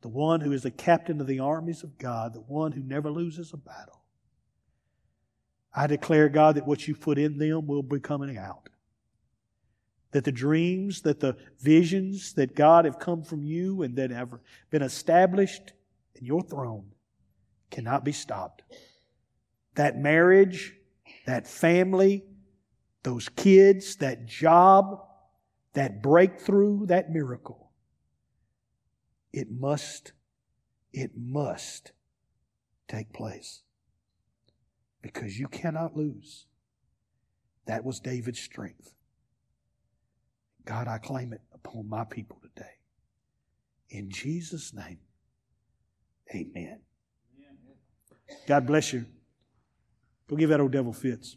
the 0.00 0.08
one 0.08 0.40
who 0.40 0.52
is 0.52 0.62
the 0.62 0.70
captain 0.70 1.20
of 1.20 1.26
the 1.26 1.40
armies 1.40 1.82
of 1.82 1.98
God, 1.98 2.32
the 2.32 2.40
one 2.40 2.72
who 2.72 2.82
never 2.82 3.10
loses 3.10 3.52
a 3.52 3.56
battle. 3.56 4.02
I 5.74 5.86
declare, 5.86 6.28
God, 6.28 6.54
that 6.54 6.66
what 6.66 6.86
you 6.86 6.94
put 6.94 7.18
in 7.18 7.38
them 7.38 7.66
will 7.66 7.82
be 7.82 8.00
coming 8.00 8.38
out. 8.38 8.68
That 10.12 10.24
the 10.24 10.32
dreams, 10.32 11.02
that 11.02 11.20
the 11.20 11.36
visions 11.60 12.32
that 12.34 12.54
God 12.54 12.84
have 12.84 12.98
come 12.98 13.22
from 13.22 13.44
you 13.44 13.82
and 13.82 13.96
that 13.96 14.10
have 14.10 14.38
been 14.70 14.82
established 14.82 15.72
in 16.14 16.24
your 16.24 16.42
throne 16.42 16.92
cannot 17.70 18.04
be 18.04 18.12
stopped. 18.12 18.62
That 19.74 19.98
marriage, 19.98 20.74
that 21.26 21.46
family, 21.46 22.24
those 23.02 23.28
kids, 23.28 23.96
that 23.96 24.26
job, 24.26 25.00
that 25.74 26.02
breakthrough, 26.02 26.86
that 26.86 27.10
miracle 27.10 27.67
it 29.32 29.50
must, 29.50 30.12
it 30.92 31.12
must 31.16 31.92
take 32.88 33.12
place. 33.12 33.62
Because 35.02 35.38
you 35.38 35.48
cannot 35.48 35.96
lose. 35.96 36.46
That 37.66 37.84
was 37.84 38.00
David's 38.00 38.40
strength. 38.40 38.94
God, 40.64 40.88
I 40.88 40.98
claim 40.98 41.32
it 41.32 41.42
upon 41.54 41.88
my 41.88 42.04
people 42.04 42.40
today. 42.42 42.70
In 43.90 44.10
Jesus' 44.10 44.74
name, 44.74 44.98
amen. 46.34 46.80
God 48.46 48.66
bless 48.66 48.92
you. 48.92 49.06
Go 50.28 50.36
give 50.36 50.50
that 50.50 50.60
old 50.60 50.72
devil 50.72 50.92
fits. 50.92 51.36